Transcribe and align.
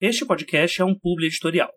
Este 0.00 0.24
podcast 0.24 0.80
é 0.80 0.84
um 0.84 0.96
publi 0.96 1.26
editorial. 1.26 1.68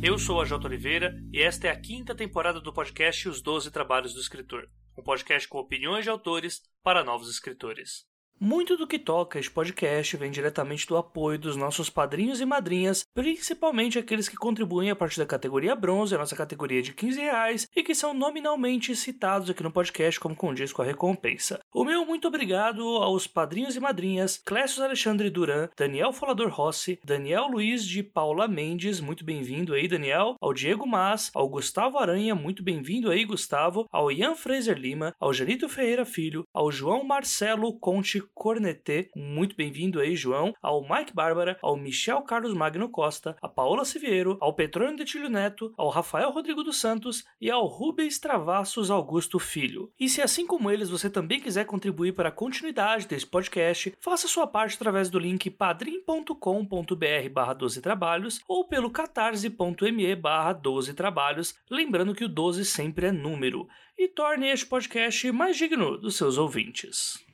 Eu 0.00 0.16
sou 0.20 0.40
a 0.40 0.44
Jota 0.44 0.68
Oliveira 0.68 1.20
e 1.32 1.42
esta 1.42 1.66
é 1.66 1.70
a 1.72 1.80
quinta 1.80 2.14
temporada 2.14 2.60
do 2.60 2.72
podcast 2.72 3.28
Os 3.28 3.42
Doze 3.42 3.72
Trabalhos 3.72 4.14
do 4.14 4.20
Escritor, 4.20 4.68
um 4.96 5.02
podcast 5.02 5.48
com 5.48 5.58
opiniões 5.58 6.04
de 6.04 6.10
autores 6.10 6.62
para 6.84 7.02
novos 7.02 7.28
escritores. 7.28 8.11
Muito 8.44 8.76
do 8.76 8.88
que 8.88 8.98
toca 8.98 9.38
este 9.38 9.52
podcast 9.52 10.16
vem 10.16 10.28
diretamente 10.28 10.84
do 10.88 10.96
apoio 10.96 11.38
dos 11.38 11.54
nossos 11.54 11.88
padrinhos 11.88 12.40
e 12.40 12.44
madrinhas, 12.44 13.06
principalmente 13.14 14.00
aqueles 14.00 14.28
que 14.28 14.34
contribuem 14.34 14.90
a 14.90 14.96
partir 14.96 15.20
da 15.20 15.26
categoria 15.26 15.76
bronze, 15.76 16.12
a 16.12 16.18
nossa 16.18 16.34
categoria 16.34 16.82
de 16.82 16.92
15 16.92 17.20
reais, 17.20 17.68
e 17.76 17.84
que 17.84 17.94
são 17.94 18.12
nominalmente 18.12 18.96
citados 18.96 19.48
aqui 19.48 19.62
no 19.62 19.70
podcast 19.70 20.18
como 20.18 20.34
condiz 20.34 20.72
com 20.72 20.82
a 20.82 20.84
recompensa. 20.84 21.60
O 21.72 21.84
meu 21.84 22.04
muito 22.04 22.26
obrigado 22.26 22.82
aos 22.82 23.28
padrinhos 23.28 23.76
e 23.76 23.80
madrinhas 23.80 24.42
Clécio 24.44 24.82
Alexandre 24.82 25.30
Duran, 25.30 25.68
Daniel 25.78 26.12
Folador 26.12 26.48
Rossi, 26.48 26.98
Daniel 27.04 27.46
Luiz 27.46 27.86
de 27.86 28.02
Paula 28.02 28.48
Mendes, 28.48 28.98
muito 28.98 29.24
bem-vindo 29.24 29.72
aí, 29.72 29.86
Daniel, 29.86 30.34
ao 30.40 30.52
Diego 30.52 30.84
Mas, 30.84 31.30
ao 31.32 31.48
Gustavo 31.48 31.96
Aranha, 31.96 32.34
muito 32.34 32.60
bem-vindo 32.60 33.08
aí, 33.08 33.24
Gustavo, 33.24 33.86
ao 33.92 34.10
Ian 34.10 34.34
Fraser 34.34 34.76
Lima, 34.76 35.14
ao 35.20 35.32
Janito 35.32 35.68
Ferreira 35.68 36.04
Filho, 36.04 36.44
ao 36.52 36.72
João 36.72 37.04
Marcelo 37.04 37.78
Conte 37.78 38.20
Cornetê, 38.34 39.10
muito 39.14 39.54
bem-vindo 39.54 40.00
aí, 40.00 40.16
João, 40.16 40.54
ao 40.60 40.82
Mike 40.82 41.14
Bárbara, 41.14 41.58
ao 41.62 41.76
Michel 41.76 42.22
Carlos 42.22 42.54
Magno 42.54 42.88
Costa, 42.88 43.36
a 43.40 43.48
Paola 43.48 43.84
Siviero, 43.84 44.36
ao 44.40 44.54
Petrônio 44.54 44.96
de 44.96 45.04
Tilho 45.04 45.28
Neto, 45.28 45.72
ao 45.76 45.88
Rafael 45.88 46.30
Rodrigo 46.30 46.62
dos 46.62 46.80
Santos 46.80 47.24
e 47.40 47.50
ao 47.50 47.66
Rubens 47.66 48.18
Travassos 48.18 48.90
Augusto 48.90 49.38
Filho. 49.38 49.92
E 49.98 50.08
se 50.08 50.20
assim 50.20 50.46
como 50.46 50.70
eles 50.70 50.90
você 50.90 51.08
também 51.08 51.40
quiser 51.40 51.66
contribuir 51.66 52.12
para 52.12 52.30
a 52.30 52.32
continuidade 52.32 53.06
desse 53.06 53.26
podcast, 53.26 53.94
faça 54.00 54.26
sua 54.26 54.46
parte 54.46 54.74
através 54.76 55.08
do 55.08 55.18
link 55.18 55.50
padrim.com.br 55.50 57.28
barra 57.32 57.54
12 57.54 57.80
trabalhos 57.80 58.40
ou 58.48 58.66
pelo 58.66 58.90
catarse.me 58.90 60.16
barra 60.16 60.52
12 60.52 60.94
trabalhos, 60.94 61.54
lembrando 61.70 62.14
que 62.14 62.24
o 62.24 62.28
12 62.28 62.64
sempre 62.64 63.06
é 63.06 63.12
número, 63.12 63.68
e 63.98 64.08
torne 64.08 64.48
este 64.48 64.66
podcast 64.66 65.30
mais 65.30 65.56
digno 65.56 65.96
dos 65.96 66.16
seus 66.16 66.38
ouvintes. 66.38 67.24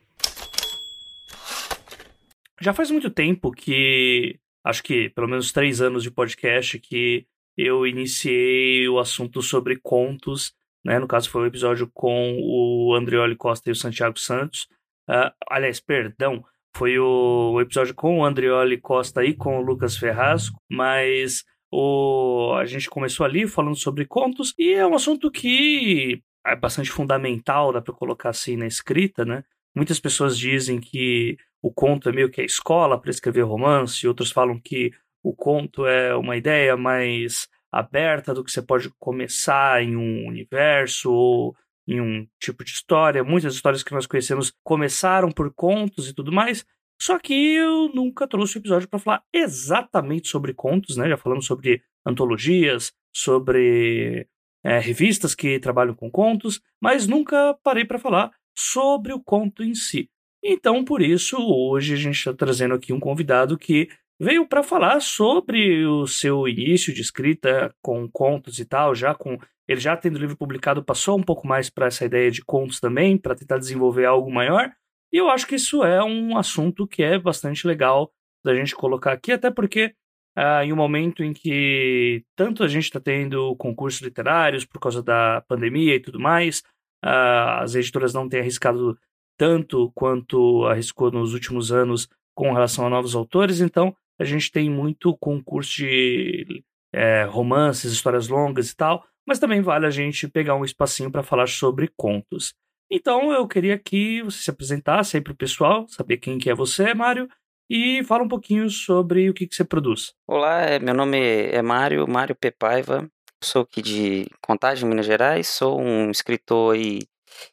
Já 2.61 2.73
faz 2.73 2.91
muito 2.91 3.11
tempo 3.11 3.53
que, 3.53 4.39
acho 4.65 4.83
que 4.83 5.09
pelo 5.11 5.29
menos 5.29 5.53
três 5.53 5.81
anos 5.81 6.03
de 6.03 6.11
podcast, 6.11 6.79
que 6.79 7.27
eu 7.57 7.87
iniciei 7.87 8.89
o 8.89 8.99
assunto 8.99 9.43
sobre 9.43 9.77
contos, 9.77 10.55
né? 10.85 10.99
No 10.99 11.09
caso 11.09 11.31
foi 11.31 11.43
um 11.43 11.47
episódio 11.47 11.91
com 11.93 12.39
o 12.41 12.95
Andrioli 12.95 13.37
Costa 13.37 13.69
e 13.69 13.73
o 13.73 13.77
Santiago 13.77 14.19
Santos. 14.19 14.69
Uh, 15.09 15.33
aliás, 15.49 15.81
perdão, 15.81 16.45
foi 16.77 16.99
o, 16.99 17.53
o, 17.55 17.61
episódio 17.61 17.95
com 17.95 18.19
o 18.19 18.25
Andrioli 18.25 18.79
Costa 18.79 19.25
e 19.25 19.35
com 19.35 19.59
o 19.59 19.63
Lucas 19.63 19.97
Ferraz, 19.97 20.51
mas 20.71 21.45
o, 21.73 22.55
a 22.55 22.65
gente 22.65 22.89
começou 22.89 23.27
ali 23.27 23.47
falando 23.47 23.77
sobre 23.77 24.05
contos 24.07 24.55
e 24.59 24.73
é 24.73 24.87
um 24.87 24.95
assunto 24.95 25.31
que 25.31 26.23
é 26.47 26.55
bastante 26.55 26.91
fundamental, 26.91 27.73
dá 27.73 27.83
para 27.83 27.95
colocar 27.95 28.31
assim 28.31 28.57
na 28.57 28.67
escrita, 28.67 29.25
né? 29.25 29.45
Muitas 29.79 30.01
pessoas 30.01 30.37
dizem 30.37 30.81
que 30.81 31.37
o 31.63 31.73
conto 31.73 32.09
é 32.09 32.13
meio 32.13 32.29
que 32.29 32.41
a 32.41 32.45
escola 32.45 33.01
para 33.01 33.13
escrever 33.13 33.43
romance, 33.43 34.09
outros 34.09 34.33
falam 34.33 34.59
que 34.59 34.91
o 35.23 35.33
conto 35.33 35.87
é 35.87 36.17
uma 36.17 36.37
ideia 36.37 36.77
mais 36.77 37.49
aberta 37.71 38.35
do 38.35 38.43
que 38.43 38.51
você 38.51 38.61
pode 38.61 38.91
começar 38.99 39.81
em 39.81 39.95
um 39.95 40.27
universo 40.27 41.13
ou 41.13 41.57
em 41.87 42.01
um 42.01 42.27
tipo 42.41 42.65
de 42.65 42.73
história. 42.73 43.23
Muitas 43.23 43.55
histórias 43.55 43.85
que 43.85 43.95
nós 43.95 44.05
conhecemos 44.05 44.53
começaram 44.65 45.31
por 45.31 45.55
contos 45.55 46.09
e 46.09 46.13
tudo 46.13 46.33
mais. 46.33 46.67
Só 47.01 47.17
que 47.17 47.33
eu 47.33 47.89
nunca 47.95 48.27
trouxe 48.27 48.57
o 48.57 48.59
episódio 48.59 48.89
para 48.89 48.99
falar 48.99 49.23
exatamente 49.33 50.27
sobre 50.27 50.53
contos, 50.55 50.97
né? 50.97 51.09
Já 51.09 51.17
falamos 51.17 51.47
sobre 51.47 51.85
antologias, 52.05 52.93
sobre 53.15 54.27
é, 54.65 54.81
revistas 54.81 55.37
que 55.37 55.61
trabalham 55.61 55.95
com 55.95 56.11
contos, 56.11 56.61
mas 56.81 57.07
nunca 57.07 57.57
parei 57.63 57.85
para 57.85 58.01
falar 58.01 58.33
sobre 58.59 59.13
o 59.13 59.23
conto 59.23 59.63
em 59.63 59.75
si. 59.75 60.11
Então, 60.43 60.85
por 60.85 61.01
isso, 61.01 61.37
hoje 61.39 61.95
a 61.95 61.97
gente 61.97 62.17
está 62.17 62.35
trazendo 62.35 62.75
aqui 62.75 62.93
um 62.93 63.01
convidado 63.01 63.57
que 63.57 63.89
veio 64.21 64.47
para 64.47 64.63
falar 64.63 65.01
sobre 65.01 65.87
o 65.87 66.07
seu 66.07 66.49
início 66.49 66.93
de 66.93 67.01
escrita 67.01 67.73
com 67.81 68.09
contos 68.11 68.59
e 68.59 68.65
tal, 68.65 68.95
já 68.95 69.15
com 69.15 69.39
ele 69.69 69.81
já 69.81 69.97
tendo 69.97 70.19
livro 70.19 70.37
publicado, 70.37 70.83
passou 70.83 71.19
um 71.19 71.23
pouco 71.23 71.47
mais 71.47 71.69
para 71.69 71.87
essa 71.87 72.05
ideia 72.05 72.31
de 72.31 72.43
contos 72.43 72.81
também, 72.81 73.19
para 73.19 73.35
tentar 73.35 73.59
desenvolver 73.59 74.07
algo 74.07 74.33
maior. 74.33 74.73
E 75.13 75.19
eu 75.19 75.29
acho 75.29 75.47
que 75.47 75.57
isso 75.57 75.85
é 75.85 76.03
um 76.03 76.37
assunto 76.39 76.87
que 76.87 77.03
é 77.03 77.19
bastante 77.19 77.67
legal 77.67 78.11
da 78.45 78.55
gente 78.55 78.75
colocar 78.75 79.13
aqui, 79.13 79.31
até 79.31 79.51
porque 79.51 79.95
ah, 80.35 80.65
em 80.65 80.73
um 80.73 80.77
momento 80.77 81.23
em 81.23 81.33
que 81.33 82.25
tanto 82.35 82.65
a 82.65 82.69
gente 82.69 82.85
está 82.85 82.99
tendo 82.99 83.55
concursos 83.57 84.01
literários 84.01 84.65
por 84.65 84.81
causa 84.81 85.03
da 85.03 85.43
pandemia 85.47 85.97
e 85.97 86.01
tudo 86.01 86.19
mais, 86.19 86.63
ah, 87.03 87.61
as 87.63 87.75
editoras 87.75 88.13
não 88.13 88.29
têm 88.29 88.41
arriscado 88.41 88.99
tanto 89.37 89.91
quanto 89.95 90.65
arriscou 90.67 91.11
nos 91.11 91.33
últimos 91.33 91.71
anos 91.71 92.09
com 92.35 92.53
relação 92.53 92.87
a 92.87 92.91
novos 92.91 93.15
autores, 93.15 93.61
então 93.61 93.95
a 94.19 94.25
gente 94.25 94.51
tem 94.51 94.69
muito 94.69 95.17
concurso 95.17 95.77
de 95.77 96.63
é, 96.93 97.25
romances, 97.25 97.93
histórias 97.93 98.29
longas 98.29 98.71
e 98.71 98.77
tal, 98.77 99.05
mas 99.27 99.39
também 99.39 99.61
vale 99.61 99.87
a 99.87 99.91
gente 99.91 100.27
pegar 100.27 100.57
um 100.57 100.65
espacinho 100.65 101.11
para 101.11 101.23
falar 101.23 101.47
sobre 101.49 101.89
contos. 101.97 102.55
Então 102.91 103.33
eu 103.33 103.47
queria 103.47 103.79
que 103.79 104.23
você 104.23 104.39
se 104.39 104.51
apresentasse 104.51 105.17
aí 105.17 105.23
para 105.23 105.33
o 105.33 105.37
pessoal, 105.37 105.87
saber 105.89 106.17
quem 106.17 106.39
que 106.39 106.51
é 106.51 106.55
você, 106.55 106.95
Mário, 106.95 107.29
e 107.71 108.03
fala 108.05 108.25
um 108.25 108.29
pouquinho 108.29 108.69
sobre 108.71 109.29
o 109.29 109.35
que, 109.35 109.47
que 109.47 109.55
você 109.55 109.65
produz. 109.65 110.15
Olá, 110.27 110.63
é, 110.63 110.79
meu 110.79 110.95
nome 110.95 111.19
é 111.19 111.61
Mário, 111.61 112.09
Mário 112.09 112.35
Pepaiva, 112.35 113.09
sou 113.43 113.63
aqui 113.63 113.83
de 113.83 114.27
Contagem, 114.41 114.89
Minas 114.89 115.07
Gerais, 115.07 115.49
sou 115.49 115.81
um 115.81 116.11
escritor 116.11 116.77
e 116.77 117.09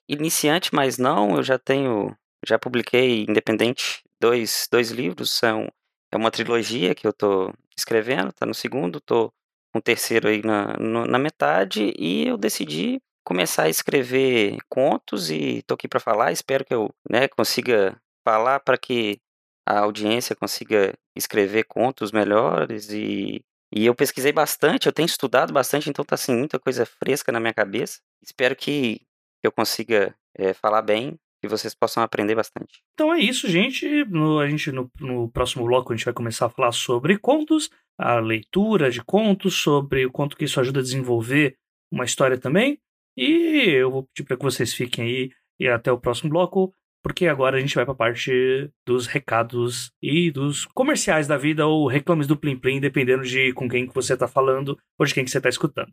Iniciante, 0.07 0.73
mas 0.73 0.97
não, 0.97 1.37
eu 1.37 1.43
já 1.43 1.57
tenho, 1.59 2.15
já 2.45 2.57
publiquei 2.57 3.23
independente 3.23 4.03
dois, 4.19 4.67
dois 4.71 4.91
livros, 4.91 5.31
são 5.33 5.67
é 6.11 6.17
uma 6.17 6.31
trilogia 6.31 6.95
que 6.95 7.05
eu 7.05 7.11
estou 7.11 7.53
escrevendo, 7.77 8.29
está 8.29 8.45
no 8.45 8.53
segundo, 8.53 8.99
estou 8.99 9.33
com 9.71 9.79
o 9.79 9.81
terceiro 9.81 10.27
aí 10.29 10.41
na, 10.41 10.77
no, 10.77 11.05
na 11.05 11.19
metade, 11.19 11.93
e 11.97 12.27
eu 12.27 12.37
decidi 12.37 13.01
começar 13.23 13.63
a 13.63 13.69
escrever 13.69 14.57
contos 14.69 15.29
e 15.29 15.57
estou 15.57 15.75
aqui 15.75 15.87
para 15.87 15.99
falar, 15.99 16.31
espero 16.31 16.63
que 16.63 16.73
eu 16.73 16.89
né, 17.09 17.27
consiga 17.27 17.99
falar 18.23 18.59
para 18.59 18.77
que 18.77 19.19
a 19.65 19.79
audiência 19.79 20.35
consiga 20.35 20.93
escrever 21.15 21.65
contos 21.65 22.11
melhores 22.11 22.91
e, 22.91 23.43
e 23.75 23.85
eu 23.85 23.93
pesquisei 23.93 24.31
bastante, 24.31 24.87
eu 24.87 24.93
tenho 24.93 25.05
estudado 25.05 25.51
bastante, 25.51 25.89
então 25.89 26.05
tá 26.05 26.15
assim 26.15 26.33
muita 26.33 26.57
coisa 26.57 26.85
fresca 26.85 27.29
na 27.29 27.41
minha 27.41 27.53
cabeça. 27.53 27.99
Espero 28.23 28.55
que 28.55 29.01
eu 29.43 29.51
consiga 29.51 30.15
é, 30.33 30.53
falar 30.53 30.81
bem 30.81 31.19
e 31.43 31.47
vocês 31.47 31.75
possam 31.75 32.01
aprender 32.01 32.35
bastante. 32.35 32.81
Então 32.93 33.13
é 33.13 33.19
isso, 33.19 33.49
gente. 33.49 34.05
No, 34.05 34.39
a 34.39 34.47
gente 34.47 34.71
no, 34.71 34.89
no, 34.97 35.29
próximo 35.29 35.65
bloco 35.65 35.91
a 35.91 35.95
gente 35.95 36.05
vai 36.05 36.13
começar 36.13 36.45
a 36.45 36.49
falar 36.49 36.71
sobre 36.71 37.17
contos, 37.17 37.69
a 37.97 38.19
leitura 38.19 38.89
de 38.89 39.03
contos, 39.03 39.55
sobre 39.55 40.05
o 40.05 40.11
quanto 40.11 40.37
que 40.37 40.45
isso 40.45 40.59
ajuda 40.61 40.79
a 40.79 40.83
desenvolver 40.83 41.57
uma 41.91 42.05
história 42.05 42.37
também. 42.37 42.79
E 43.17 43.71
eu 43.71 43.91
vou 43.91 44.03
pedir 44.03 44.25
para 44.25 44.37
que 44.37 44.43
vocês 44.43 44.73
fiquem 44.73 45.05
aí 45.05 45.31
e 45.59 45.67
até 45.67 45.91
o 45.91 45.99
próximo 45.99 46.29
bloco, 46.29 46.73
porque 47.05 47.27
agora 47.27 47.57
a 47.57 47.59
gente 47.59 47.75
vai 47.75 47.85
para 47.85 47.93
a 47.93 47.97
parte 47.97 48.67
dos 48.83 49.05
recados 49.05 49.91
e 50.01 50.31
dos 50.31 50.65
comerciais 50.65 51.27
da 51.27 51.37
vida 51.37 51.67
ou 51.67 51.87
reclames 51.87 52.25
do 52.25 52.35
Plim 52.35 52.57
Plim, 52.57 52.79
dependendo 52.79 53.21
de 53.21 53.53
com 53.53 53.69
quem 53.69 53.85
que 53.85 53.93
você 53.93 54.13
está 54.13 54.27
falando 54.27 54.75
ou 54.97 55.05
de 55.05 55.13
quem 55.13 55.23
que 55.23 55.29
você 55.29 55.37
está 55.37 55.47
escutando. 55.47 55.91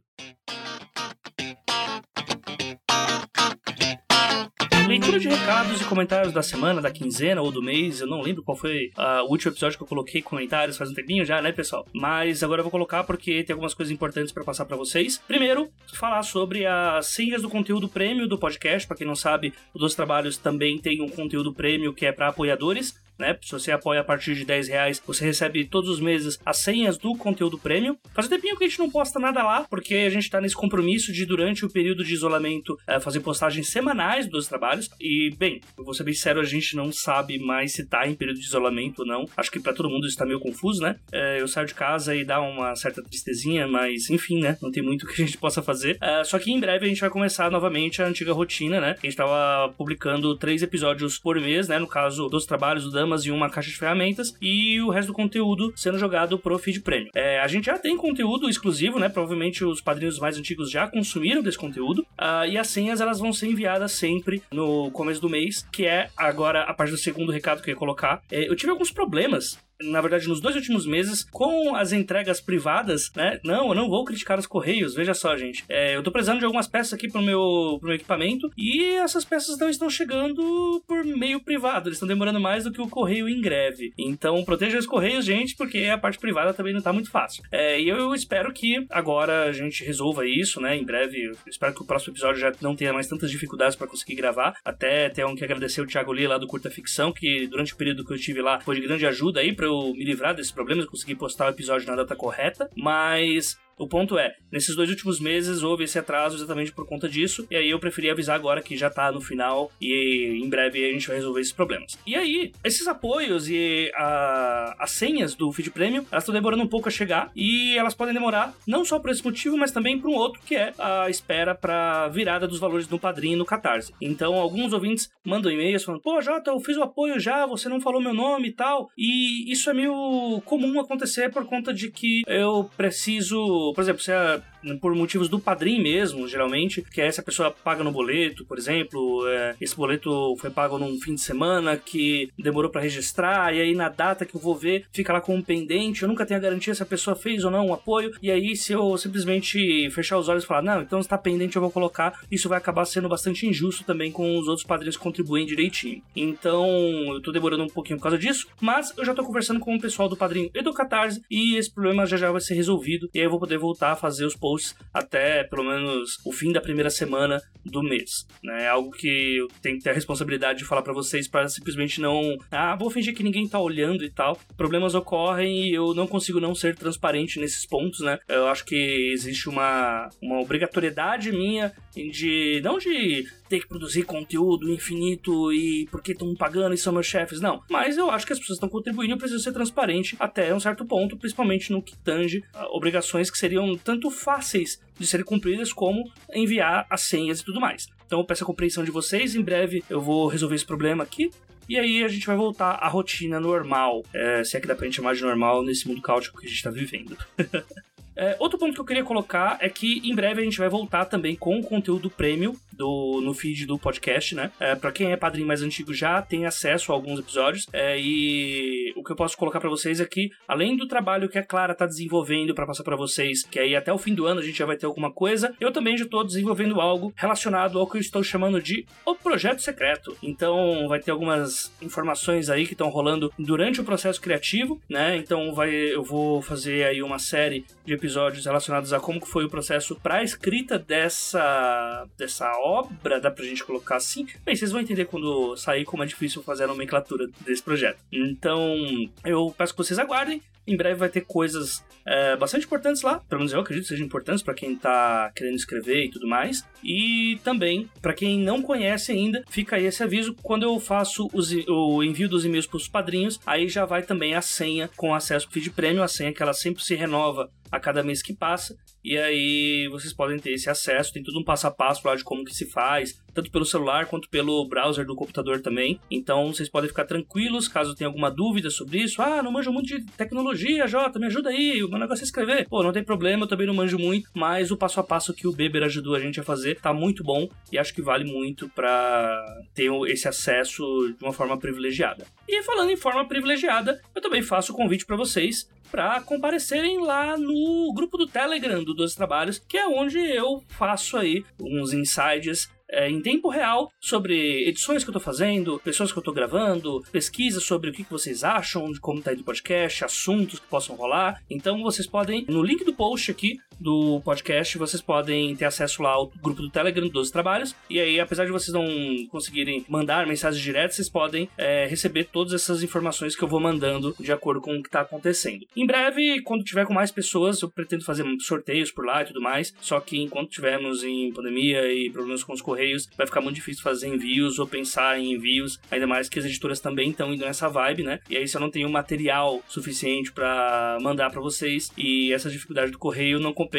Leitura 5.02 5.18
de 5.18 5.28
recados 5.28 5.80
e 5.80 5.84
comentários 5.84 6.32
da 6.32 6.44
semana, 6.44 6.80
da 6.80 6.88
quinzena 6.88 7.42
ou 7.42 7.50
do 7.50 7.60
mês. 7.60 8.00
Eu 8.00 8.06
não 8.06 8.20
lembro 8.20 8.40
qual 8.40 8.56
foi 8.56 8.92
uh, 8.96 9.24
o 9.24 9.30
último 9.30 9.50
episódio 9.50 9.76
que 9.76 9.82
eu 9.82 9.88
coloquei 9.88 10.22
comentários 10.22 10.76
faz 10.76 10.92
um 10.92 10.94
tempinho 10.94 11.24
já, 11.24 11.42
né, 11.42 11.50
pessoal? 11.50 11.84
Mas 11.92 12.40
agora 12.44 12.60
eu 12.60 12.62
vou 12.62 12.70
colocar 12.70 13.02
porque 13.02 13.42
tem 13.42 13.52
algumas 13.52 13.74
coisas 13.74 13.92
importantes 13.92 14.30
para 14.30 14.44
passar 14.44 14.64
para 14.64 14.76
vocês. 14.76 15.20
Primeiro, 15.26 15.68
falar 15.92 16.22
sobre 16.22 16.66
as 16.66 17.06
senhas 17.06 17.42
do 17.42 17.50
conteúdo 17.50 17.88
prêmio 17.88 18.28
do 18.28 18.38
podcast. 18.38 18.86
Para 18.86 18.96
quem 18.96 19.06
não 19.06 19.16
sabe, 19.16 19.52
o 19.74 19.78
Dos 19.80 19.96
Trabalhos 19.96 20.36
também 20.36 20.78
tem 20.78 21.02
um 21.02 21.08
conteúdo 21.08 21.52
prêmio 21.52 21.92
que 21.92 22.06
é 22.06 22.12
para 22.12 22.28
apoiadores. 22.28 22.94
Né? 23.18 23.36
Se 23.42 23.52
você 23.52 23.70
apoia 23.72 24.00
a 24.00 24.04
partir 24.04 24.34
de 24.34 24.44
10 24.44 24.68
reais, 24.68 25.02
você 25.04 25.24
recebe 25.24 25.64
todos 25.64 25.90
os 25.90 26.00
meses 26.00 26.38
as 26.44 26.58
senhas 26.58 26.98
do 26.98 27.16
conteúdo 27.16 27.58
premium. 27.58 27.96
Faz 28.14 28.26
um 28.26 28.30
tempinho 28.30 28.56
que 28.56 28.64
a 28.64 28.68
gente 28.68 28.78
não 28.78 28.90
posta 28.90 29.18
nada 29.18 29.42
lá, 29.42 29.66
porque 29.68 29.94
a 29.94 30.10
gente 30.10 30.30
tá 30.30 30.40
nesse 30.40 30.54
compromisso 30.54 31.12
de, 31.12 31.24
durante 31.24 31.64
o 31.64 31.70
período 31.70 32.04
de 32.04 32.12
isolamento, 32.12 32.76
é, 32.86 33.00
fazer 33.00 33.20
postagens 33.20 33.68
semanais 33.68 34.26
dos 34.26 34.46
trabalhos. 34.46 34.88
E, 35.00 35.34
bem, 35.38 35.60
eu 35.76 35.84
vou 35.84 35.94
ser 35.94 36.04
bem 36.04 36.14
sério, 36.14 36.40
a 36.40 36.44
gente 36.44 36.76
não 36.76 36.92
sabe 36.92 37.38
mais 37.38 37.72
se 37.72 37.86
tá 37.86 38.06
em 38.06 38.14
período 38.14 38.40
de 38.40 38.46
isolamento 38.46 39.00
ou 39.00 39.06
não. 39.06 39.24
Acho 39.36 39.50
que 39.50 39.60
para 39.60 39.72
todo 39.72 39.88
mundo 39.88 40.06
isso 40.06 40.16
tá 40.16 40.26
meio 40.26 40.40
confuso, 40.40 40.82
né? 40.82 40.96
É, 41.12 41.40
eu 41.40 41.48
saio 41.48 41.66
de 41.66 41.74
casa 41.74 42.14
e 42.14 42.24
dá 42.24 42.40
uma 42.40 42.74
certa 42.76 43.02
tristezinha, 43.02 43.66
mas 43.66 44.10
enfim, 44.10 44.40
né? 44.40 44.56
Não 44.60 44.70
tem 44.70 44.82
muito 44.82 45.06
que 45.08 45.22
a 45.22 45.24
gente 45.24 45.38
possa 45.38 45.62
fazer. 45.62 45.96
É, 46.00 46.24
só 46.24 46.38
que 46.38 46.50
em 46.50 46.60
breve 46.60 46.86
a 46.86 46.88
gente 46.88 47.00
vai 47.00 47.10
começar 47.10 47.50
novamente 47.50 48.02
a 48.02 48.06
antiga 48.06 48.32
rotina, 48.32 48.80
né? 48.80 48.96
A 49.02 49.06
gente 49.06 49.16
tava 49.16 49.72
publicando 49.76 50.36
três 50.36 50.62
episódios 50.62 51.18
por 51.18 51.40
mês, 51.40 51.68
né? 51.68 51.78
No 51.78 51.86
caso 51.86 52.28
dos 52.28 52.46
trabalhos 52.46 52.84
do 52.84 52.90
Damas 53.02 53.24
e 53.24 53.30
uma 53.30 53.50
caixa 53.50 53.70
de 53.70 53.76
ferramentas, 53.76 54.34
e 54.40 54.80
o 54.80 54.90
resto 54.90 55.08
do 55.08 55.14
conteúdo 55.14 55.72
sendo 55.74 55.98
jogado 55.98 56.38
pro 56.38 56.58
feed 56.58 56.80
premium. 56.80 57.10
É, 57.14 57.40
a 57.40 57.48
gente 57.48 57.66
já 57.66 57.78
tem 57.78 57.96
conteúdo 57.96 58.48
exclusivo, 58.48 58.98
né? 58.98 59.08
Provavelmente 59.08 59.64
os 59.64 59.80
padrinhos 59.80 60.18
mais 60.18 60.38
antigos 60.38 60.70
já 60.70 60.86
consumiram 60.86 61.42
desse 61.42 61.58
conteúdo, 61.58 62.00
uh, 62.00 62.46
e 62.48 62.56
as 62.56 62.68
senhas 62.68 63.00
elas 63.00 63.18
vão 63.18 63.32
ser 63.32 63.48
enviadas 63.48 63.92
sempre 63.92 64.42
no 64.52 64.90
começo 64.92 65.20
do 65.20 65.28
mês, 65.28 65.66
que 65.72 65.84
é 65.84 66.08
agora 66.16 66.62
a 66.62 66.74
parte 66.74 66.90
do 66.90 66.98
segundo 66.98 67.32
recado 67.32 67.62
que 67.62 67.70
eu 67.70 67.72
ia 67.72 67.78
colocar. 67.78 68.22
É, 68.30 68.48
eu 68.48 68.54
tive 68.54 68.70
alguns 68.70 68.92
problemas 68.92 69.58
na 69.84 70.00
verdade, 70.00 70.28
nos 70.28 70.40
dois 70.40 70.56
últimos 70.56 70.86
meses, 70.86 71.24
com 71.30 71.74
as 71.74 71.92
entregas 71.92 72.40
privadas, 72.40 73.10
né? 73.14 73.40
Não, 73.44 73.68
eu 73.68 73.74
não 73.74 73.88
vou 73.88 74.04
criticar 74.04 74.38
os 74.38 74.46
Correios, 74.46 74.94
veja 74.94 75.14
só, 75.14 75.36
gente. 75.36 75.64
É, 75.68 75.96
eu 75.96 76.02
tô 76.02 76.10
precisando 76.10 76.38
de 76.38 76.44
algumas 76.44 76.66
peças 76.66 76.92
aqui 76.92 77.08
pro 77.08 77.22
meu, 77.22 77.78
pro 77.78 77.88
meu 77.88 77.96
equipamento 77.96 78.50
e 78.56 78.94
essas 78.96 79.24
peças 79.24 79.58
não 79.58 79.68
estão 79.68 79.88
chegando 79.88 80.82
por 80.86 81.04
meio 81.04 81.40
privado, 81.40 81.88
eles 81.88 81.96
estão 81.96 82.08
demorando 82.08 82.40
mais 82.40 82.64
do 82.64 82.72
que 82.72 82.80
o 82.80 82.88
Correio 82.88 83.28
em 83.28 83.40
greve. 83.40 83.92
Então, 83.98 84.44
proteja 84.44 84.78
os 84.78 84.86
Correios, 84.86 85.24
gente, 85.24 85.56
porque 85.56 85.84
a 85.84 85.98
parte 85.98 86.18
privada 86.18 86.54
também 86.54 86.74
não 86.74 86.82
tá 86.82 86.92
muito 86.92 87.10
fácil. 87.10 87.42
É, 87.50 87.80
e 87.80 87.88
eu 87.88 88.14
espero 88.14 88.52
que 88.52 88.86
agora 88.90 89.44
a 89.44 89.52
gente 89.52 89.84
resolva 89.84 90.26
isso, 90.26 90.60
né? 90.60 90.76
Em 90.76 90.84
breve, 90.84 91.32
espero 91.46 91.74
que 91.74 91.82
o 91.82 91.86
próximo 91.86 92.12
episódio 92.12 92.40
já 92.40 92.52
não 92.60 92.76
tenha 92.76 92.92
mais 92.92 93.08
tantas 93.08 93.30
dificuldades 93.30 93.76
para 93.76 93.86
conseguir 93.86 94.14
gravar. 94.14 94.56
Até 94.64 95.08
tenho 95.08 95.34
que 95.34 95.44
agradecer 95.44 95.80
o 95.80 95.86
Thiago 95.86 96.12
Lee 96.12 96.26
lá 96.26 96.38
do 96.38 96.46
Curta 96.46 96.70
Ficção, 96.70 97.12
que 97.12 97.46
durante 97.46 97.72
o 97.72 97.76
período 97.76 98.04
que 98.04 98.12
eu 98.12 98.16
estive 98.16 98.40
lá 98.40 98.60
foi 98.60 98.76
de 98.76 98.82
grande 98.82 99.06
ajuda 99.06 99.40
aí 99.40 99.54
para 99.54 99.71
me 99.94 100.04
livrar 100.04 100.34
desses 100.34 100.52
problemas, 100.52 100.86
conseguir 100.86 101.16
postar 101.16 101.46
o 101.46 101.50
episódio 101.50 101.86
na 101.88 101.96
data 101.96 102.14
correta, 102.16 102.68
mas 102.76 103.58
o 103.78 103.88
ponto 103.88 104.18
é, 104.18 104.34
nesses 104.50 104.74
dois 104.76 104.90
últimos 104.90 105.20
meses 105.20 105.62
houve 105.62 105.84
esse 105.84 105.98
atraso 105.98 106.36
exatamente 106.36 106.72
por 106.72 106.86
conta 106.86 107.08
disso, 107.08 107.46
e 107.50 107.56
aí 107.56 107.70
eu 107.70 107.78
preferi 107.78 108.10
avisar 108.10 108.36
agora 108.36 108.62
que 108.62 108.76
já 108.76 108.90
tá 108.90 109.10
no 109.10 109.20
final 109.20 109.70
e 109.80 110.40
em 110.42 110.48
breve 110.48 110.84
a 110.84 110.92
gente 110.92 111.06
vai 111.06 111.16
resolver 111.16 111.40
esses 111.40 111.52
problemas. 111.52 111.98
E 112.06 112.14
aí, 112.14 112.52
esses 112.64 112.86
apoios 112.86 113.48
e 113.48 113.90
a, 113.94 114.76
as 114.78 114.90
senhas 114.90 115.34
do 115.34 115.50
feed 115.52 115.70
premium, 115.70 116.04
elas 116.10 116.24
estão 116.24 116.34
demorando 116.34 116.62
um 116.62 116.68
pouco 116.68 116.88
a 116.88 116.92
chegar 116.92 117.30
e 117.34 117.76
elas 117.76 117.94
podem 117.94 118.14
demorar 118.14 118.54
não 118.66 118.84
só 118.84 118.98
por 118.98 119.10
esse 119.10 119.24
motivo, 119.24 119.56
mas 119.56 119.72
também 119.72 119.98
por 119.98 120.10
um 120.10 120.14
outro 120.14 120.40
que 120.44 120.54
é 120.54 120.72
a 120.78 121.08
espera 121.08 121.54
para 121.54 122.08
virada 122.08 122.46
dos 122.46 122.58
valores 122.58 122.86
do 122.86 122.98
padrinho 122.98 123.38
no 123.38 123.44
Catarse. 123.44 123.92
Então, 124.00 124.34
alguns 124.34 124.72
ouvintes 124.72 125.10
mandam 125.24 125.50
e-mails 125.50 125.84
falando: 125.84 126.02
"Pô, 126.02 126.20
Jota, 126.20 126.50
eu 126.50 126.60
fiz 126.60 126.76
o 126.76 126.82
apoio 126.82 127.18
já, 127.18 127.46
você 127.46 127.68
não 127.68 127.80
falou 127.80 128.00
meu 128.00 128.14
nome 128.14 128.48
e 128.48 128.52
tal". 128.52 128.90
E 128.96 129.50
isso 129.50 129.70
é 129.70 129.74
meio 129.74 130.40
comum 130.44 130.80
acontecer 130.80 131.30
por 131.30 131.46
conta 131.46 131.72
de 131.72 131.90
que 131.90 132.22
eu 132.26 132.70
preciso 132.76 133.71
por 133.72 133.82
exemplo, 133.82 134.02
se 134.02 134.12
a 134.12 134.42
por 134.80 134.94
motivos 134.94 135.28
do 135.28 135.38
padrinho 135.38 135.82
mesmo, 135.82 136.28
geralmente, 136.28 136.82
que 136.82 137.00
é 137.00 137.06
essa 137.06 137.22
pessoa 137.22 137.50
paga 137.50 137.82
no 137.84 137.92
boleto, 137.92 138.44
por 138.44 138.58
exemplo, 138.58 139.26
é, 139.28 139.54
esse 139.60 139.76
boleto 139.76 140.36
foi 140.38 140.50
pago 140.50 140.78
num 140.78 140.98
fim 141.00 141.14
de 141.14 141.20
semana 141.20 141.76
que 141.76 142.30
demorou 142.38 142.70
para 142.70 142.80
registrar, 142.80 143.54
e 143.54 143.60
aí 143.60 143.74
na 143.74 143.88
data 143.88 144.24
que 144.24 144.34
eu 144.34 144.40
vou 144.40 144.54
ver, 144.54 144.86
fica 144.92 145.12
lá 145.12 145.20
com 145.20 145.34
um 145.34 145.42
pendente, 145.42 146.02
eu 146.02 146.08
nunca 146.08 146.24
tenho 146.24 146.38
a 146.38 146.42
garantia 146.42 146.74
se 146.74 146.82
a 146.82 146.86
pessoa 146.86 147.16
fez 147.16 147.44
ou 147.44 147.50
não 147.50 147.68
um 147.68 147.74
apoio, 147.74 148.12
e 148.22 148.30
aí 148.30 148.56
se 148.56 148.72
eu 148.72 148.96
simplesmente 148.96 149.90
fechar 149.90 150.18
os 150.18 150.28
olhos 150.28 150.44
e 150.44 150.46
falar, 150.46 150.62
não, 150.62 150.82
então 150.82 151.00
está 151.00 151.18
pendente, 151.18 151.56
eu 151.56 151.62
vou 151.62 151.70
colocar, 151.70 152.20
isso 152.30 152.48
vai 152.48 152.58
acabar 152.58 152.84
sendo 152.84 153.08
bastante 153.08 153.46
injusto 153.46 153.84
também 153.84 154.12
com 154.12 154.38
os 154.38 154.48
outros 154.48 154.66
padrinhos 154.66 154.96
que 154.96 155.02
contribuem 155.02 155.46
direitinho. 155.46 156.02
Então, 156.14 156.66
eu 157.14 157.20
tô 157.20 157.32
demorando 157.32 157.64
um 157.64 157.68
pouquinho 157.68 157.98
por 157.98 158.04
causa 158.04 158.18
disso, 158.18 158.46
mas 158.60 158.92
eu 158.96 159.04
já 159.04 159.14
tô 159.14 159.24
conversando 159.24 159.60
com 159.60 159.74
o 159.74 159.80
pessoal 159.80 160.08
do 160.08 160.16
padrinho 160.16 160.50
e 160.54 160.62
do 160.62 160.72
Catarse, 160.72 161.22
e 161.30 161.56
esse 161.56 161.72
problema 161.72 162.06
já 162.06 162.16
já 162.16 162.30
vai 162.30 162.40
ser 162.40 162.54
resolvido, 162.54 163.08
e 163.12 163.18
aí 163.18 163.24
eu 163.24 163.30
vou 163.30 163.40
poder 163.40 163.58
voltar 163.58 163.92
a 163.92 163.96
fazer 163.96 164.24
os 164.24 164.36
posts 164.36 164.51
até 164.92 165.44
pelo 165.44 165.64
menos 165.64 166.18
o 166.24 166.32
fim 166.32 166.52
da 166.52 166.60
primeira 166.60 166.90
semana 166.90 167.40
do 167.64 167.82
mês. 167.82 168.26
Né? 168.42 168.64
É 168.64 168.68
algo 168.68 168.90
que 168.90 169.36
eu 169.36 169.48
tenho 169.60 169.78
que 169.78 169.84
ter 169.84 169.90
a 169.90 169.94
responsabilidade 169.94 170.60
de 170.60 170.64
falar 170.64 170.82
para 170.82 170.92
vocês 170.92 171.28
para 171.28 171.48
simplesmente 171.48 172.00
não, 172.00 172.36
ah, 172.50 172.74
vou 172.76 172.90
fingir 172.90 173.14
que 173.14 173.22
ninguém 173.22 173.48
tá 173.48 173.58
olhando 173.58 174.04
e 174.04 174.10
tal. 174.10 174.38
Problemas 174.56 174.94
ocorrem 174.94 175.68
e 175.68 175.74
eu 175.74 175.94
não 175.94 176.06
consigo 176.06 176.40
não 176.40 176.54
ser 176.54 176.74
transparente 176.74 177.38
nesses 177.38 177.66
pontos, 177.66 178.00
né? 178.00 178.18
Eu 178.28 178.46
acho 178.46 178.64
que 178.64 179.12
existe 179.12 179.48
uma, 179.48 180.08
uma 180.20 180.40
obrigatoriedade 180.40 181.32
minha 181.32 181.72
de 181.94 182.60
não 182.62 182.78
de 182.78 183.26
ter 183.48 183.60
que 183.60 183.68
produzir 183.68 184.04
conteúdo 184.04 184.70
infinito 184.70 185.52
e 185.52 185.86
porque 185.90 186.12
estão 186.12 186.34
pagando 186.34 186.74
e 186.74 186.78
são 186.78 186.92
meus 186.92 187.06
chefes, 187.06 187.40
não. 187.40 187.62
Mas 187.70 187.96
eu 187.96 188.10
acho 188.10 188.26
que 188.26 188.32
as 188.32 188.38
pessoas 188.38 188.56
estão 188.56 188.68
contribuindo 188.68 189.12
e 189.12 189.14
eu 189.14 189.18
preciso 189.18 189.42
ser 189.42 189.52
transparente 189.52 190.16
até 190.18 190.54
um 190.54 190.60
certo 190.60 190.84
ponto, 190.84 191.16
principalmente 191.16 191.70
no 191.70 191.82
que 191.82 191.96
tange 191.98 192.42
obrigações 192.70 193.30
que 193.30 193.38
seriam 193.38 193.76
tanto 193.76 194.10
fáceis 194.10 194.80
de 194.98 195.06
serem 195.06 195.24
cumpridas 195.24 195.72
como 195.72 196.10
enviar 196.34 196.86
as 196.88 197.02
senhas 197.02 197.40
e 197.40 197.44
tudo 197.44 197.60
mais. 197.60 197.88
Então 198.06 198.20
eu 198.20 198.24
peço 198.24 198.44
a 198.44 198.46
compreensão 198.46 198.84
de 198.84 198.90
vocês, 198.90 199.34
em 199.34 199.42
breve 199.42 199.84
eu 199.88 200.00
vou 200.00 200.28
resolver 200.28 200.54
esse 200.54 200.66
problema 200.66 201.02
aqui. 201.02 201.30
E 201.68 201.78
aí 201.78 202.02
a 202.02 202.08
gente 202.08 202.26
vai 202.26 202.36
voltar 202.36 202.72
à 202.72 202.88
rotina 202.88 203.38
normal, 203.38 204.02
é, 204.12 204.42
se 204.44 204.56
é 204.56 204.60
que 204.60 204.66
dá 204.66 204.74
pra 204.74 204.84
gente 204.84 204.96
chamar 204.96 205.14
de 205.14 205.22
normal 205.22 205.62
nesse 205.62 205.86
mundo 205.86 206.02
caótico 206.02 206.38
que 206.38 206.46
a 206.46 206.48
gente 206.48 206.62
tá 206.62 206.70
vivendo. 206.70 207.16
É, 208.14 208.36
outro 208.38 208.58
ponto 208.58 208.74
que 208.74 208.80
eu 208.80 208.84
queria 208.84 209.04
colocar 209.04 209.56
é 209.60 209.68
que 209.68 210.00
em 210.04 210.14
breve 210.14 210.40
a 210.40 210.44
gente 210.44 210.58
vai 210.58 210.68
voltar 210.68 211.06
também 211.06 211.34
com 211.34 211.58
o 211.58 211.62
conteúdo 211.62 212.10
premium 212.10 212.54
do, 212.72 213.20
no 213.22 213.34
feed 213.34 213.66
do 213.66 213.78
podcast, 213.78 214.34
né? 214.34 214.50
É, 214.58 214.74
para 214.74 214.92
quem 214.92 215.12
é 215.12 215.16
padrinho 215.16 215.46
mais 215.46 215.62
antigo 215.62 215.92
já 215.92 216.20
tem 216.22 216.46
acesso 216.46 216.92
a 216.92 216.94
alguns 216.94 217.18
episódios. 217.20 217.66
É, 217.72 217.98
e 217.98 218.92
o 218.96 219.02
que 219.02 219.12
eu 219.12 219.16
posso 219.16 219.36
colocar 219.36 219.60
para 219.60 219.70
vocês 219.70 220.00
é 220.00 220.04
que, 220.04 220.30
além 220.46 220.76
do 220.76 220.86
trabalho 220.86 221.28
que 221.28 221.38
a 221.38 221.44
Clara 221.44 221.74
tá 221.74 221.86
desenvolvendo 221.86 222.54
para 222.54 222.66
passar 222.66 222.84
para 222.84 222.96
vocês, 222.96 223.42
que 223.44 223.58
aí 223.58 223.74
até 223.76 223.92
o 223.92 223.98
fim 223.98 224.14
do 224.14 224.26
ano 224.26 224.40
a 224.40 224.44
gente 224.44 224.58
já 224.58 224.66
vai 224.66 224.76
ter 224.76 224.86
alguma 224.86 225.12
coisa, 225.12 225.54
eu 225.60 225.72
também 225.72 225.96
já 225.96 226.06
tô 226.06 226.22
desenvolvendo 226.22 226.80
algo 226.80 227.12
relacionado 227.16 227.78
ao 227.78 227.86
que 227.86 227.96
eu 227.96 228.00
estou 228.00 228.22
chamando 228.22 228.60
de 228.60 228.86
o 229.04 229.14
projeto 229.14 229.60
secreto. 229.60 230.16
Então 230.22 230.86
vai 230.88 231.00
ter 231.00 231.10
algumas 231.10 231.72
informações 231.80 232.48
aí 232.50 232.66
que 232.66 232.74
estão 232.74 232.88
rolando 232.88 233.32
durante 233.38 233.80
o 233.80 233.84
processo 233.84 234.20
criativo, 234.20 234.80
né? 234.88 235.16
Então 235.16 235.54
vai, 235.54 235.70
eu 235.70 236.02
vou 236.02 236.42
fazer 236.42 236.84
aí 236.84 237.02
uma 237.02 237.18
série 237.18 237.64
de 237.84 237.94
episódios 237.94 238.44
relacionados 238.44 238.92
a 238.92 239.00
como 239.00 239.20
que 239.20 239.28
foi 239.28 239.44
o 239.44 239.50
processo 239.50 239.96
para 239.96 240.22
escrita 240.22 240.78
dessa 240.78 242.06
dessa 242.16 242.50
obra, 242.62 243.20
dá 243.20 243.30
pra 243.30 243.44
gente 243.44 243.64
colocar 243.64 243.96
assim. 243.96 244.26
Bem, 244.44 244.54
vocês 244.54 244.70
vão 244.70 244.80
entender 244.80 245.06
quando 245.06 245.56
sair 245.56 245.84
como 245.84 246.02
é 246.02 246.06
difícil 246.06 246.42
fazer 246.42 246.64
a 246.64 246.68
nomenclatura 246.68 247.28
desse 247.40 247.62
projeto. 247.62 247.98
Então, 248.12 248.84
eu 249.24 249.52
peço 249.56 249.74
que 249.74 249.78
vocês 249.78 249.98
aguardem. 249.98 250.42
Em 250.64 250.76
breve 250.76 250.94
vai 250.94 251.08
ter 251.08 251.22
coisas 251.22 251.84
é, 252.06 252.36
bastante 252.36 252.66
importantes 252.66 253.02
lá, 253.02 253.18
pelo 253.28 253.40
menos 253.40 253.52
eu 253.52 253.60
acredito 253.60 253.84
que 253.84 253.88
sejam 253.88 254.06
importantes 254.06 254.42
para 254.42 254.54
quem 254.54 254.76
tá 254.76 255.32
querendo 255.34 255.56
escrever 255.56 256.04
e 256.04 256.10
tudo 256.10 256.26
mais. 256.26 256.64
E 256.84 257.40
também, 257.42 257.90
para 258.00 258.14
quem 258.14 258.38
não 258.38 258.62
conhece 258.62 259.12
ainda, 259.12 259.42
fica 259.48 259.76
aí 259.76 259.86
esse 259.86 260.02
aviso: 260.02 260.36
quando 260.42 260.62
eu 260.62 260.78
faço 260.78 261.28
os, 261.32 261.52
o 261.68 262.02
envio 262.02 262.28
dos 262.28 262.44
e-mails 262.44 262.66
para 262.66 262.76
os 262.76 262.88
padrinhos, 262.88 263.40
aí 263.46 263.68
já 263.68 263.84
vai 263.84 264.02
também 264.02 264.34
a 264.34 264.42
senha 264.42 264.88
com 264.96 265.14
acesso 265.14 265.46
ao 265.46 265.52
feed 265.52 265.70
premium, 265.70 266.02
a 266.02 266.08
senha 266.08 266.32
que 266.32 266.42
ela 266.42 266.52
sempre 266.52 266.82
se 266.82 266.94
renova 266.94 267.50
a 267.70 267.80
cada 267.80 268.02
mês 268.02 268.22
que 268.22 268.32
passa. 268.32 268.76
E 269.04 269.18
aí 269.18 269.88
vocês 269.88 270.12
podem 270.12 270.38
ter 270.38 270.52
esse 270.52 270.70
acesso, 270.70 271.12
tem 271.12 271.22
tudo 271.22 271.38
um 271.38 271.44
passo 271.44 271.66
a 271.66 271.70
passo 271.70 272.06
lá 272.06 272.14
de 272.14 272.22
como 272.22 272.44
que 272.44 272.54
se 272.54 272.66
faz, 272.66 273.20
tanto 273.34 273.50
pelo 273.50 273.64
celular 273.64 274.06
quanto 274.06 274.28
pelo 274.28 274.66
browser 274.68 275.04
do 275.04 275.16
computador 275.16 275.60
também. 275.60 275.98
Então 276.10 276.52
vocês 276.52 276.68
podem 276.68 276.88
ficar 276.88 277.04
tranquilos 277.04 277.66
caso 277.66 277.94
tenha 277.94 278.08
alguma 278.08 278.30
dúvida 278.30 278.70
sobre 278.70 278.98
isso. 278.98 279.20
Ah, 279.20 279.42
não 279.42 279.50
manjo 279.50 279.72
muito 279.72 279.86
de 279.86 280.04
tecnologia, 280.12 280.86
Jota, 280.86 281.18
me 281.18 281.26
ajuda 281.26 281.50
aí, 281.50 281.82
o 281.82 281.88
meu 281.88 281.98
negócio 281.98 282.22
é 282.22 282.26
escrever. 282.26 282.68
Pô, 282.68 282.82
não 282.82 282.92
tem 282.92 283.02
problema, 283.02 283.44
eu 283.44 283.48
também 283.48 283.66
não 283.66 283.74
manjo 283.74 283.98
muito, 283.98 284.30
mas 284.34 284.70
o 284.70 284.76
passo 284.76 285.00
a 285.00 285.04
passo 285.04 285.34
que 285.34 285.46
o 285.46 285.52
Beber 285.52 285.82
ajudou 285.82 286.14
a 286.14 286.20
gente 286.20 286.38
a 286.38 286.44
fazer 286.44 286.80
tá 286.80 286.92
muito 286.92 287.24
bom 287.24 287.48
e 287.72 287.78
acho 287.78 287.94
que 287.94 288.02
vale 288.02 288.24
muito 288.24 288.68
para 288.68 289.62
ter 289.74 289.90
esse 290.08 290.28
acesso 290.28 290.84
de 291.18 291.24
uma 291.24 291.32
forma 291.32 291.58
privilegiada. 291.58 292.26
E 292.48 292.62
falando 292.62 292.90
em 292.90 292.96
forma 292.96 293.26
privilegiada, 293.26 294.00
eu 294.14 294.20
também 294.20 294.42
faço 294.42 294.72
o 294.72 294.76
convite 294.76 295.06
para 295.06 295.16
vocês 295.16 295.68
para 295.90 296.20
comparecerem 296.22 297.00
lá 297.00 297.36
no 297.36 297.92
grupo 297.94 298.16
do 298.16 298.26
Telegram 298.26 298.82
do 298.82 298.94
Doze 298.94 299.16
Trabalhos, 299.16 299.58
que 299.58 299.76
é 299.76 299.86
onde 299.86 300.18
eu 300.18 300.62
faço 300.68 301.16
aí 301.16 301.44
uns 301.60 301.92
insights 301.92 302.70
é, 302.92 303.08
em 303.08 303.22
tempo 303.22 303.48
real 303.48 303.90
sobre 303.98 304.68
edições 304.68 305.02
que 305.02 305.08
eu 305.08 305.14
tô 305.14 305.20
fazendo, 305.20 305.80
pessoas 305.82 306.12
que 306.12 306.18
eu 306.18 306.22
tô 306.22 306.30
gravando, 306.30 307.02
pesquisas 307.10 307.64
sobre 307.64 307.88
o 307.88 307.92
que, 307.92 308.04
que 308.04 308.10
vocês 308.10 308.44
acham 308.44 308.92
de 308.92 309.00
como 309.00 309.22
tá 309.22 309.32
indo 309.32 309.40
o 309.40 309.44
podcast, 309.44 310.04
assuntos 310.04 310.58
que 310.58 310.66
possam 310.66 310.94
rolar. 310.94 311.42
Então 311.48 311.82
vocês 311.82 312.06
podem, 312.06 312.44
no 312.48 312.62
link 312.62 312.84
do 312.84 312.94
post 312.94 313.30
aqui 313.30 313.58
do 313.82 314.20
podcast, 314.20 314.78
vocês 314.78 315.02
podem 315.02 315.54
ter 315.56 315.64
acesso 315.64 316.02
lá 316.02 316.10
ao 316.10 316.28
grupo 316.40 316.62
do 316.62 316.70
Telegram 316.70 317.08
dos 317.08 317.30
Trabalhos. 317.30 317.74
E 317.90 318.00
aí, 318.00 318.18
apesar 318.20 318.44
de 318.44 318.52
vocês 318.52 318.72
não 318.72 318.86
conseguirem 319.30 319.84
mandar 319.88 320.26
mensagens 320.26 320.62
diretas, 320.62 320.96
vocês 320.96 321.08
podem 321.08 321.48
é, 321.58 321.86
receber 321.86 322.24
todas 322.24 322.54
essas 322.54 322.82
informações 322.82 323.36
que 323.36 323.42
eu 323.42 323.48
vou 323.48 323.60
mandando 323.60 324.14
de 324.18 324.32
acordo 324.32 324.60
com 324.60 324.76
o 324.76 324.82
que 324.82 324.88
está 324.88 325.00
acontecendo. 325.00 325.66
Em 325.76 325.86
breve, 325.86 326.40
quando 326.42 326.64
tiver 326.64 326.86
com 326.86 326.94
mais 326.94 327.10
pessoas, 327.10 327.60
eu 327.60 327.70
pretendo 327.70 328.04
fazer 328.04 328.24
sorteios 328.40 328.90
por 328.90 329.04
lá 329.04 329.22
e 329.22 329.26
tudo 329.26 329.40
mais. 329.40 329.74
Só 329.80 330.00
que 330.00 330.20
enquanto 330.20 330.50
tivermos 330.50 331.02
em 331.02 331.32
pandemia 331.32 331.92
e 331.92 332.10
problemas 332.10 332.44
com 332.44 332.52
os 332.52 332.62
correios, 332.62 333.08
vai 333.16 333.26
ficar 333.26 333.40
muito 333.40 333.56
difícil 333.56 333.82
fazer 333.82 334.08
envios 334.08 334.58
ou 334.58 334.66
pensar 334.66 335.18
em 335.18 335.32
envios, 335.32 335.80
ainda 335.90 336.06
mais 336.06 336.28
que 336.28 336.38
as 336.38 336.44
editoras 336.44 336.80
também 336.80 337.10
estão 337.10 337.32
indo 337.34 337.44
nessa 337.44 337.68
vibe, 337.68 338.04
né? 338.04 338.20
E 338.30 338.36
aí, 338.36 338.46
se 338.46 338.56
eu 338.56 338.60
não 338.60 338.70
tenho 338.70 338.88
material 338.88 339.62
suficiente 339.68 340.32
para 340.32 340.98
mandar 341.00 341.30
para 341.30 341.40
vocês 341.40 341.90
e 341.96 342.32
essa 342.32 342.50
dificuldade 342.50 342.92
do 342.92 342.98
correio 342.98 343.40
não 343.40 343.52
compensa, 343.52 343.71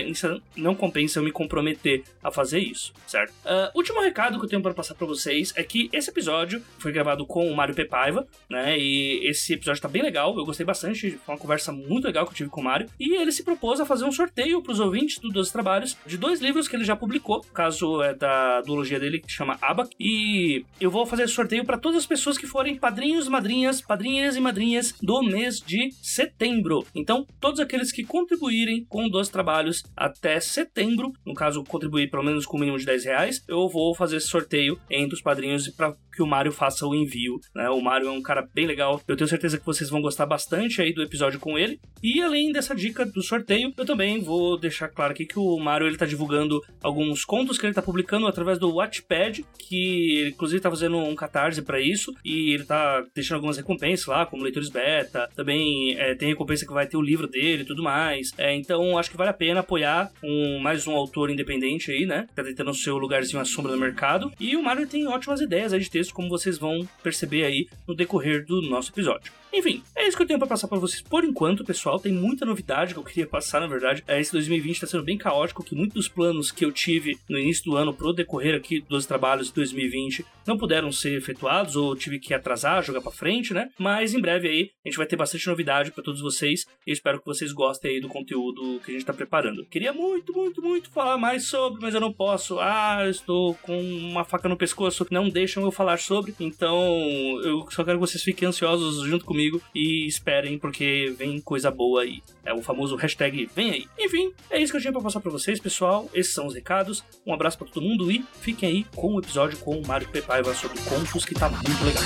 não 0.55 0.75
compensa 0.75 1.19
eu 1.19 1.23
me 1.23 1.31
comprometer 1.31 2.03
a 2.23 2.31
fazer 2.31 2.59
isso, 2.59 2.93
certo? 3.07 3.31
Uh, 3.45 3.75
último 3.75 4.01
recado 4.01 4.39
que 4.39 4.45
eu 4.45 4.49
tenho 4.49 4.61
para 4.61 4.73
passar 4.73 4.95
para 4.95 5.07
vocês 5.07 5.53
é 5.55 5.63
que 5.63 5.89
esse 5.91 6.09
episódio 6.09 6.61
foi 6.77 6.91
gravado 6.91 7.25
com 7.25 7.49
o 7.49 7.55
Mário 7.55 7.75
Pepaiva, 7.75 8.27
né? 8.49 8.77
E 8.77 9.27
esse 9.27 9.53
episódio 9.53 9.81
tá 9.81 9.87
bem 9.87 10.01
legal, 10.01 10.35
eu 10.37 10.45
gostei 10.45 10.65
bastante, 10.65 11.11
foi 11.11 11.35
uma 11.35 11.39
conversa 11.39 11.71
muito 11.71 12.05
legal 12.05 12.25
que 12.25 12.31
eu 12.31 12.35
tive 12.35 12.49
com 12.49 12.61
o 12.61 12.63
Mário. 12.63 12.89
E 12.99 13.15
ele 13.15 13.31
se 13.31 13.43
propôs 13.43 13.79
a 13.79 13.85
fazer 13.85 14.05
um 14.05 14.11
sorteio 14.11 14.61
para 14.61 14.71
os 14.71 14.79
ouvintes 14.79 15.19
do 15.19 15.29
12 15.29 15.53
Trabalhos 15.53 15.95
de 16.05 16.17
dois 16.17 16.41
livros 16.41 16.67
que 16.67 16.75
ele 16.75 16.83
já 16.83 16.95
publicou, 16.95 17.41
caso 17.53 18.01
é 18.01 18.13
da 18.13 18.61
duologia 18.61 18.99
dele 18.99 19.19
que 19.19 19.31
chama 19.31 19.57
Abac. 19.61 19.89
E 19.99 20.65
eu 20.79 20.89
vou 20.89 21.05
fazer 21.05 21.27
sorteio 21.27 21.63
para 21.63 21.77
todas 21.77 21.99
as 21.99 22.05
pessoas 22.05 22.37
que 22.37 22.47
forem 22.47 22.75
padrinhos, 22.75 23.27
madrinhas, 23.27 23.81
padrinhas 23.81 24.35
e 24.35 24.39
madrinhas 24.39 24.95
do 25.01 25.21
mês 25.21 25.59
de 25.59 25.91
setembro. 26.01 26.85
Então, 26.95 27.27
todos 27.39 27.59
aqueles 27.59 27.91
que 27.91 28.03
contribuírem 28.03 28.85
com 28.85 29.07
12 29.07 29.31
trabalhos 29.31 29.82
até 29.95 30.39
setembro, 30.39 31.11
no 31.25 31.33
caso, 31.33 31.63
contribuir 31.63 32.09
pelo 32.09 32.23
menos 32.23 32.45
com 32.45 32.57
o 32.57 32.59
mínimo 32.59 32.77
de 32.77 32.85
10 32.85 33.05
reais, 33.05 33.43
eu 33.47 33.67
vou 33.69 33.95
fazer 33.95 34.17
esse 34.17 34.27
sorteio 34.27 34.79
entre 34.89 35.15
os 35.15 35.21
padrinhos 35.21 35.67
para 35.69 35.95
que 36.13 36.21
o 36.21 36.27
Mário 36.27 36.51
faça 36.51 36.85
o 36.85 36.93
envio. 36.93 37.39
Né? 37.55 37.69
O 37.69 37.81
Mário 37.81 38.07
é 38.07 38.11
um 38.11 38.21
cara 38.21 38.47
bem 38.53 38.65
legal. 38.65 39.01
Eu 39.07 39.17
tenho 39.17 39.27
certeza 39.27 39.57
que 39.57 39.65
vocês 39.65 39.89
vão 39.89 40.01
gostar 40.01 40.25
bastante 40.25 40.81
aí 40.81 40.93
do 40.93 41.01
episódio 41.01 41.39
com 41.39 41.57
ele. 41.57 41.79
E 42.01 42.21
além 42.21 42.51
dessa 42.51 42.75
dica 42.75 43.05
do 43.05 43.21
sorteio, 43.21 43.73
eu 43.75 43.85
também 43.85 44.21
vou 44.21 44.59
deixar 44.59 44.89
claro 44.89 45.13
aqui 45.13 45.25
que 45.25 45.39
o 45.39 45.57
Mário 45.57 45.87
ele 45.87 45.97
tá 45.97 46.05
divulgando 46.05 46.61
alguns 46.81 47.25
contos 47.25 47.57
que 47.57 47.65
ele 47.65 47.73
tá 47.73 47.81
publicando 47.81 48.27
através 48.27 48.59
do 48.59 48.69
Watchpad, 48.69 49.43
que 49.57 50.17
ele 50.19 50.29
inclusive 50.29 50.61
tá 50.61 50.69
fazendo 50.69 50.97
um 50.97 51.15
catarse 51.15 51.61
para 51.61 51.79
isso. 51.79 52.13
E 52.23 52.53
ele 52.53 52.63
tá 52.63 53.03
deixando 53.15 53.37
algumas 53.37 53.57
recompensas 53.57 54.05
lá, 54.05 54.25
como 54.25 54.43
leitores 54.43 54.69
beta. 54.69 55.29
Também 55.35 55.95
é, 55.97 56.13
tem 56.15 56.29
recompensa 56.29 56.65
que 56.65 56.73
vai 56.73 56.85
ter 56.85 56.97
o 56.97 57.01
livro 57.01 57.27
dele 57.27 57.63
e 57.63 57.65
tudo 57.65 57.81
mais. 57.81 58.31
É, 58.37 58.55
então 58.55 58.97
acho 58.97 59.09
que 59.09 59.17
vale 59.17 59.31
a 59.31 59.33
pena 59.33 59.62
apoiar 59.63 60.11
um, 60.23 60.59
mais 60.59 60.85
um 60.85 60.93
autor 60.93 61.29
independente 61.29 61.91
aí, 61.91 62.05
né? 62.05 62.27
Tá 62.35 62.43
tentando 62.43 62.71
o 62.71 62.75
seu 62.75 62.97
lugarzinho 62.97 63.41
à 63.41 63.45
sombra 63.45 63.71
no 63.71 63.79
mercado. 63.79 64.31
E 64.39 64.55
o 64.55 64.63
Mário 64.63 64.87
tem 64.87 65.07
ótimas 65.07 65.41
ideias 65.41 65.73
aí 65.73 65.79
de 65.79 65.89
texto, 65.89 66.13
como 66.13 66.29
vocês 66.29 66.57
vão 66.57 66.87
perceber 67.01 67.43
aí 67.45 67.67
no 67.87 67.95
decorrer 67.95 68.45
do 68.45 68.61
nosso 68.61 68.91
episódio. 68.91 69.42
Enfim, 69.53 69.83
é 69.95 70.07
isso 70.07 70.17
que 70.17 70.23
eu 70.23 70.27
tenho 70.27 70.39
para 70.39 70.47
passar 70.47 70.67
para 70.67 70.79
vocês 70.79 71.01
por 71.01 71.23
enquanto, 71.23 71.63
pessoal. 71.63 71.99
Tem 71.99 72.11
muita 72.11 72.45
novidade 72.45 72.93
que 72.93 72.99
eu 72.99 73.03
queria 73.03 73.27
passar, 73.27 73.61
na 73.61 73.67
verdade. 73.67 74.03
É, 74.07 74.19
esse 74.19 74.31
2020 74.31 74.81
tá 74.81 74.87
sendo 74.87 75.03
bem 75.03 75.17
caótico, 75.17 75.63
que 75.63 75.75
muitos 75.75 75.93
dos 75.93 76.07
planos 76.07 76.51
que 76.51 76.65
eu 76.65 76.71
tive 76.71 77.17
no 77.29 77.37
início 77.37 77.63
do 77.65 77.77
ano 77.77 77.93
pro 77.93 78.11
decorrer 78.11 78.55
aqui 78.55 78.81
dos 78.81 79.05
trabalhos 79.05 79.47
de 79.47 79.53
2020 79.53 80.25
não 80.47 80.57
puderam 80.57 80.91
ser 80.91 81.15
efetuados 81.15 81.75
ou 81.75 81.95
tive 81.95 82.19
que 82.19 82.33
atrasar, 82.33 82.83
jogar 82.83 83.01
para 83.01 83.11
frente, 83.11 83.53
né? 83.53 83.69
Mas 83.77 84.13
em 84.13 84.19
breve 84.19 84.47
aí 84.47 84.71
a 84.83 84.89
gente 84.89 84.97
vai 84.97 85.05
ter 85.05 85.15
bastante 85.15 85.47
novidade 85.47 85.91
para 85.91 86.03
todos 86.03 86.19
vocês 86.19 86.65
e 86.85 86.91
espero 86.91 87.19
que 87.19 87.25
vocês 87.25 87.51
gostem 87.53 87.91
aí 87.91 88.01
do 88.01 88.07
conteúdo 88.07 88.81
que 88.83 88.91
a 88.91 88.93
gente 88.93 89.05
tá 89.05 89.13
preparando. 89.13 89.65
Queria 89.65 89.93
muito, 89.93 90.33
muito, 90.33 90.61
muito 90.61 90.89
falar 90.89 91.17
mais 91.17 91.47
sobre, 91.47 91.79
mas 91.81 91.93
eu 91.93 92.01
não 92.01 92.11
posso. 92.11 92.59
Ah, 92.59 93.01
eu 93.03 93.11
estou 93.11 93.53
com 93.55 93.79
uma 93.79 94.25
faca 94.25 94.49
no 94.49 94.57
pescoço 94.57 95.05
não 95.11 95.29
deixam 95.29 95.63
eu 95.63 95.71
falar 95.71 95.99
sobre. 95.99 96.33
Então, 96.39 97.39
eu 97.43 97.65
só 97.69 97.83
quero 97.83 97.99
que 97.99 98.07
vocês 98.07 98.23
fiquem 98.23 98.47
ansiosos 98.47 99.07
junto 99.07 99.25
comigo 99.25 99.42
comigo 99.43 99.61
e 99.75 100.07
esperem, 100.07 100.57
porque 100.57 101.13
vem 101.17 101.41
coisa 101.41 101.69
boa 101.69 102.03
aí. 102.03 102.21
É 102.45 102.53
o 102.53 102.61
famoso 102.61 102.95
hashtag 102.95 103.49
vem 103.53 103.71
aí. 103.71 103.87
Enfim, 103.99 104.33
é 104.49 104.61
isso 104.61 104.71
que 104.71 104.77
eu 104.77 104.81
tinha 104.81 104.93
pra 104.93 105.01
passar 105.01 105.19
pra 105.19 105.31
vocês, 105.31 105.59
pessoal. 105.59 106.09
Esses 106.13 106.33
são 106.33 106.47
os 106.47 106.53
recados. 106.53 107.03
Um 107.25 107.33
abraço 107.33 107.57
para 107.57 107.67
todo 107.67 107.85
mundo 107.85 108.11
e 108.11 108.23
fiquem 108.39 108.69
aí 108.69 108.83
com 108.95 109.15
o 109.15 109.19
episódio 109.19 109.57
com 109.59 109.77
o 109.77 109.87
Mário 109.87 110.07
Pepaiva 110.09 110.53
sobre 110.53 110.79
contos, 110.81 111.25
que 111.25 111.33
tá 111.33 111.49
muito 111.49 111.83
legal. 111.83 112.03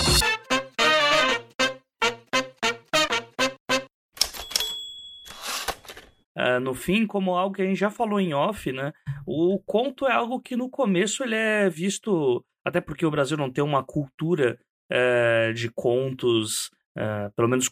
Uh, 6.37 6.59
no 6.59 6.75
fim, 6.75 7.07
como 7.07 7.35
algo 7.35 7.55
que 7.55 7.63
a 7.63 7.65
gente 7.65 7.79
já 7.79 7.89
falou 7.89 8.19
em 8.19 8.33
off, 8.33 8.71
né? 8.71 8.93
O 9.25 9.59
conto 9.65 10.05
é 10.05 10.13
algo 10.13 10.39
que 10.39 10.55
no 10.55 10.69
começo 10.69 11.23
ele 11.23 11.35
é 11.35 11.67
visto, 11.67 12.43
até 12.63 12.79
porque 12.79 13.05
o 13.05 13.11
Brasil 13.11 13.35
não 13.35 13.51
tem 13.51 13.63
uma 13.63 13.83
cultura 13.83 14.59
uh, 14.91 15.53
de 15.53 15.69
contos 15.71 16.69
Uh, 16.97 17.31
pelo 17.35 17.47
menos 17.47 17.69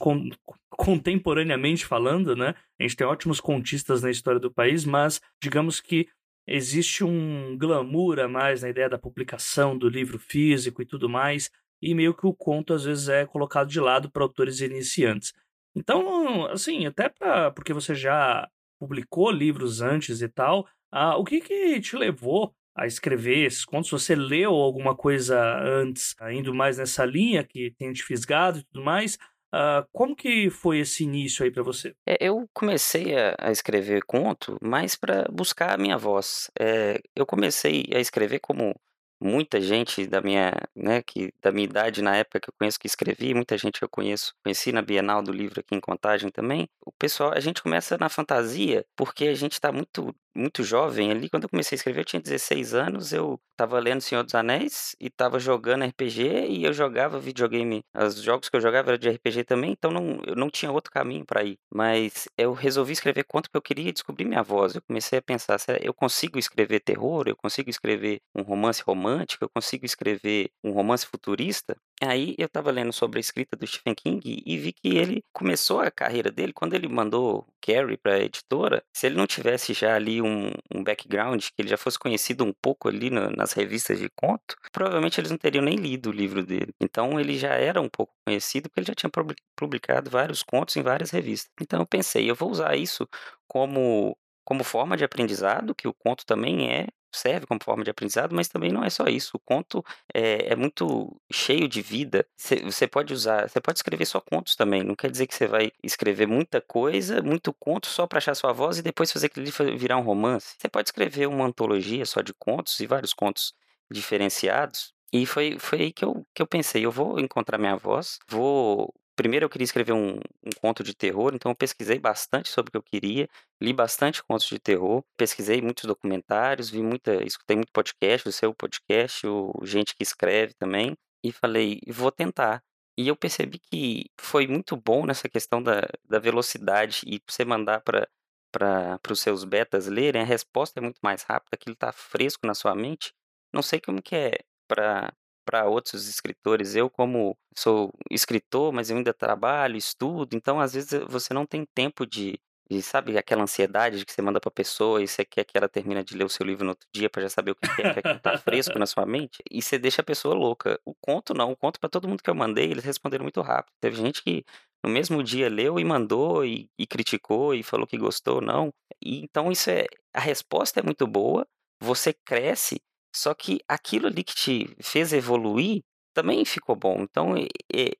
contemporaneamente 0.70 1.84
falando, 1.84 2.36
né? 2.36 2.54
A 2.80 2.84
gente 2.84 2.96
tem 2.96 3.08
ótimos 3.08 3.40
contistas 3.40 4.04
na 4.04 4.12
história 4.12 4.40
do 4.40 4.54
país, 4.54 4.86
mas 4.86 5.20
digamos 5.42 5.82
que 5.82 6.08
existe 6.48 7.04
um 7.04 7.58
glamour 7.58 8.20
a 8.20 8.28
mais 8.28 8.62
na 8.62 8.70
ideia 8.70 8.88
da 8.88 9.00
publicação 9.00 9.76
do 9.76 9.90
livro 9.90 10.20
físico 10.20 10.82
e 10.82 10.86
tudo 10.86 11.10
mais, 11.10 11.50
e 11.82 11.96
meio 11.96 12.14
que 12.14 12.28
o 12.28 12.34
conto 12.36 12.74
às 12.74 12.84
vezes 12.84 13.10
é 13.10 13.26
colocado 13.26 13.68
de 13.68 13.80
lado 13.80 14.12
para 14.12 14.22
autores 14.22 14.62
iniciantes. 14.62 15.34
Então, 15.76 16.46
assim, 16.46 16.86
até 16.86 17.10
pra, 17.10 17.50
porque 17.52 17.74
você 17.74 17.96
já 17.96 18.48
publicou 18.80 19.32
livros 19.32 19.82
antes 19.82 20.22
e 20.22 20.30
tal, 20.30 20.68
uh, 20.94 21.18
o 21.18 21.24
que 21.24 21.42
que 21.42 21.82
te 21.82 21.96
levou 21.96 22.54
a 22.76 22.86
escrever 22.86 23.46
esses 23.46 23.66
contos? 23.66 23.90
Você 23.90 24.16
leu 24.16 24.52
alguma 24.54 24.96
coisa 24.96 25.40
antes, 25.64 26.16
indo 26.32 26.54
mais 26.54 26.78
nessa 26.78 27.06
linha 27.06 27.44
que 27.44 27.74
tem 27.78 27.94
te 27.94 28.04
fisgado 28.04 28.60
e 28.60 28.64
tudo 28.64 28.84
mais? 28.84 29.18
Uh, 29.56 29.88
como 29.94 30.14
que 30.14 30.50
foi 30.50 30.80
esse 30.80 31.06
início 31.06 31.46
aí 31.46 31.50
para 31.50 31.64
você? 31.64 31.96
É, 32.06 32.18
eu 32.20 32.46
comecei 32.54 33.18
a, 33.18 33.36
a, 33.40 33.52
escrever 33.52 34.04
conto 34.04 34.58
mais 34.62 34.98
para 34.98 35.26
buscar 35.32 35.74
a 35.74 35.78
minha 35.78 35.98
voz. 35.98 36.52
É, 36.60 37.00
eu 37.16 37.26
comecei 37.26 37.86
a 37.94 38.00
escrever 38.00 38.40
como 38.40 38.76
muita 39.18 39.62
gente 39.62 40.06
da 40.08 40.20
minha, 40.20 40.52
né, 40.76 41.02
que 41.02 41.34
da 41.42 41.54
minha 41.54 41.64
idade 41.64 42.02
na 42.02 42.18
época 42.18 42.42
que 42.42 42.50
eu 42.50 42.54
conheço 42.60 42.80
que 42.80 42.88
escrevi, 42.88 43.34
muita 43.34 43.58
gente 43.58 43.80
que 43.80 43.86
eu 43.86 43.90
conheço, 43.90 44.34
conheci 44.44 44.74
na 44.74 44.82
Bienal 44.82 45.24
do 45.24 45.32
livro 45.32 45.62
aqui 45.62 45.74
em 45.74 45.80
Contagem 45.80 46.30
também. 46.30 46.68
O 46.86 46.92
pessoal, 46.92 47.32
a 47.34 47.40
gente 47.40 47.64
começa 47.64 47.98
na 47.98 48.10
fantasia 48.10 48.86
porque 48.94 49.26
a 49.26 49.34
gente 49.34 49.54
está 49.54 49.72
muito 49.72 50.14
muito 50.36 50.64
jovem 50.64 51.12
ali, 51.12 51.30
quando 51.30 51.44
eu 51.44 51.50
comecei 51.50 51.76
a 51.76 51.78
escrever, 51.78 52.02
eu 52.02 52.06
tinha 52.06 52.22
16 52.22 52.74
anos, 52.74 53.14
eu 53.14 53.40
estava 53.52 53.80
lendo 53.80 54.02
Senhor 54.02 54.24
dos 54.24 54.36
Anéis 54.36 54.96
e 55.00 55.08
estava 55.08 55.40
jogando 55.40 55.86
RPG 55.86 56.48
e 56.50 56.64
eu 56.64 56.74
jogava 56.74 57.20
videogame, 57.20 57.82
os 57.96 58.22
jogos 58.22 58.50
que 58.50 58.56
eu 58.56 58.62
jogava 58.62 58.92
eram 58.92 58.98
de 58.98 59.10
RPG 59.10 59.44
também, 59.46 59.72
então 59.72 59.92
não, 59.92 60.22
eu 60.26 60.36
não 60.36 60.50
tinha 60.50 60.72
outro 60.72 60.92
caminho 60.92 61.26
para 61.26 61.44
ir. 61.44 61.58
Mas 61.74 62.28
eu 62.38 62.54
resolvi 62.54 62.94
escrever 62.94 63.24
conto 63.24 63.50
porque 63.50 63.58
eu 63.58 63.62
queria 63.62 63.94
descobrir 63.94 64.26
minha 64.26 64.44
voz. 64.44 64.76
Eu 64.76 64.82
comecei 64.82 65.20
a 65.20 65.22
pensar, 65.22 65.58
eu 65.82 65.94
consigo 65.94 66.38
escrever 66.38 66.80
terror, 66.82 67.26
eu 67.28 67.36
consigo 67.36 67.70
escrever 67.70 68.20
um 68.36 68.42
romance 68.42 68.82
romântico, 68.84 69.46
eu 69.46 69.50
consigo 69.50 69.86
escrever 69.86 70.50
um 70.64 70.72
romance 70.72 71.06
futurista? 71.06 71.78
Aí 72.02 72.36
eu 72.38 72.48
estava 72.48 72.72
lendo 72.72 72.92
sobre 72.92 73.20
a 73.20 73.22
escrita 73.22 73.56
do 73.56 73.66
Stephen 73.66 73.96
King 73.96 74.44
e 74.46 74.58
vi 74.58 74.74
que 74.74 74.90
ele 74.90 75.24
começou 75.32 75.80
a 75.80 75.90
carreira 75.90 76.30
dele 76.30 76.52
quando 76.52 76.74
ele 76.74 76.88
mandou 76.90 77.48
Carrie 77.62 77.98
para 77.98 78.16
a 78.16 78.20
editora. 78.20 78.84
Se 78.94 79.08
ele 79.08 79.16
não 79.16 79.26
tivesse 79.26 79.74
já 79.74 79.96
ali 79.96 80.22
um, 80.22 80.52
um, 80.74 80.84
background, 80.84 81.42
que 81.42 81.62
ele 81.62 81.70
já 81.70 81.78
fosse 81.78 81.98
conhecido 81.98 82.44
um 82.44 82.54
pouco 82.62 82.90
ali 82.90 83.10
nas 83.10 83.54
revistas 83.54 83.98
de 83.98 84.10
conto, 84.10 84.58
provavelmente 84.74 85.20
eles 85.20 85.32
não 85.32 85.38
teriam 85.38 85.64
nem 85.64 85.76
lido 85.76 86.10
o 86.10 86.14
livro 86.14 86.46
dele. 86.46 86.74
Então 86.82 87.20
ele 87.20 87.38
já 87.38 87.54
era 87.54 87.82
um 87.82 87.90
pouco 87.90 88.14
conhecido 88.26 88.70
porque 88.70 88.82
ele 88.82 88.88
já 88.88 88.96
tinha 88.96 89.12
publicado 89.56 90.10
vários 90.10 90.44
contos 90.44 90.76
em 90.76 90.84
várias 90.84 91.12
revistas. 91.12 91.50
Então 91.62 91.80
eu 91.80 91.88
pensei, 91.88 92.30
eu 92.30 92.36
vou 92.36 92.52
usar 92.52 92.76
isso 92.76 93.08
como 93.48 94.18
como 94.46 94.64
forma 94.64 94.96
de 94.96 95.04
aprendizado, 95.04 95.74
que 95.74 95.88
o 95.88 95.94
conto 95.94 96.24
também 96.24 96.72
é 96.72 96.88
serve 97.18 97.46
como 97.46 97.64
forma 97.64 97.84
de 97.84 97.90
aprendizado, 97.90 98.36
mas 98.36 98.48
também 98.48 98.72
não 98.72 98.84
é 98.84 98.90
só 98.90 99.06
isso. 99.06 99.38
O 99.38 99.40
conto 99.40 99.84
é, 100.14 100.54
é 100.54 100.56
muito 100.56 101.16
cheio 101.32 101.68
de 101.68 101.82
vida. 101.82 102.26
Você 102.64 102.88
pode 102.88 103.14
usar, 103.14 103.50
você 103.50 103.60
pode 103.62 103.80
escrever 103.80 104.06
só 104.06 104.20
contos 104.20 104.56
também. 104.56 104.84
Não 104.84 104.96
quer 104.96 105.10
dizer 105.12 105.28
que 105.28 105.36
você 105.36 105.48
vai 105.48 105.72
escrever 105.84 106.28
muita 106.28 106.62
coisa, 106.62 107.22
muito 107.22 107.54
conto 107.54 107.88
só 107.88 108.08
para 108.08 108.18
achar 108.18 108.36
sua 108.36 108.54
voz 108.54 108.78
e 108.78 108.82
depois 108.82 109.12
fazer 109.12 109.28
aquilo 109.28 109.46
virar 109.78 109.98
um 109.98 110.02
romance. 110.04 110.56
Você 110.60 110.70
pode 110.70 110.90
escrever 110.90 111.28
uma 111.28 111.46
antologia 111.46 112.06
só 112.06 112.22
de 112.22 112.34
contos 112.34 112.80
e 112.80 112.88
vários 112.88 113.14
contos 113.14 113.54
diferenciados. 113.92 114.94
E 115.14 115.26
foi, 115.26 115.58
foi 115.60 115.82
aí 115.82 115.94
que 115.94 116.04
eu, 116.04 116.26
que 116.34 116.42
eu 116.42 116.48
pensei, 116.48 116.86
eu 116.86 116.92
vou 116.92 117.20
encontrar 117.20 117.58
minha 117.58 117.76
voz, 117.76 118.20
vou 118.28 118.94
primeiro 119.16 119.46
eu 119.46 119.50
queria 119.50 119.66
escrever 119.66 119.94
um, 119.94 120.16
um, 120.16 120.50
conto 120.62 120.84
de 120.84 120.94
terror, 120.94 121.34
então 121.34 121.52
eu 121.52 121.56
pesquisei 121.56 122.00
bastante 122.00 122.50
sobre 122.50 122.70
o 122.70 122.72
que 122.72 122.78
eu 122.78 122.84
queria, 122.84 123.30
li 123.62 123.74
bastante 123.74 124.24
contos 124.24 124.48
de 124.48 124.60
terror, 124.60 125.04
pesquisei 125.18 125.62
muitos 125.62 125.86
documentários, 125.86 126.70
vi 126.70 126.82
muita, 126.82 127.24
escutei 127.24 127.56
muito 127.56 127.72
podcast, 127.72 128.28
o 128.28 128.32
seu 128.32 128.54
podcast, 128.54 129.26
o 129.28 129.54
gente 129.64 129.96
que 129.96 130.04
escreve 130.04 130.54
também, 130.56 130.96
e 131.24 131.32
falei, 131.32 131.80
vou 131.88 132.12
tentar. 132.12 132.62
E 132.98 133.08
eu 133.08 133.16
percebi 133.16 133.60
que 133.60 134.10
foi 134.20 134.48
muito 134.48 134.78
bom 134.78 135.06
nessa 135.06 135.28
questão 135.30 135.62
da, 135.62 135.82
da 136.08 136.20
velocidade 136.20 137.02
e 137.06 137.22
você 137.28 137.44
mandar 137.46 137.82
para 137.82 138.08
para 138.52 139.12
os 139.12 139.20
seus 139.20 139.44
betas 139.44 139.88
lerem, 139.88 140.22
a 140.22 140.26
resposta 140.26 140.80
é 140.80 140.82
muito 140.82 141.00
mais 141.04 141.24
rápida, 141.24 141.52
aquilo 141.56 141.74
está 141.74 141.92
fresco 141.92 142.48
na 142.48 142.54
sua 142.54 142.74
mente. 142.74 143.14
Não 143.54 143.62
sei 143.62 143.82
como 143.82 144.02
que 144.02 144.16
é 144.16 144.32
para 144.68 145.14
para 145.46 145.66
outros 145.66 146.08
escritores. 146.08 146.76
Eu, 146.76 146.90
como 146.90 147.38
sou 147.58 147.94
escritor, 148.12 148.74
mas 148.74 148.90
eu 148.90 148.98
ainda 148.98 149.14
trabalho, 149.14 149.78
estudo, 149.78 150.36
então 150.36 150.60
às 150.60 150.74
vezes 150.74 151.00
você 151.08 151.34
não 151.34 151.46
tem 151.46 151.66
tempo 151.74 152.06
de, 152.06 152.40
de 152.70 152.82
sabe, 152.82 153.18
aquela 153.18 153.44
ansiedade 153.44 154.00
de 154.00 154.06
que 154.06 154.12
você 154.12 154.22
manda 154.22 154.42
para 154.42 154.50
a 154.50 154.52
pessoa 154.54 155.02
e 155.02 155.08
você 155.08 155.24
quer 155.24 155.46
que 155.46 155.58
ela 155.58 155.70
termine 155.70 156.04
de 156.04 156.18
ler 156.18 156.26
o 156.26 156.30
seu 156.30 156.46
livro 156.46 156.66
no 156.66 156.72
outro 156.72 156.88
dia 156.94 157.10
para 157.10 157.22
já 157.22 157.30
saber 157.30 157.52
o 157.52 157.56
que 157.56 157.82
é, 157.82 158.02
que 158.02 158.08
está 158.10 158.38
fresco 158.38 158.78
na 158.80 158.86
sua 158.88 159.06
mente, 159.06 159.42
e 159.50 159.62
você 159.62 159.78
deixa 159.78 160.02
a 160.02 160.06
pessoa 160.06 160.34
louca. 160.36 160.80
O 160.86 160.94
conto 160.96 161.34
não, 161.34 161.52
o 161.52 161.56
conto 161.56 161.80
para 161.80 161.90
todo 161.90 162.08
mundo 162.08 162.24
que 162.24 162.30
eu 162.30 162.36
mandei, 162.36 162.72
eles 162.72 162.84
responderam 162.84 163.24
muito 163.24 163.42
rápido. 163.42 163.74
Teve 163.80 163.96
gente 163.96 164.24
que 164.24 164.44
no 164.84 164.90
mesmo 164.90 165.24
dia 165.24 165.50
leu 165.50 165.80
e 165.80 165.84
mandou 165.84 166.46
e, 166.46 166.70
e 166.78 166.86
criticou 166.86 167.54
e 167.56 167.64
falou 167.64 167.88
que 167.88 167.98
gostou, 167.98 168.42
não. 168.42 168.72
E, 169.02 169.20
então 169.24 169.52
isso 169.52 169.70
é 169.70 169.86
a 170.14 170.20
resposta 170.20 170.80
é 170.80 170.84
muito 170.84 171.08
boa, 171.08 171.46
você 171.82 172.14
cresce, 172.14 172.82
só 173.16 173.34
que 173.34 173.60
aquilo 173.68 174.08
ali 174.08 174.24
que 174.24 174.36
te 174.36 174.76
fez 174.82 175.14
evoluir 175.14 175.82
também 176.14 176.46
ficou 176.46 176.76
bom. 176.76 177.02
Então 177.02 177.34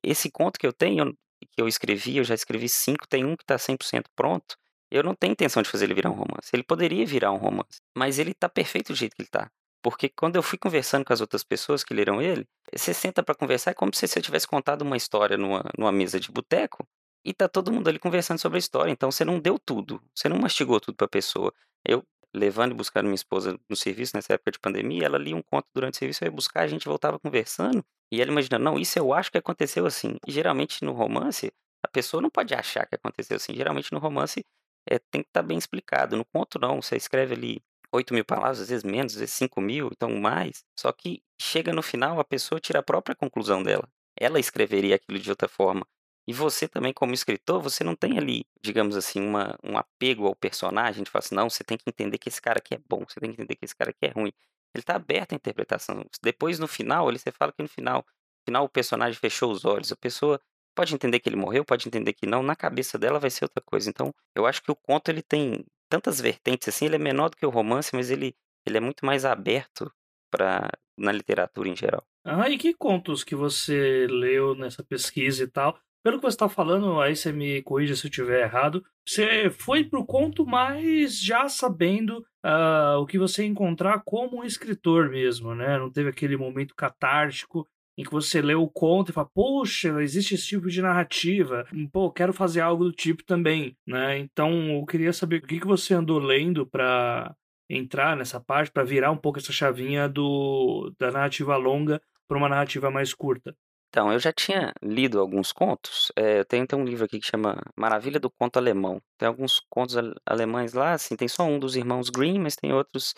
esse 0.02 0.30
conto 0.30 0.58
que 0.58 0.66
eu 0.66 0.72
tenho, 0.72 1.12
que 1.52 1.60
eu 1.60 1.68
escrevi, 1.68 2.16
eu 2.16 2.24
já 2.24 2.34
escrevi 2.34 2.68
cinco, 2.68 3.06
tem 3.08 3.24
um 3.24 3.36
que 3.36 3.44
está 3.44 3.56
100% 3.56 4.04
pronto. 4.14 4.56
Eu 4.90 5.02
não 5.02 5.14
tenho 5.14 5.32
intenção 5.32 5.62
de 5.62 5.68
fazer 5.68 5.86
ele 5.86 5.94
virar 5.94 6.10
um 6.10 6.14
romance. 6.14 6.50
Ele 6.52 6.62
poderia 6.62 7.04
virar 7.04 7.32
um 7.32 7.36
romance, 7.36 7.80
mas 7.96 8.18
ele 8.18 8.30
está 8.30 8.48
perfeito 8.48 8.92
do 8.92 8.96
jeito 8.96 9.16
que 9.16 9.22
ele 9.22 9.28
está. 9.28 9.50
Porque 9.82 10.08
quando 10.08 10.36
eu 10.36 10.42
fui 10.42 10.58
conversando 10.58 11.04
com 11.04 11.12
as 11.12 11.20
outras 11.20 11.44
pessoas 11.44 11.84
que 11.84 11.94
leram 11.94 12.20
ele, 12.20 12.46
você 12.74 12.92
senta 12.94 13.22
para 13.22 13.34
conversar, 13.34 13.70
é 13.72 13.74
como 13.74 13.94
se 13.94 14.06
você 14.06 14.20
tivesse 14.20 14.46
contado 14.46 14.82
uma 14.82 14.96
história 14.96 15.36
numa, 15.36 15.64
numa 15.78 15.92
mesa 15.92 16.18
de 16.18 16.30
boteco 16.30 16.84
e 17.24 17.32
tá 17.34 17.48
todo 17.48 17.72
mundo 17.72 17.88
ali 17.88 17.98
conversando 17.98 18.38
sobre 18.38 18.56
a 18.56 18.60
história. 18.60 18.90
Então 18.90 19.10
você 19.10 19.24
não 19.24 19.38
deu 19.38 19.58
tudo, 19.58 20.02
você 20.14 20.28
não 20.28 20.38
mastigou 20.38 20.80
tudo 20.80 20.96
para 20.96 21.06
a 21.06 21.08
pessoa. 21.08 21.52
Eu 21.84 22.02
levando 22.36 22.72
e 22.72 22.74
buscando 22.74 23.06
minha 23.06 23.14
esposa 23.14 23.58
no 23.68 23.76
serviço 23.76 24.12
nessa 24.14 24.34
época 24.34 24.52
de 24.52 24.58
pandemia, 24.58 25.06
ela 25.06 25.18
lia 25.18 25.34
um 25.34 25.42
conto 25.42 25.66
durante 25.74 25.94
o 25.94 25.96
serviço, 25.98 26.22
eu 26.22 26.26
ia 26.26 26.32
buscar, 26.32 26.62
a 26.62 26.66
gente 26.66 26.86
voltava 26.86 27.18
conversando 27.18 27.84
e 28.12 28.20
ela 28.20 28.30
imaginando, 28.30 28.64
não, 28.64 28.78
isso 28.78 28.98
eu 28.98 29.12
acho 29.12 29.30
que 29.30 29.38
aconteceu 29.38 29.86
assim. 29.86 30.16
E 30.26 30.30
geralmente 30.30 30.84
no 30.84 30.92
romance, 30.92 31.52
a 31.82 31.88
pessoa 31.88 32.20
não 32.20 32.30
pode 32.30 32.54
achar 32.54 32.86
que 32.86 32.94
aconteceu 32.94 33.36
assim. 33.36 33.54
Geralmente 33.54 33.92
no 33.92 33.98
romance 33.98 34.44
é, 34.88 34.98
tem 34.98 35.22
que 35.22 35.28
estar 35.28 35.42
tá 35.42 35.46
bem 35.46 35.58
explicado. 35.58 36.16
No 36.16 36.24
conto 36.24 36.58
não, 36.58 36.80
você 36.80 36.96
escreve 36.96 37.34
ali 37.34 37.62
8 37.92 38.14
mil 38.14 38.24
palavras, 38.24 38.60
às 38.60 38.68
vezes 38.68 38.84
menos, 38.84 39.14
às 39.14 39.20
vezes 39.20 39.34
5 39.34 39.60
mil, 39.60 39.88
então 39.92 40.10
mais. 40.16 40.64
Só 40.78 40.92
que 40.92 41.22
chega 41.40 41.72
no 41.72 41.82
final, 41.82 42.20
a 42.20 42.24
pessoa 42.24 42.60
tira 42.60 42.78
a 42.80 42.82
própria 42.82 43.16
conclusão 43.16 43.62
dela. 43.62 43.88
Ela 44.18 44.38
escreveria 44.38 44.96
aquilo 44.96 45.18
de 45.18 45.30
outra 45.30 45.48
forma. 45.48 45.86
E 46.28 46.32
você 46.32 46.66
também, 46.66 46.92
como 46.92 47.14
escritor, 47.14 47.62
você 47.62 47.84
não 47.84 47.94
tem 47.94 48.18
ali, 48.18 48.44
digamos 48.60 48.96
assim, 48.96 49.20
uma, 49.20 49.56
um 49.62 49.78
apego 49.78 50.26
ao 50.26 50.34
personagem. 50.34 50.90
A 50.90 50.98
gente 50.98 51.10
fala 51.10 51.24
assim, 51.24 51.34
não, 51.34 51.48
você 51.48 51.62
tem 51.62 51.78
que 51.78 51.84
entender 51.86 52.18
que 52.18 52.28
esse 52.28 52.42
cara 52.42 52.58
aqui 52.58 52.74
é 52.74 52.80
bom, 52.88 53.04
você 53.08 53.20
tem 53.20 53.30
que 53.30 53.40
entender 53.40 53.54
que 53.54 53.64
esse 53.64 53.76
cara 53.76 53.90
aqui 53.90 54.06
é 54.06 54.10
ruim. 54.10 54.32
Ele 54.74 54.82
está 54.82 54.96
aberto 54.96 55.32
à 55.32 55.36
interpretação. 55.36 56.04
Depois, 56.22 56.58
no 56.58 56.66
final, 56.66 57.08
ele, 57.08 57.18
você 57.18 57.30
fala 57.30 57.52
que 57.52 57.62
no 57.62 57.68
final, 57.68 57.98
no 57.98 58.44
final 58.44 58.64
o 58.64 58.68
personagem 58.68 59.18
fechou 59.18 59.52
os 59.52 59.64
olhos. 59.64 59.92
A 59.92 59.96
pessoa 59.96 60.40
pode 60.74 60.92
entender 60.92 61.20
que 61.20 61.28
ele 61.28 61.36
morreu, 61.36 61.64
pode 61.64 61.86
entender 61.86 62.12
que 62.12 62.26
não. 62.26 62.42
Na 62.42 62.56
cabeça 62.56 62.98
dela 62.98 63.20
vai 63.20 63.30
ser 63.30 63.44
outra 63.44 63.62
coisa. 63.64 63.88
Então, 63.88 64.12
eu 64.34 64.46
acho 64.46 64.62
que 64.62 64.70
o 64.70 64.76
conto 64.76 65.08
ele 65.08 65.22
tem 65.22 65.64
tantas 65.88 66.20
vertentes 66.20 66.68
assim, 66.68 66.86
ele 66.86 66.96
é 66.96 66.98
menor 66.98 67.30
do 67.30 67.36
que 67.36 67.46
o 67.46 67.50
romance, 67.50 67.94
mas 67.94 68.10
ele, 68.10 68.34
ele 68.66 68.76
é 68.76 68.80
muito 68.80 69.06
mais 69.06 69.24
aberto 69.24 69.90
para 70.30 70.68
na 70.98 71.12
literatura 71.12 71.68
em 71.68 71.76
geral. 71.76 72.02
Ah, 72.24 72.48
e 72.50 72.58
que 72.58 72.74
contos 72.74 73.22
que 73.22 73.36
você 73.36 74.06
leu 74.08 74.54
nessa 74.54 74.82
pesquisa 74.82 75.44
e 75.44 75.46
tal? 75.46 75.78
Pelo 76.06 76.18
que 76.18 76.22
você 76.22 76.36
está 76.36 76.48
falando, 76.48 77.00
aí 77.00 77.16
você 77.16 77.32
me 77.32 77.60
corrija 77.62 77.96
se 77.96 78.06
eu 78.06 78.08
estiver 78.08 78.42
errado. 78.42 78.84
Você 79.04 79.50
foi 79.50 79.82
pro 79.82 80.06
conto, 80.06 80.46
mas 80.46 81.20
já 81.20 81.48
sabendo 81.48 82.24
uh, 82.44 83.00
o 83.00 83.06
que 83.06 83.18
você 83.18 83.44
encontrar 83.44 84.00
como 84.04 84.38
um 84.38 84.44
escritor 84.44 85.10
mesmo, 85.10 85.52
né? 85.52 85.76
Não 85.76 85.90
teve 85.90 86.08
aquele 86.08 86.36
momento 86.36 86.76
catártico 86.76 87.66
em 87.98 88.04
que 88.04 88.10
você 88.12 88.40
lê 88.40 88.54
o 88.54 88.68
conto 88.68 89.10
e 89.10 89.12
fala, 89.12 89.28
poxa, 89.34 90.00
existe 90.00 90.36
esse 90.36 90.46
tipo 90.46 90.70
de 90.70 90.80
narrativa, 90.80 91.66
pô, 91.90 92.08
quero 92.08 92.32
fazer 92.32 92.60
algo 92.60 92.84
do 92.84 92.92
tipo 92.92 93.24
também, 93.24 93.76
né? 93.84 94.16
Então, 94.16 94.78
eu 94.78 94.86
queria 94.86 95.12
saber 95.12 95.38
o 95.38 95.42
que, 95.42 95.58
que 95.58 95.66
você 95.66 95.92
andou 95.92 96.20
lendo 96.20 96.64
para 96.64 97.34
entrar 97.68 98.16
nessa 98.16 98.38
parte, 98.38 98.70
para 98.70 98.84
virar 98.84 99.10
um 99.10 99.16
pouco 99.16 99.40
essa 99.40 99.52
chavinha 99.52 100.08
do 100.08 100.94
da 101.00 101.10
narrativa 101.10 101.56
longa 101.56 102.00
para 102.28 102.38
uma 102.38 102.48
narrativa 102.48 102.92
mais 102.92 103.12
curta. 103.12 103.56
Então, 103.96 104.12
eu 104.12 104.18
já 104.18 104.30
tinha 104.30 104.74
lido 104.82 105.18
alguns 105.18 105.52
contos. 105.52 106.12
É, 106.14 106.40
eu 106.40 106.44
tenho, 106.44 106.66
tem 106.66 106.78
um 106.78 106.84
livro 106.84 107.06
aqui 107.06 107.18
que 107.18 107.26
chama 107.26 107.56
Maravilha 107.74 108.20
do 108.20 108.28
Conto 108.28 108.58
Alemão. 108.58 109.00
Tem 109.16 109.26
alguns 109.26 109.58
contos 109.70 109.96
alemães 110.26 110.74
lá, 110.74 110.92
assim, 110.92 111.16
tem 111.16 111.26
só 111.26 111.44
um 111.44 111.58
dos 111.58 111.76
irmãos 111.76 112.10
Grimm, 112.10 112.42
mas 112.42 112.56
tem 112.56 112.74
outros, 112.74 113.14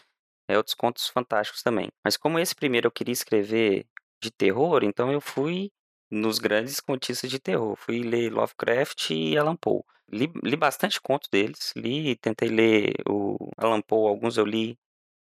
é, 0.49 0.56
outros 0.56 0.76
contos 0.76 1.08
fantásticos 1.08 1.64
também. 1.64 1.88
Mas 2.04 2.16
como 2.16 2.38
esse 2.38 2.54
primeiro 2.54 2.87
eu 2.87 2.92
queria 2.92 3.12
escrever 3.12 3.87
de 4.22 4.31
terror, 4.31 4.85
então 4.85 5.11
eu 5.11 5.20
fui 5.20 5.72
nos 6.09 6.38
grandes 6.38 6.79
contistas 6.79 7.29
de 7.29 7.40
terror. 7.40 7.74
Fui 7.74 8.00
ler 8.05 8.33
Lovecraft 8.33 9.11
e 9.11 9.37
Alan 9.37 9.57
Poe. 9.57 9.83
Li, 10.12 10.31
li 10.44 10.57
bastante 10.57 11.00
contos 11.00 11.29
deles, 11.29 11.72
li, 11.74 12.14
tentei 12.14 12.50
ler 12.50 12.94
o 13.09 13.50
Alan 13.57 13.81
Poe, 13.81 14.09
alguns 14.09 14.37
eu 14.37 14.44
li 14.44 14.79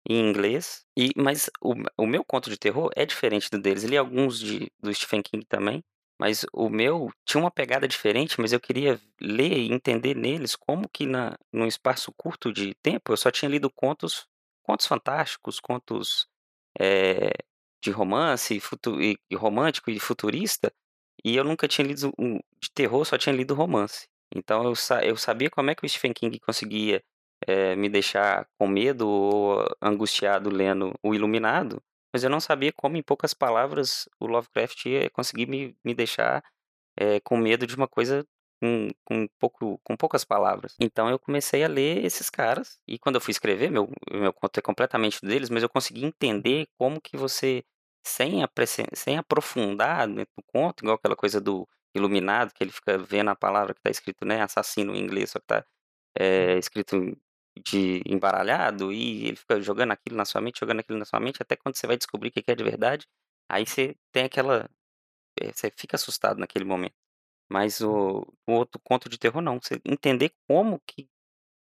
em 0.07 0.29
inglês, 0.29 0.85
e, 0.97 1.11
mas 1.15 1.49
o, 1.61 1.73
o 1.97 2.05
meu 2.05 2.23
conto 2.23 2.49
de 2.49 2.57
terror 2.57 2.91
é 2.95 3.05
diferente 3.05 3.49
do 3.49 3.59
deles. 3.59 3.83
Li 3.83 3.97
alguns 3.97 4.39
de, 4.39 4.71
do 4.79 4.93
Stephen 4.93 5.21
King 5.21 5.45
também, 5.45 5.83
mas 6.19 6.45
o 6.53 6.69
meu 6.69 7.09
tinha 7.25 7.41
uma 7.41 7.51
pegada 7.51 7.87
diferente, 7.87 8.39
mas 8.39 8.53
eu 8.53 8.59
queria 8.59 8.99
ler 9.19 9.57
e 9.57 9.71
entender 9.71 10.15
neles 10.15 10.55
como 10.55 10.87
que 10.89 11.05
na, 11.05 11.37
num 11.51 11.67
espaço 11.67 12.13
curto 12.15 12.53
de 12.53 12.73
tempo 12.81 13.11
eu 13.11 13.17
só 13.17 13.31
tinha 13.31 13.49
lido 13.49 13.69
contos, 13.69 14.27
contos 14.63 14.85
fantásticos, 14.85 15.59
contos 15.59 16.27
é, 16.79 17.31
de 17.83 17.91
romance 17.91 18.57
e, 19.01 19.17
e 19.29 19.35
romântico 19.35 19.91
e 19.91 19.99
futurista, 19.99 20.71
e 21.23 21.35
eu 21.35 21.43
nunca 21.43 21.67
tinha 21.67 21.87
lido 21.87 22.11
de 22.61 22.71
terror, 22.73 23.05
só 23.05 23.17
tinha 23.17 23.35
lido 23.35 23.55
romance. 23.55 24.07
Então 24.33 24.63
eu, 24.63 24.73
eu 25.03 25.17
sabia 25.17 25.49
como 25.49 25.69
é 25.69 25.75
que 25.75 25.85
o 25.85 25.89
Stephen 25.89 26.13
King 26.13 26.39
conseguia 26.39 27.03
é, 27.47 27.75
me 27.75 27.89
deixar 27.89 28.47
com 28.57 28.67
medo 28.67 29.07
ou 29.07 29.65
angustiado 29.81 30.49
lendo 30.49 30.93
O 31.03 31.13
Iluminado, 31.13 31.81
mas 32.13 32.23
eu 32.23 32.29
não 32.29 32.39
sabia 32.39 32.71
como, 32.71 32.97
em 32.97 33.03
poucas 33.03 33.33
palavras, 33.33 34.07
o 34.19 34.25
Lovecraft 34.25 34.85
ia 34.85 35.09
conseguir 35.09 35.47
me, 35.47 35.75
me 35.83 35.93
deixar 35.93 36.43
é, 36.97 37.19
com 37.19 37.37
medo 37.37 37.67
de 37.67 37.75
uma 37.75 37.87
coisa 37.87 38.25
com, 38.61 38.89
com, 39.03 39.27
pouco, 39.39 39.79
com 39.83 39.97
poucas 39.97 40.23
palavras. 40.23 40.75
Então 40.79 41.09
eu 41.09 41.19
comecei 41.19 41.63
a 41.63 41.67
ler 41.67 42.05
esses 42.05 42.29
caras, 42.29 42.79
e 42.87 42.97
quando 42.97 43.15
eu 43.15 43.21
fui 43.21 43.31
escrever, 43.31 43.69
meu, 43.69 43.89
meu 44.11 44.33
conto 44.33 44.57
é 44.57 44.61
completamente 44.61 45.19
deles, 45.21 45.49
mas 45.49 45.61
eu 45.61 45.69
consegui 45.69 46.05
entender 46.05 46.67
como 46.77 47.01
que 47.01 47.17
você 47.17 47.63
sem, 48.05 48.39
sem 48.93 49.17
aprofundar 49.17 50.07
dentro 50.07 50.31
do 50.37 50.43
conto, 50.47 50.83
igual 50.83 50.95
aquela 50.95 51.15
coisa 51.15 51.41
do 51.41 51.67
iluminado, 51.93 52.53
que 52.53 52.63
ele 52.63 52.71
fica 52.71 52.97
vendo 52.97 53.29
a 53.29 53.35
palavra 53.35 53.73
que 53.73 53.79
está 53.79 53.89
escrito, 53.89 54.25
né, 54.25 54.41
assassino 54.41 54.95
em 54.95 54.99
inglês, 54.99 55.31
só 55.31 55.39
que 55.39 55.45
está 55.45 55.65
é, 56.17 56.57
escrito 56.57 56.95
de 57.63 58.01
embaralhado, 58.05 58.91
e 58.93 59.25
ele 59.27 59.37
fica 59.37 59.61
jogando 59.61 59.91
aquilo 59.91 60.15
na 60.15 60.25
sua 60.25 60.41
mente, 60.41 60.59
jogando 60.59 60.79
aquilo 60.81 60.99
na 60.99 61.05
sua 61.05 61.19
mente, 61.19 61.41
até 61.41 61.55
quando 61.55 61.75
você 61.77 61.87
vai 61.87 61.97
descobrir 61.97 62.29
o 62.29 62.31
que 62.31 62.43
é 62.51 62.55
de 62.55 62.63
verdade, 62.63 63.07
aí 63.49 63.65
você 63.65 63.95
tem 64.11 64.25
aquela... 64.25 64.69
É, 65.41 65.51
você 65.53 65.71
fica 65.77 65.95
assustado 65.97 66.39
naquele 66.39 66.65
momento. 66.65 66.95
Mas 67.49 67.81
o, 67.81 68.21
o 68.47 68.53
outro 68.53 68.81
conto 68.83 69.09
de 69.09 69.17
terror 69.19 69.41
não, 69.41 69.59
você 69.61 69.81
entender 69.85 70.33
como 70.47 70.81
que 70.87 71.09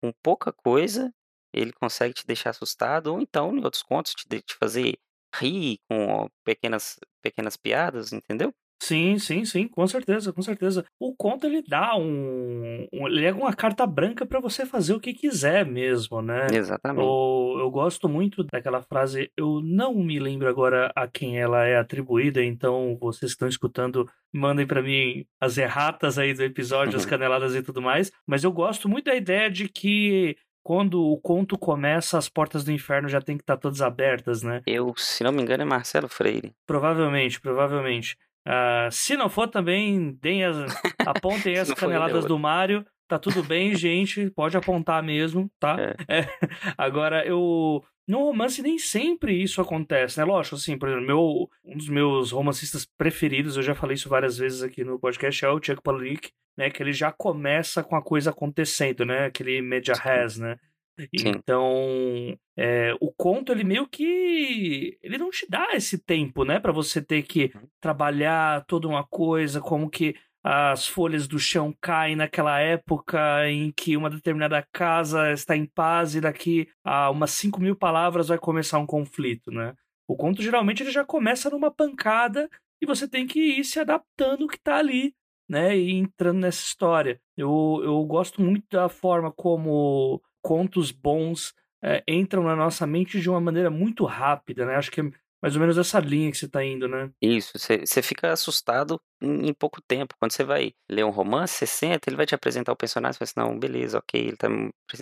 com 0.02 0.12
pouca 0.22 0.52
coisa 0.52 1.12
ele 1.52 1.72
consegue 1.72 2.14
te 2.14 2.26
deixar 2.26 2.50
assustado, 2.50 3.08
ou 3.08 3.20
então 3.20 3.56
em 3.56 3.64
outros 3.64 3.82
contos 3.82 4.14
te, 4.14 4.26
te 4.42 4.54
fazer 4.56 4.98
rir 5.36 5.80
com 5.88 6.28
pequenas, 6.44 6.98
pequenas 7.22 7.56
piadas, 7.56 8.12
entendeu? 8.12 8.54
Sim, 8.84 9.18
sim, 9.18 9.46
sim, 9.46 9.66
com 9.66 9.86
certeza, 9.86 10.30
com 10.30 10.42
certeza. 10.42 10.84
O 11.00 11.16
conto 11.16 11.46
ele 11.46 11.62
dá 11.66 11.96
um, 11.96 12.86
um 12.92 13.08
ele 13.08 13.24
é 13.24 13.32
uma 13.32 13.54
carta 13.54 13.86
branca 13.86 14.26
para 14.26 14.40
você 14.40 14.66
fazer 14.66 14.92
o 14.92 15.00
que 15.00 15.14
quiser 15.14 15.64
mesmo, 15.64 16.20
né? 16.20 16.48
Exatamente. 16.52 17.02
Eu, 17.02 17.60
eu 17.60 17.70
gosto 17.70 18.10
muito 18.10 18.44
daquela 18.44 18.82
frase, 18.82 19.30
eu 19.38 19.62
não 19.64 19.94
me 19.94 20.18
lembro 20.18 20.46
agora 20.50 20.92
a 20.94 21.08
quem 21.08 21.40
ela 21.40 21.64
é 21.64 21.78
atribuída, 21.78 22.44
então 22.44 22.98
vocês 23.00 23.32
que 23.32 23.36
estão 23.36 23.48
escutando, 23.48 24.06
mandem 24.30 24.66
para 24.66 24.82
mim 24.82 25.24
as 25.40 25.56
erratas 25.56 26.18
aí 26.18 26.34
do 26.34 26.42
episódio, 26.42 26.98
as 26.98 27.06
caneladas 27.06 27.54
e 27.54 27.62
tudo 27.62 27.80
mais, 27.80 28.12
mas 28.26 28.44
eu 28.44 28.52
gosto 28.52 28.86
muito 28.86 29.06
da 29.06 29.14
ideia 29.14 29.50
de 29.50 29.66
que 29.66 30.36
quando 30.62 31.02
o 31.02 31.18
conto 31.18 31.56
começa, 31.56 32.18
as 32.18 32.28
portas 32.28 32.64
do 32.64 32.72
inferno 32.72 33.08
já 33.08 33.20
tem 33.20 33.38
que 33.38 33.42
estar 33.42 33.56
tá 33.56 33.60
todas 33.60 33.80
abertas, 33.80 34.42
né? 34.42 34.62
Eu, 34.66 34.92
se 34.96 35.24
não 35.24 35.32
me 35.32 35.40
engano, 35.40 35.62
é 35.62 35.66
Marcelo 35.66 36.08
Freire. 36.08 36.54
Provavelmente, 36.66 37.40
provavelmente. 37.40 38.16
Uh, 38.46 38.90
se 38.90 39.16
não 39.16 39.28
for 39.28 39.48
também, 39.48 40.12
deem 40.20 40.44
as, 40.44 40.56
apontem 41.06 41.58
as 41.58 41.72
caneladas 41.72 42.24
do 42.24 42.38
Mario. 42.38 42.84
Tá 43.08 43.18
tudo 43.18 43.42
bem, 43.42 43.74
gente. 43.76 44.30
Pode 44.30 44.56
apontar 44.56 45.02
mesmo, 45.02 45.50
tá? 45.58 45.76
É. 46.08 46.20
É. 46.20 46.28
Agora, 46.76 47.26
eu, 47.26 47.82
no 48.06 48.18
romance 48.18 48.62
nem 48.62 48.78
sempre 48.78 49.34
isso 49.34 49.60
acontece, 49.60 50.18
né? 50.18 50.24
Lógico, 50.24 50.56
assim, 50.56 50.78
por 50.78 50.88
exemplo, 50.88 51.06
meu, 51.06 51.50
um 51.64 51.76
dos 51.76 51.88
meus 51.88 52.32
romancistas 52.32 52.86
preferidos, 52.98 53.56
eu 53.56 53.62
já 53.62 53.74
falei 53.74 53.94
isso 53.94 54.08
várias 54.08 54.36
vezes 54.38 54.62
aqui 54.62 54.84
no 54.84 54.98
podcast, 54.98 55.44
é 55.44 55.48
o 55.48 55.62
Chuck 55.62 55.82
Palahniuk, 55.82 56.30
né? 56.56 56.70
Que 56.70 56.82
ele 56.82 56.92
já 56.92 57.12
começa 57.12 57.82
com 57.82 57.96
a 57.96 58.02
coisa 58.02 58.30
acontecendo, 58.30 59.04
né? 59.04 59.26
Aquele 59.26 59.60
media 59.62 59.94
res, 59.94 60.38
né? 60.38 60.56
Sim. 60.98 61.28
Então, 61.28 62.38
é, 62.56 62.94
o 63.00 63.12
conto, 63.12 63.50
ele 63.50 63.64
meio 63.64 63.86
que. 63.86 64.96
Ele 65.02 65.18
não 65.18 65.30
te 65.30 65.46
dá 65.48 65.70
esse 65.72 65.98
tempo, 65.98 66.44
né? 66.44 66.60
para 66.60 66.72
você 66.72 67.02
ter 67.02 67.22
que 67.22 67.50
uhum. 67.54 67.62
trabalhar 67.80 68.64
toda 68.66 68.86
uma 68.86 69.04
coisa, 69.04 69.60
como 69.60 69.90
que 69.90 70.14
as 70.44 70.86
folhas 70.86 71.26
do 71.26 71.38
chão 71.38 71.74
caem 71.80 72.14
naquela 72.14 72.60
época 72.60 73.48
em 73.48 73.72
que 73.72 73.96
uma 73.96 74.10
determinada 74.10 74.62
casa 74.70 75.32
está 75.32 75.56
em 75.56 75.64
paz 75.64 76.14
e 76.14 76.20
daqui 76.20 76.68
a 76.84 77.10
umas 77.10 77.30
5 77.30 77.58
mil 77.62 77.74
palavras 77.74 78.28
vai 78.28 78.36
começar 78.36 78.78
um 78.78 78.86
conflito, 78.86 79.50
né? 79.50 79.74
O 80.06 80.14
conto 80.14 80.42
geralmente 80.42 80.82
ele 80.82 80.90
já 80.90 81.02
começa 81.02 81.48
numa 81.48 81.70
pancada 81.70 82.46
e 82.78 82.84
você 82.84 83.08
tem 83.08 83.26
que 83.26 83.40
ir 83.40 83.64
se 83.64 83.80
adaptando 83.80 84.42
ao 84.42 84.48
que 84.48 84.56
está 84.56 84.76
ali, 84.76 85.14
né? 85.48 85.78
E 85.78 85.92
entrando 85.92 86.40
nessa 86.40 86.62
história. 86.62 87.18
Eu, 87.34 87.80
eu 87.82 88.04
gosto 88.04 88.42
muito 88.42 88.66
da 88.70 88.90
forma 88.90 89.32
como 89.32 90.20
contos 90.44 90.90
bons 90.90 91.54
é, 91.82 92.04
entram 92.06 92.42
na 92.42 92.54
nossa 92.54 92.86
mente 92.86 93.18
de 93.18 93.30
uma 93.30 93.40
maneira 93.40 93.70
muito 93.70 94.04
rápida, 94.04 94.66
né? 94.66 94.76
Acho 94.76 94.90
que 94.90 95.00
é 95.00 95.10
mais 95.42 95.54
ou 95.56 95.60
menos 95.60 95.76
essa 95.76 96.00
linha 96.00 96.30
que 96.30 96.38
você 96.38 96.46
está 96.46 96.64
indo, 96.64 96.88
né? 96.88 97.10
Isso, 97.20 97.58
você 97.58 98.02
fica 98.02 98.32
assustado 98.32 98.98
em, 99.20 99.48
em, 99.48 99.52
pouco 99.52 99.82
tempo. 99.82 100.14
Quando 100.18 100.32
você 100.32 100.42
vai 100.42 100.72
ler 100.90 101.04
um 101.04 101.10
romance, 101.10 101.52
você 101.52 101.66
senta, 101.66 102.08
ele 102.08 102.16
vai 102.16 102.24
te 102.24 102.34
apresentar 102.34 102.72
o 102.72 102.76
personagem, 102.76 103.18
você 103.18 103.26
fala 103.26 103.46
assim, 103.46 103.52
não, 103.52 103.60
beleza, 103.60 103.98
ok, 103.98 104.18
ele 104.18 104.32
está 104.32 104.48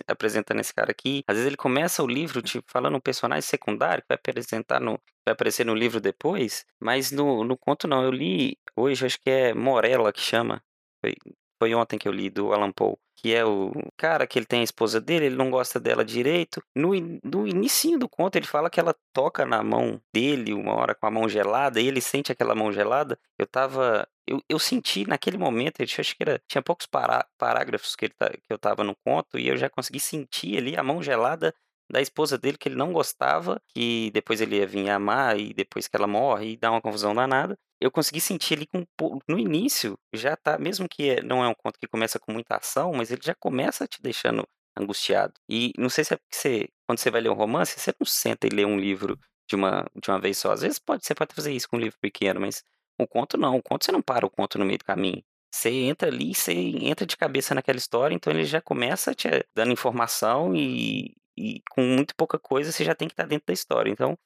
apresentando 0.08 0.58
esse 0.58 0.74
cara 0.74 0.90
aqui. 0.90 1.22
Às 1.28 1.36
vezes 1.36 1.46
ele 1.46 1.56
começa 1.56 2.02
o 2.02 2.08
livro 2.08 2.42
te 2.42 2.60
falando 2.66 2.96
um 2.96 3.00
personagem 3.00 3.42
secundário 3.42 4.02
que 4.02 4.08
vai 4.08 4.16
apresentar 4.16 4.80
no, 4.80 4.98
vai 5.24 5.32
aparecer 5.32 5.64
no 5.64 5.76
livro 5.76 6.00
depois, 6.00 6.66
mas 6.80 7.12
no, 7.12 7.44
no 7.44 7.56
conto 7.56 7.86
não. 7.86 8.02
Eu 8.02 8.10
li 8.10 8.58
hoje, 8.74 9.06
acho 9.06 9.20
que 9.20 9.30
é 9.30 9.54
Morella 9.54 10.12
que 10.12 10.20
chama. 10.20 10.60
Foi, 11.00 11.14
foi 11.62 11.76
ontem 11.76 11.96
que 11.96 12.08
eu 12.08 12.12
li 12.12 12.28
do 12.28 12.52
Alan 12.52 12.72
Poe 12.72 12.96
que 13.22 13.32
é 13.32 13.44
o 13.44 13.70
cara 13.96 14.26
que 14.26 14.36
ele 14.36 14.46
tem 14.46 14.62
a 14.62 14.64
esposa 14.64 15.00
dele, 15.00 15.26
ele 15.26 15.36
não 15.36 15.48
gosta 15.48 15.78
dela 15.78 16.04
direito. 16.04 16.60
No, 16.74 16.90
no 17.22 17.46
início 17.46 17.96
do 17.96 18.08
conto 18.08 18.34
ele 18.34 18.48
fala 18.48 18.68
que 18.68 18.80
ela 18.80 18.96
toca 19.12 19.46
na 19.46 19.62
mão 19.62 20.02
dele 20.12 20.52
uma 20.52 20.74
hora 20.74 20.92
com 20.92 21.06
a 21.06 21.10
mão 21.10 21.28
gelada 21.28 21.80
e 21.80 21.86
ele 21.86 22.00
sente 22.00 22.32
aquela 22.32 22.52
mão 22.52 22.72
gelada. 22.72 23.16
Eu 23.38 23.46
tava 23.46 24.08
eu, 24.26 24.42
eu 24.48 24.58
senti 24.58 25.06
naquele 25.06 25.38
momento, 25.38 25.78
eu 25.80 25.86
acho 26.00 26.16
que 26.16 26.22
era, 26.24 26.42
tinha 26.48 26.60
poucos 26.60 26.86
pará, 26.86 27.24
parágrafos 27.38 27.94
que, 27.94 28.08
tá, 28.08 28.28
que 28.28 28.52
eu 28.52 28.58
tava 28.58 28.82
no 28.82 28.96
conto 29.04 29.38
e 29.38 29.46
eu 29.46 29.56
já 29.56 29.70
consegui 29.70 30.00
sentir 30.00 30.58
ali 30.58 30.76
a 30.76 30.82
mão 30.82 31.00
gelada 31.00 31.54
da 31.88 32.00
esposa 32.00 32.36
dele 32.36 32.58
que 32.58 32.68
ele 32.68 32.76
não 32.76 32.92
gostava, 32.92 33.62
que 33.68 34.10
depois 34.12 34.40
ele 34.40 34.56
ia 34.56 34.66
vir 34.66 34.90
amar 34.90 35.38
e 35.38 35.54
depois 35.54 35.86
que 35.86 35.96
ela 35.96 36.08
morre 36.08 36.52
e 36.52 36.56
dá 36.56 36.72
uma 36.72 36.80
confusão 36.80 37.14
danada 37.14 37.56
eu 37.82 37.90
consegui 37.90 38.20
sentir 38.20 38.54
ali 38.54 38.66
com 38.66 38.86
no 39.28 39.38
início 39.38 39.98
já 40.14 40.36
tá, 40.36 40.56
mesmo 40.56 40.88
que 40.88 41.10
é, 41.10 41.22
não 41.22 41.42
é 41.42 41.48
um 41.48 41.54
conto 41.54 41.78
que 41.80 41.88
começa 41.88 42.18
com 42.18 42.32
muita 42.32 42.56
ação, 42.56 42.92
mas 42.92 43.10
ele 43.10 43.20
já 43.22 43.34
começa 43.34 43.88
te 43.88 44.00
deixando 44.00 44.46
angustiado. 44.78 45.34
E 45.48 45.72
não 45.76 45.88
sei 45.90 46.04
se 46.04 46.14
é 46.14 46.16
porque 46.16 46.36
você, 46.36 46.68
quando 46.86 46.98
você 47.00 47.10
vai 47.10 47.20
ler 47.20 47.30
um 47.30 47.34
romance, 47.34 47.78
você 47.78 47.92
não 47.98 48.06
senta 48.06 48.46
e 48.46 48.50
lê 48.50 48.64
um 48.64 48.78
livro 48.78 49.18
de 49.48 49.56
uma, 49.56 49.84
de 50.00 50.10
uma 50.10 50.20
vez 50.20 50.38
só. 50.38 50.52
Às 50.52 50.62
vezes 50.62 50.78
pode, 50.78 51.04
você 51.04 51.14
pode 51.14 51.34
fazer 51.34 51.52
isso 51.52 51.68
com 51.68 51.76
um 51.76 51.80
livro 51.80 51.98
pequeno, 52.00 52.40
mas 52.40 52.62
um 52.98 53.06
conto 53.06 53.36
não. 53.36 53.56
Um 53.56 53.62
conto 53.62 53.84
você 53.84 53.92
não 53.92 54.00
para 54.00 54.24
o 54.24 54.30
conto 54.30 54.58
no 54.58 54.64
meio 54.64 54.78
do 54.78 54.84
caminho. 54.84 55.22
Você 55.52 55.70
entra 55.70 56.08
ali, 56.08 56.34
você 56.34 56.52
entra 56.52 57.04
de 57.04 57.16
cabeça 57.16 57.54
naquela 57.54 57.78
história, 57.78 58.14
então 58.14 58.32
ele 58.32 58.44
já 58.44 58.60
começa 58.60 59.14
te 59.14 59.28
dando 59.54 59.72
informação 59.72 60.54
e, 60.54 61.14
e 61.36 61.60
com 61.70 61.82
muito 61.82 62.14
pouca 62.16 62.38
coisa 62.38 62.70
você 62.72 62.84
já 62.84 62.94
tem 62.94 63.08
que 63.08 63.14
estar 63.14 63.26
dentro 63.26 63.46
da 63.46 63.52
história. 63.52 63.90
Então 63.90 64.16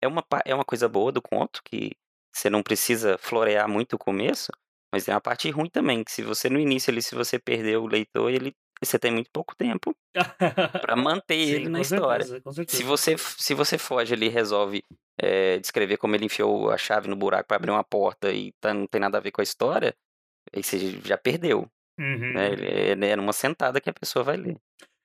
é 0.00 0.08
uma, 0.08 0.24
é 0.46 0.54
uma 0.54 0.64
coisa 0.64 0.88
boa 0.88 1.12
do 1.12 1.22
conto 1.22 1.62
que 1.64 1.92
você 2.32 2.48
não 2.48 2.62
precisa 2.62 3.18
florear 3.18 3.68
muito 3.68 3.94
o 3.94 3.98
começo, 3.98 4.50
mas 4.92 5.04
tem 5.04 5.14
uma 5.14 5.20
parte 5.20 5.50
ruim 5.50 5.68
também, 5.68 6.02
que 6.04 6.12
se 6.12 6.22
você 6.22 6.48
no 6.48 6.58
início 6.58 6.90
ali, 6.90 7.02
se 7.02 7.14
você 7.14 7.38
perder 7.38 7.78
o 7.78 7.86
leitor, 7.86 8.30
ele 8.30 8.54
você 8.82 8.98
tem 8.98 9.12
muito 9.12 9.30
pouco 9.32 9.54
tempo 9.54 9.94
para 10.82 10.96
manter 10.96 11.46
Sim, 11.46 11.52
ele 11.52 11.68
na 11.68 11.80
história. 11.80 12.24
Certeza, 12.24 12.64
se 12.68 12.82
você 12.82 13.16
se 13.16 13.54
você 13.54 13.78
foge 13.78 14.12
ali 14.12 14.26
e 14.26 14.28
resolve 14.28 14.82
é, 15.18 15.58
descrever 15.58 15.96
como 15.98 16.16
ele 16.16 16.24
enfiou 16.24 16.70
a 16.70 16.76
chave 16.76 17.08
no 17.08 17.14
buraco 17.14 17.46
para 17.46 17.56
abrir 17.56 17.70
uma 17.70 17.84
porta 17.84 18.32
e 18.32 18.52
tá, 18.60 18.74
não 18.74 18.86
tem 18.86 19.00
nada 19.00 19.18
a 19.18 19.20
ver 19.20 19.30
com 19.30 19.40
a 19.40 19.44
história, 19.44 19.94
aí 20.52 20.62
você 20.62 21.00
já 21.04 21.16
perdeu. 21.16 21.68
Uhum. 21.98 22.32
Né? 22.32 22.54
É, 22.54 22.90
é 22.90 23.16
numa 23.16 23.32
sentada 23.32 23.80
que 23.80 23.90
a 23.90 23.94
pessoa 23.94 24.24
vai 24.24 24.36
ler. 24.36 24.56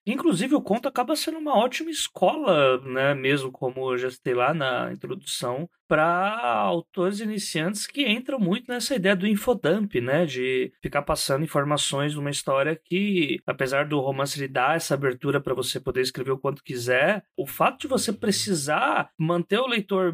Inclusive, 0.08 0.56
o 0.56 0.62
conto 0.62 0.88
acaba 0.88 1.18
sendo 1.18 1.38
uma 1.38 1.58
ótima 1.58 1.92
escola, 1.92 2.80
né? 2.80 3.14
Mesmo 3.14 3.52
como 3.52 3.92
eu 3.92 3.98
já 3.98 4.10
citei 4.10 4.34
lá 4.34 4.54
na 4.54 4.92
introdução, 4.94 5.70
para 5.88 6.40
autores 6.40 7.20
iniciantes 7.20 7.88
que 7.88 8.08
entram 8.08 8.40
muito 8.40 8.72
nessa 8.72 8.96
ideia 8.96 9.16
do 9.16 9.28
infodump, 9.28 9.96
né? 10.02 10.26
De 10.26 10.72
ficar 10.82 11.02
passando 11.02 11.44
informações 11.44 12.16
numa 12.16 12.30
história 12.30 12.76
que, 12.76 13.40
apesar 13.46 13.88
do 13.88 14.00
romance 14.00 14.40
lhe 14.40 14.48
dar 14.48 14.76
essa 14.76 14.94
abertura 14.94 15.40
para 15.40 15.54
você 15.54 15.80
poder 15.80 16.02
escrever 16.02 16.32
o 16.32 16.40
quanto 16.40 16.64
quiser, 16.64 17.24
o 17.36 17.46
fato 17.48 17.82
de 17.82 17.88
você 17.88 18.12
precisar 18.12 19.10
manter 19.18 19.60
o 19.60 19.68
leitor 19.68 20.14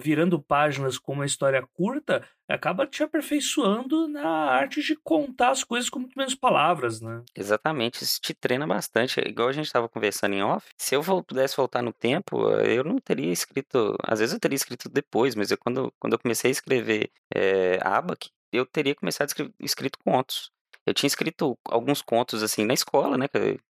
virando 0.00 0.40
páginas 0.40 0.98
com 0.98 1.12
uma 1.12 1.26
história 1.26 1.64
curta 1.72 2.24
acaba 2.52 2.86
te 2.86 3.02
aperfeiçoando 3.02 4.08
na 4.08 4.26
arte 4.26 4.82
de 4.82 4.96
contar 4.96 5.50
as 5.50 5.62
coisas 5.62 5.88
com 5.88 6.00
muito 6.00 6.18
menos 6.18 6.34
palavras, 6.34 7.00
né? 7.00 7.22
Exatamente, 7.34 8.02
isso 8.02 8.20
te 8.20 8.34
treina 8.34 8.66
bastante. 8.66 9.20
Igual 9.20 9.48
a 9.48 9.52
gente 9.52 9.66
estava 9.66 9.88
conversando 9.88 10.34
em 10.34 10.42
off, 10.42 10.66
se 10.76 10.94
eu 10.94 11.02
pudesse 11.22 11.56
voltar 11.56 11.82
no 11.82 11.92
tempo, 11.92 12.50
eu 12.50 12.82
não 12.82 12.98
teria 12.98 13.32
escrito. 13.32 13.96
Às 14.02 14.18
vezes 14.18 14.34
eu 14.34 14.40
teria 14.40 14.56
escrito 14.56 14.88
depois, 15.10 15.34
mas 15.34 15.50
eu, 15.50 15.58
quando, 15.58 15.92
quando 15.98 16.12
eu 16.12 16.18
comecei 16.18 16.50
a 16.50 16.52
escrever 16.52 17.10
é, 17.34 17.78
Abac, 17.82 18.30
eu 18.52 18.64
teria 18.64 18.94
começado 18.94 19.26
a 19.26 19.30
escrever 19.30 19.52
escrito 19.60 19.98
contos. 20.04 20.50
Eu 20.86 20.94
tinha 20.94 21.08
escrito 21.08 21.58
alguns 21.64 22.00
contos 22.00 22.42
assim 22.42 22.64
na 22.64 22.74
escola, 22.74 23.18
né? 23.18 23.26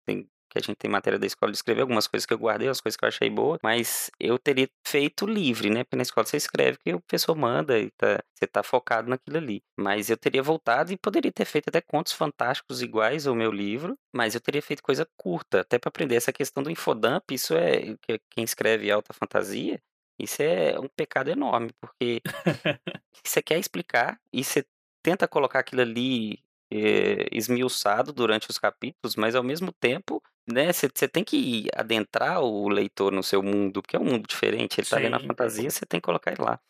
Tem 0.04 0.28
que 0.48 0.58
a 0.58 0.60
gente 0.62 0.76
tem 0.76 0.90
matéria 0.90 1.18
da 1.18 1.26
escola 1.26 1.52
de 1.52 1.58
escrever, 1.58 1.82
algumas 1.82 2.06
coisas 2.06 2.24
que 2.24 2.32
eu 2.32 2.38
guardei, 2.38 2.68
as 2.68 2.80
coisas 2.80 2.96
que 2.96 3.04
eu 3.04 3.08
achei 3.08 3.28
boas, 3.28 3.58
mas 3.62 4.10
eu 4.18 4.38
teria 4.38 4.68
feito 4.86 5.26
livre, 5.26 5.70
né? 5.70 5.84
Porque 5.84 5.96
na 5.96 6.02
escola 6.02 6.26
você 6.26 6.36
escreve 6.36 6.78
que 6.78 6.94
o 6.94 7.00
professor 7.00 7.36
manda 7.36 7.78
e 7.78 7.90
tá, 7.90 8.22
você 8.34 8.46
tá 8.46 8.62
focado 8.62 9.08
naquilo 9.08 9.36
ali. 9.36 9.62
Mas 9.78 10.08
eu 10.10 10.16
teria 10.16 10.42
voltado 10.42 10.92
e 10.92 10.96
poderia 10.96 11.30
ter 11.30 11.44
feito 11.44 11.68
até 11.68 11.80
contos 11.80 12.12
fantásticos 12.12 12.82
iguais 12.82 13.26
ao 13.26 13.34
meu 13.34 13.52
livro, 13.52 13.96
mas 14.14 14.34
eu 14.34 14.40
teria 14.40 14.62
feito 14.62 14.82
coisa 14.82 15.06
curta, 15.16 15.60
até 15.60 15.78
para 15.78 15.88
aprender 15.88 16.16
essa 16.16 16.32
questão 16.32 16.62
do 16.62 16.70
infodump, 16.70 17.30
isso 17.30 17.54
é 17.54 17.96
quem 18.30 18.44
escreve 18.44 18.90
alta 18.90 19.12
fantasia, 19.12 19.80
isso 20.18 20.42
é 20.42 20.78
um 20.78 20.88
pecado 20.88 21.30
enorme, 21.30 21.70
porque 21.80 22.20
você 23.24 23.42
quer 23.42 23.58
explicar 23.58 24.20
e 24.32 24.42
você 24.42 24.64
tenta 25.02 25.28
colocar 25.28 25.60
aquilo 25.60 25.82
ali 25.82 26.42
é, 26.70 27.28
esmiuçado 27.32 28.12
durante 28.12 28.50
os 28.50 28.58
capítulos, 28.58 29.16
mas 29.16 29.34
ao 29.34 29.42
mesmo 29.42 29.72
tempo, 29.72 30.22
né, 30.46 30.72
você 30.72 31.08
tem 31.08 31.24
que 31.24 31.68
adentrar 31.74 32.42
o 32.42 32.68
leitor 32.68 33.12
no 33.12 33.22
seu 33.22 33.42
mundo, 33.42 33.80
porque 33.80 33.96
é 33.96 34.00
um 34.00 34.04
mundo 34.04 34.26
diferente, 34.26 34.80
ele 34.80 34.84
está 34.84 34.98
lendo 34.98 35.16
a 35.16 35.20
fantasia, 35.20 35.70
você 35.70 35.86
tem 35.86 36.00
que 36.00 36.04
colocar 36.04 36.32
ele 36.32 36.42
lá. 36.42 36.60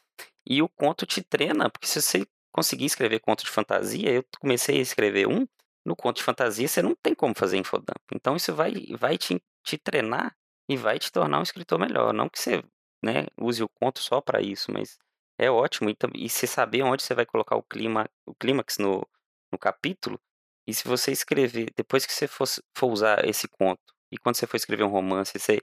E 0.46 0.62
o 0.62 0.68
conto 0.68 1.06
te 1.06 1.22
treina, 1.22 1.68
porque 1.70 1.86
se 1.86 2.00
você 2.00 2.26
conseguir 2.52 2.86
escrever 2.86 3.20
conto 3.20 3.44
de 3.44 3.50
fantasia, 3.50 4.10
eu 4.10 4.24
comecei 4.40 4.78
a 4.78 4.82
escrever 4.82 5.28
um, 5.28 5.46
no 5.84 5.96
conto 5.96 6.16
de 6.16 6.22
fantasia 6.22 6.68
você 6.68 6.82
não 6.82 6.94
tem 6.94 7.14
como 7.14 7.34
fazer 7.34 7.56
infodump. 7.56 7.98
Então 8.14 8.36
isso 8.36 8.54
vai, 8.54 8.72
vai 8.98 9.16
te, 9.16 9.42
te 9.64 9.78
treinar 9.78 10.36
e 10.68 10.76
vai 10.76 10.98
te 10.98 11.10
tornar 11.10 11.38
um 11.38 11.42
escritor 11.42 11.78
melhor. 11.78 12.12
Não 12.12 12.28
que 12.28 12.38
você 12.38 12.62
né, 13.02 13.26
use 13.40 13.62
o 13.62 13.68
conto 13.68 14.00
só 14.00 14.20
para 14.20 14.40
isso, 14.40 14.72
mas 14.72 14.98
é 15.38 15.50
ótimo. 15.50 15.90
E, 15.90 15.96
e 16.14 16.28
você 16.28 16.46
saber 16.46 16.82
onde 16.82 17.02
você 17.02 17.14
vai 17.14 17.26
colocar 17.26 17.56
o, 17.56 17.62
clima, 17.62 18.08
o 18.26 18.34
clímax 18.34 18.78
no, 18.78 19.06
no 19.52 19.58
capítulo, 19.58 20.20
e 20.66 20.74
se 20.74 20.86
você 20.86 21.12
escrever, 21.12 21.72
depois 21.76 22.04
que 22.04 22.12
você 22.12 22.28
for, 22.28 22.46
for 22.76 22.92
usar 22.92 23.24
esse 23.26 23.48
conto, 23.48 23.94
e 24.12 24.18
quando 24.18 24.36
você 24.36 24.46
for 24.46 24.56
escrever 24.56 24.84
um 24.84 24.90
romance, 24.90 25.38
você 25.38 25.60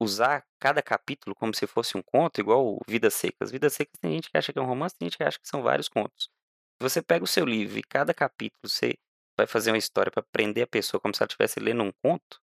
usar 0.00 0.44
cada 0.60 0.82
capítulo 0.82 1.34
como 1.34 1.54
se 1.54 1.66
fosse 1.66 1.96
um 1.96 2.02
conto, 2.02 2.40
igual 2.40 2.78
Vidas 2.86 3.14
Secas. 3.14 3.50
Vidas 3.50 3.72
Secas 3.72 3.98
tem 4.00 4.12
gente 4.12 4.30
que 4.30 4.36
acha 4.36 4.52
que 4.52 4.58
é 4.58 4.62
um 4.62 4.66
romance, 4.66 4.94
tem 4.96 5.08
gente 5.08 5.16
que 5.16 5.24
acha 5.24 5.38
que 5.38 5.48
são 5.48 5.62
vários 5.62 5.88
contos. 5.88 6.28
Você 6.80 7.00
pega 7.02 7.24
o 7.24 7.26
seu 7.26 7.44
livro 7.46 7.78
e 7.78 7.82
cada 7.82 8.12
capítulo 8.12 8.68
você 8.68 8.98
vai 9.36 9.46
fazer 9.46 9.70
uma 9.70 9.78
história 9.78 10.10
para 10.10 10.22
prender 10.22 10.64
a 10.64 10.66
pessoa 10.66 11.00
como 11.00 11.14
se 11.14 11.22
ela 11.22 11.28
estivesse 11.28 11.60
lendo 11.60 11.82
um 11.82 11.92
conto, 12.02 12.40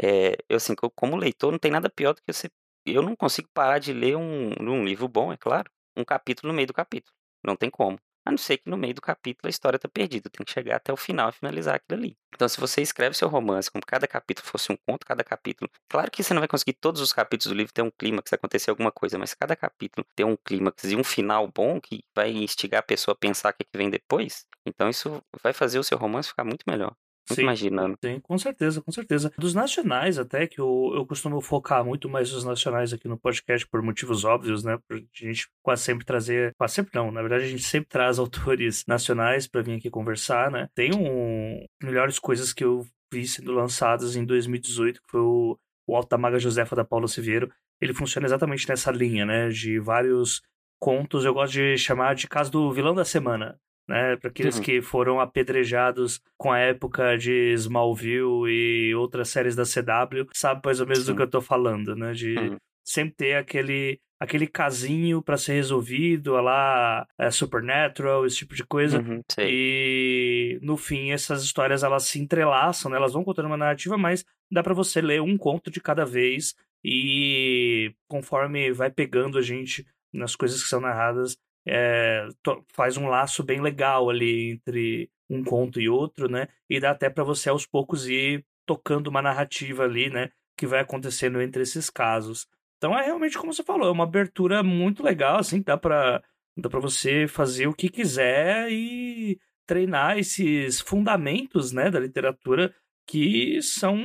é, 0.00 0.36
eu 0.48 0.56
assim, 0.56 0.74
como 0.74 1.16
leitor, 1.16 1.52
não 1.52 1.58
tem 1.58 1.70
nada 1.70 1.88
pior 1.88 2.12
do 2.12 2.22
que 2.22 2.32
você. 2.32 2.50
Eu 2.86 3.02
não 3.02 3.16
consigo 3.16 3.48
parar 3.52 3.78
de 3.78 3.92
ler 3.92 4.16
um, 4.16 4.52
um 4.60 4.84
livro 4.84 5.08
bom, 5.08 5.32
é 5.32 5.36
claro, 5.36 5.70
um 5.96 6.04
capítulo 6.04 6.52
no 6.52 6.56
meio 6.56 6.68
do 6.68 6.72
capítulo. 6.72 7.14
Não 7.44 7.56
tem 7.56 7.68
como. 7.70 7.98
A 8.24 8.30
não 8.30 8.38
ser 8.38 8.58
que 8.58 8.68
no 8.68 8.76
meio 8.76 8.94
do 8.94 9.00
capítulo 9.00 9.46
a 9.46 9.50
história 9.50 9.76
está 9.76 9.88
perdida, 9.88 10.28
tem 10.28 10.44
que 10.44 10.52
chegar 10.52 10.76
até 10.76 10.92
o 10.92 10.96
final 10.96 11.28
e 11.28 11.32
finalizar 11.32 11.76
aquilo 11.76 12.00
ali. 12.00 12.16
Então, 12.34 12.48
se 12.48 12.60
você 12.60 12.82
escreve 12.82 13.16
seu 13.16 13.28
romance 13.28 13.70
como 13.70 13.86
cada 13.86 14.06
capítulo 14.08 14.48
fosse 14.48 14.72
um 14.72 14.76
conto, 14.76 15.06
cada 15.06 15.22
capítulo, 15.22 15.70
claro 15.88 16.10
que 16.10 16.22
você 16.24 16.34
não 16.34 16.40
vai 16.40 16.48
conseguir 16.48 16.72
todos 16.74 17.00
os 17.00 17.12
capítulos 17.12 17.52
do 17.52 17.56
livro 17.56 17.72
ter 17.72 17.82
um 17.82 17.90
clímax, 17.90 18.32
acontecer 18.32 18.70
alguma 18.70 18.90
coisa, 18.90 19.16
mas 19.16 19.32
cada 19.32 19.54
capítulo 19.54 20.04
ter 20.16 20.24
um 20.24 20.36
clímax 20.36 20.84
e 20.84 20.96
um 20.96 21.04
final 21.04 21.46
bom 21.48 21.80
que 21.80 22.02
vai 22.14 22.30
instigar 22.30 22.80
a 22.80 22.82
pessoa 22.82 23.14
a 23.14 23.18
pensar 23.18 23.50
o 23.50 23.56
que, 23.56 23.62
é 23.62 23.66
que 23.70 23.78
vem 23.78 23.90
depois, 23.90 24.44
então 24.66 24.88
isso 24.88 25.22
vai 25.40 25.52
fazer 25.52 25.78
o 25.78 25.84
seu 25.84 25.96
romance 25.96 26.28
ficar 26.28 26.44
muito 26.44 26.64
melhor. 26.68 26.96
Mais 27.44 27.58
dinâmico. 27.58 27.98
Sim, 28.04 28.20
com 28.20 28.38
certeza, 28.38 28.80
com 28.80 28.92
certeza. 28.92 29.32
Dos 29.36 29.54
nacionais, 29.54 30.18
até, 30.18 30.46
que 30.46 30.60
eu, 30.60 30.92
eu 30.94 31.06
costumo 31.06 31.40
focar 31.40 31.84
muito 31.84 32.08
mais 32.08 32.32
nos 32.32 32.44
nacionais 32.44 32.92
aqui 32.92 33.08
no 33.08 33.18
podcast 33.18 33.66
por 33.66 33.82
motivos 33.82 34.24
óbvios, 34.24 34.62
né? 34.62 34.78
Por 34.88 34.96
a 34.96 35.00
gente 35.12 35.48
quase 35.62 35.82
sempre 35.82 36.04
trazer. 36.04 36.54
Quase 36.56 36.74
sempre 36.74 36.92
não, 36.94 37.10
na 37.10 37.20
verdade, 37.20 37.44
a 37.44 37.48
gente 37.48 37.64
sempre 37.64 37.88
traz 37.88 38.18
autores 38.20 38.84
nacionais 38.86 39.46
para 39.46 39.62
vir 39.62 39.76
aqui 39.76 39.90
conversar, 39.90 40.50
né? 40.50 40.68
Tem 40.74 40.94
um 40.94 41.64
melhores 41.82 42.18
coisas 42.18 42.52
que 42.52 42.64
eu 42.64 42.86
vi 43.12 43.26
sendo 43.26 43.52
lançadas 43.52 44.16
em 44.16 44.24
2018, 44.24 45.00
que 45.02 45.10
foi 45.10 45.20
o, 45.20 45.58
o 45.86 45.96
Alta 45.96 46.16
Maga 46.16 46.38
Josefa 46.38 46.76
da 46.76 46.84
Paula 46.84 47.08
Siviero. 47.08 47.50
Ele 47.80 47.92
funciona 47.92 48.26
exatamente 48.26 48.68
nessa 48.68 48.90
linha, 48.90 49.26
né? 49.26 49.48
De 49.48 49.78
vários 49.78 50.42
contos, 50.78 51.24
eu 51.24 51.34
gosto 51.34 51.54
de 51.54 51.76
chamar 51.78 52.14
de 52.14 52.28
caso 52.28 52.52
do 52.52 52.72
vilão 52.72 52.94
da 52.94 53.04
semana 53.04 53.58
né? 53.88 54.16
Para 54.16 54.30
aqueles 54.30 54.56
uhum. 54.56 54.62
que 54.62 54.82
foram 54.82 55.20
apedrejados 55.20 56.20
com 56.36 56.50
a 56.50 56.58
época 56.58 57.16
de 57.16 57.52
Smallville 57.54 58.48
e 58.48 58.94
outras 58.94 59.28
séries 59.28 59.54
da 59.54 59.64
CW, 59.64 60.28
sabe 60.32 60.60
mais 60.64 60.80
ou 60.80 60.86
menos 60.86 61.04
Sim. 61.04 61.12
do 61.12 61.16
que 61.16 61.22
eu 61.22 61.30
tô 61.30 61.40
falando, 61.40 61.94
né? 61.94 62.12
De 62.12 62.36
uhum. 62.36 62.56
sempre 62.84 63.14
ter 63.14 63.34
aquele 63.34 64.00
aquele 64.18 64.46
casinho 64.46 65.22
para 65.22 65.36
ser 65.36 65.52
resolvido, 65.54 66.32
lá 66.40 67.06
é, 67.18 67.30
Supernatural, 67.30 68.24
esse 68.24 68.38
tipo 68.38 68.54
de 68.54 68.64
coisa. 68.64 68.98
Uhum, 68.98 69.22
e 69.38 70.58
no 70.62 70.76
fim 70.76 71.10
essas 71.10 71.44
histórias 71.44 71.82
elas 71.82 72.04
se 72.04 72.18
entrelaçam, 72.18 72.90
né? 72.90 72.96
elas 72.96 73.12
vão 73.12 73.22
contando 73.22 73.46
uma 73.46 73.56
narrativa, 73.56 73.98
mas 73.98 74.24
dá 74.50 74.62
para 74.62 74.74
você 74.74 75.00
ler 75.00 75.20
um 75.20 75.36
conto 75.36 75.70
de 75.70 75.80
cada 75.80 76.04
vez 76.04 76.54
e 76.82 77.92
conforme 78.08 78.72
vai 78.72 78.90
pegando 78.90 79.38
a 79.38 79.42
gente 79.42 79.86
nas 80.12 80.34
coisas 80.34 80.62
que 80.62 80.68
são 80.68 80.80
narradas, 80.80 81.36
é, 81.66 82.28
faz 82.72 82.96
um 82.96 83.08
laço 83.08 83.42
bem 83.42 83.60
legal 83.60 84.08
ali 84.08 84.50
entre 84.52 85.10
um 85.28 85.42
conto 85.42 85.80
e 85.80 85.88
outro, 85.88 86.28
né? 86.28 86.48
E 86.70 86.78
dá 86.78 86.92
até 86.92 87.10
para 87.10 87.24
você 87.24 87.48
aos 87.48 87.66
poucos 87.66 88.06
ir 88.08 88.44
tocando 88.64 89.08
uma 89.08 89.20
narrativa 89.20 89.84
ali, 89.84 90.08
né? 90.08 90.30
Que 90.56 90.66
vai 90.66 90.80
acontecendo 90.80 91.40
entre 91.40 91.62
esses 91.62 91.90
casos. 91.90 92.46
Então 92.78 92.96
é 92.96 93.04
realmente 93.04 93.38
como 93.38 93.52
você 93.52 93.64
falou, 93.64 93.88
é 93.88 93.90
uma 93.90 94.04
abertura 94.04 94.62
muito 94.62 95.02
legal, 95.02 95.38
assim, 95.38 95.62
dá 95.62 95.76
para 95.76 96.22
dá 96.56 96.70
para 96.70 96.80
você 96.80 97.26
fazer 97.28 97.66
o 97.66 97.74
que 97.74 97.88
quiser 97.88 98.70
e 98.70 99.38
treinar 99.66 100.18
esses 100.18 100.80
fundamentos, 100.80 101.72
né, 101.72 101.90
da 101.90 102.00
literatura 102.00 102.74
que 103.06 103.60
são, 103.60 103.98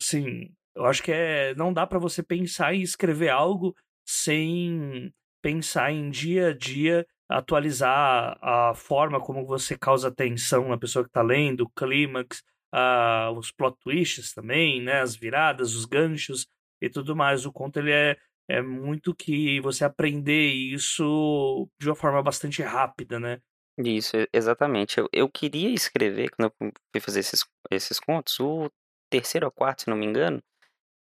sim, 0.00 0.50
eu 0.74 0.84
acho 0.84 1.02
que 1.02 1.12
é 1.12 1.54
não 1.56 1.72
dá 1.72 1.86
para 1.86 1.98
você 1.98 2.22
pensar 2.22 2.74
em 2.74 2.82
escrever 2.82 3.30
algo 3.30 3.74
sem 4.06 5.12
pensar 5.44 5.92
em 5.92 6.08
dia 6.08 6.48
a 6.48 6.52
dia 6.54 7.06
atualizar 7.28 8.38
a 8.40 8.72
forma 8.74 9.20
como 9.20 9.44
você 9.44 9.76
causa 9.76 10.10
tensão 10.10 10.68
na 10.68 10.78
pessoa 10.78 11.04
que 11.04 11.10
está 11.10 11.20
lendo, 11.20 11.64
o 11.64 11.68
clímax, 11.68 12.42
uh, 12.74 13.30
os 13.36 13.52
plot 13.52 13.76
twists 13.78 14.32
também, 14.32 14.80
né, 14.80 15.02
as 15.02 15.14
viradas, 15.14 15.74
os 15.74 15.84
ganchos 15.84 16.46
e 16.80 16.88
tudo 16.88 17.14
mais. 17.14 17.44
O 17.44 17.52
conto 17.52 17.78
ele 17.78 17.92
é, 17.92 18.16
é 18.48 18.62
muito 18.62 19.14
que 19.14 19.60
você 19.60 19.84
aprender 19.84 20.48
isso 20.48 21.68
de 21.78 21.90
uma 21.90 21.94
forma 21.94 22.22
bastante 22.22 22.62
rápida, 22.62 23.20
né? 23.20 23.38
Isso, 23.76 24.16
exatamente. 24.32 24.98
Eu, 24.98 25.10
eu 25.12 25.28
queria 25.28 25.68
escrever, 25.74 26.30
quando 26.30 26.54
eu 26.58 26.72
fui 26.90 27.00
fazer 27.02 27.20
esses, 27.20 27.44
esses 27.70 28.00
contos, 28.00 28.40
o 28.40 28.70
terceiro 29.10 29.44
ou 29.44 29.52
quarto, 29.52 29.82
se 29.82 29.90
não 29.90 29.96
me 29.96 30.06
engano, 30.06 30.42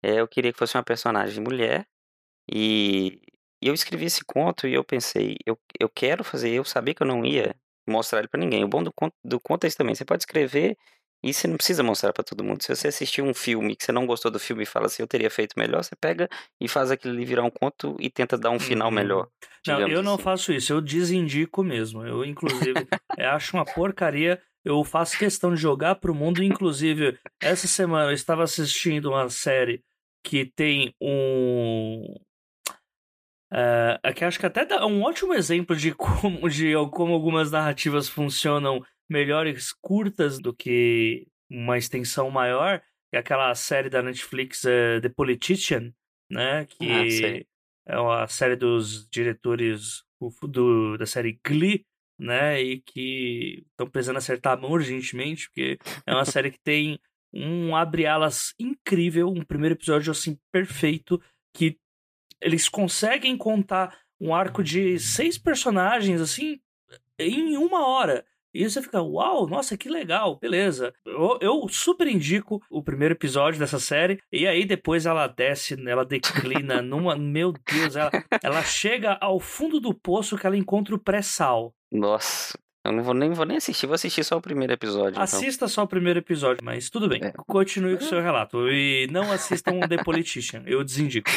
é, 0.02 0.20
eu 0.20 0.26
queria 0.26 0.52
que 0.52 0.58
fosse 0.58 0.76
uma 0.76 0.82
personagem 0.82 1.44
mulher 1.44 1.86
e 2.50 3.20
e 3.62 3.68
eu 3.68 3.74
escrevi 3.74 4.06
esse 4.06 4.24
conto 4.24 4.66
e 4.66 4.74
eu 4.74 4.82
pensei, 4.82 5.36
eu, 5.46 5.56
eu 5.78 5.88
quero 5.88 6.24
fazer, 6.24 6.50
eu 6.50 6.64
sabia 6.64 6.94
que 6.94 7.02
eu 7.02 7.06
não 7.06 7.24
ia 7.24 7.54
mostrar 7.88 8.18
ele 8.18 8.28
para 8.28 8.40
ninguém. 8.40 8.64
O 8.64 8.68
bom 8.68 8.82
do 8.82 8.92
conto, 8.92 9.14
do 9.24 9.40
conto 9.40 9.64
é 9.64 9.68
isso 9.68 9.76
também, 9.76 9.94
você 9.94 10.04
pode 10.04 10.22
escrever 10.22 10.76
e 11.24 11.32
você 11.32 11.46
não 11.46 11.56
precisa 11.56 11.84
mostrar 11.84 12.12
para 12.12 12.24
todo 12.24 12.42
mundo. 12.42 12.62
Se 12.62 12.74
você 12.74 12.88
assistir 12.88 13.22
um 13.22 13.32
filme 13.32 13.76
que 13.76 13.84
você 13.84 13.92
não 13.92 14.04
gostou 14.04 14.30
do 14.30 14.40
filme 14.40 14.64
e 14.64 14.66
fala 14.66 14.86
assim, 14.86 15.04
eu 15.04 15.06
teria 15.06 15.30
feito 15.30 15.54
melhor, 15.56 15.84
você 15.84 15.94
pega 15.94 16.28
e 16.60 16.66
faz 16.66 16.90
aquilo 16.90 17.14
ali 17.14 17.24
virar 17.24 17.44
um 17.44 17.50
conto 17.50 17.96
e 18.00 18.10
tenta 18.10 18.36
dar 18.36 18.50
um 18.50 18.58
final 18.58 18.88
uhum. 18.88 18.94
melhor. 18.94 19.28
Não, 19.64 19.86
eu 19.86 20.02
não 20.02 20.14
assim. 20.14 20.22
faço 20.24 20.52
isso, 20.52 20.72
eu 20.72 20.80
desindico 20.80 21.62
mesmo. 21.62 22.04
Eu, 22.04 22.24
inclusive, 22.24 22.88
acho 23.16 23.56
uma 23.56 23.64
porcaria. 23.64 24.42
Eu 24.64 24.82
faço 24.82 25.16
questão 25.16 25.54
de 25.54 25.60
jogar 25.60 25.96
pro 25.96 26.14
mundo. 26.14 26.42
Inclusive, 26.42 27.16
essa 27.40 27.68
semana 27.68 28.10
eu 28.10 28.14
estava 28.14 28.42
assistindo 28.42 29.10
uma 29.10 29.28
série 29.28 29.84
que 30.24 30.44
tem 30.44 30.92
um, 31.00 32.16
Uh, 33.52 34.00
aqui 34.02 34.24
acho 34.24 34.40
que 34.40 34.46
até 34.46 34.64
dá 34.64 34.86
um 34.86 35.02
ótimo 35.02 35.34
exemplo 35.34 35.76
de 35.76 35.92
como, 35.92 36.48
de 36.48 36.72
como 36.90 37.12
algumas 37.12 37.50
narrativas 37.50 38.08
funcionam 38.08 38.82
melhores 39.10 39.74
curtas 39.74 40.40
do 40.40 40.54
que 40.54 41.26
uma 41.50 41.76
extensão 41.76 42.30
maior. 42.30 42.82
É 43.12 43.18
aquela 43.18 43.54
série 43.54 43.90
da 43.90 44.02
Netflix 44.02 44.64
uh, 44.64 45.00
The 45.02 45.10
Politician, 45.10 45.92
né? 46.30 46.64
Que 46.64 47.46
ah, 47.86 47.92
é 47.94 47.98
uma 47.98 48.26
série 48.26 48.56
dos 48.56 49.06
diretores 49.10 50.02
do, 50.48 50.96
da 50.96 51.04
série 51.04 51.38
Glee, 51.46 51.84
né? 52.18 52.58
E 52.62 52.80
que 52.80 53.66
estão 53.70 53.86
precisando 53.86 54.16
acertar 54.16 54.54
a 54.54 54.60
mão 54.60 54.70
urgentemente, 54.70 55.48
porque 55.48 55.78
é 56.06 56.14
uma 56.14 56.24
série 56.24 56.50
que 56.50 56.60
tem 56.64 56.98
um 57.34 57.76
abre-alas 57.76 58.54
incrível, 58.58 59.28
um 59.28 59.44
primeiro 59.44 59.74
episódio 59.74 60.10
assim 60.10 60.38
perfeito, 60.50 61.20
que 61.54 61.78
eles 62.42 62.68
conseguem 62.68 63.36
contar 63.36 63.96
um 64.20 64.34
arco 64.34 64.62
de 64.62 64.98
seis 64.98 65.38
personagens, 65.38 66.20
assim, 66.20 66.60
em 67.18 67.56
uma 67.56 67.86
hora. 67.86 68.24
E 68.54 68.68
você 68.68 68.82
fica, 68.82 69.00
uau, 69.00 69.46
nossa, 69.46 69.78
que 69.78 69.88
legal, 69.88 70.38
beleza. 70.38 70.92
Eu, 71.06 71.38
eu, 71.40 71.68
super 71.68 72.06
indico 72.06 72.62
o 72.70 72.82
primeiro 72.82 73.14
episódio 73.14 73.58
dessa 73.58 73.78
série. 73.78 74.20
E 74.30 74.46
aí 74.46 74.66
depois 74.66 75.06
ela 75.06 75.26
desce, 75.26 75.74
ela 75.88 76.04
declina 76.04 76.82
numa. 76.82 77.16
Meu 77.16 77.52
Deus, 77.52 77.96
ela, 77.96 78.10
ela 78.42 78.62
chega 78.62 79.16
ao 79.22 79.40
fundo 79.40 79.80
do 79.80 79.94
poço 79.94 80.36
que 80.36 80.46
ela 80.46 80.56
encontra 80.56 80.94
o 80.94 80.98
pré-sal. 80.98 81.74
Nossa. 81.90 82.58
Eu 82.84 82.92
não 82.92 83.02
vou 83.02 83.14
nem, 83.14 83.30
vou 83.30 83.46
nem 83.46 83.56
assistir, 83.56 83.86
vou 83.86 83.94
assistir 83.94 84.24
só 84.24 84.36
o 84.36 84.42
primeiro 84.42 84.72
episódio. 84.72 85.12
Então. 85.12 85.22
Assista 85.22 85.64
então. 85.64 85.68
só 85.68 85.84
o 85.84 85.88
primeiro 85.88 86.18
episódio, 86.18 86.64
mas 86.64 86.90
tudo 86.90 87.08
bem. 87.08 87.20
É. 87.22 87.32
Continue 87.46 87.96
com 87.96 88.04
o 88.04 88.08
seu 88.08 88.20
relato. 88.20 88.68
E 88.68 89.06
não 89.10 89.30
assistam 89.30 89.80
The 89.88 90.02
Politician, 90.02 90.64
eu 90.66 90.82
desindico. 90.82 91.30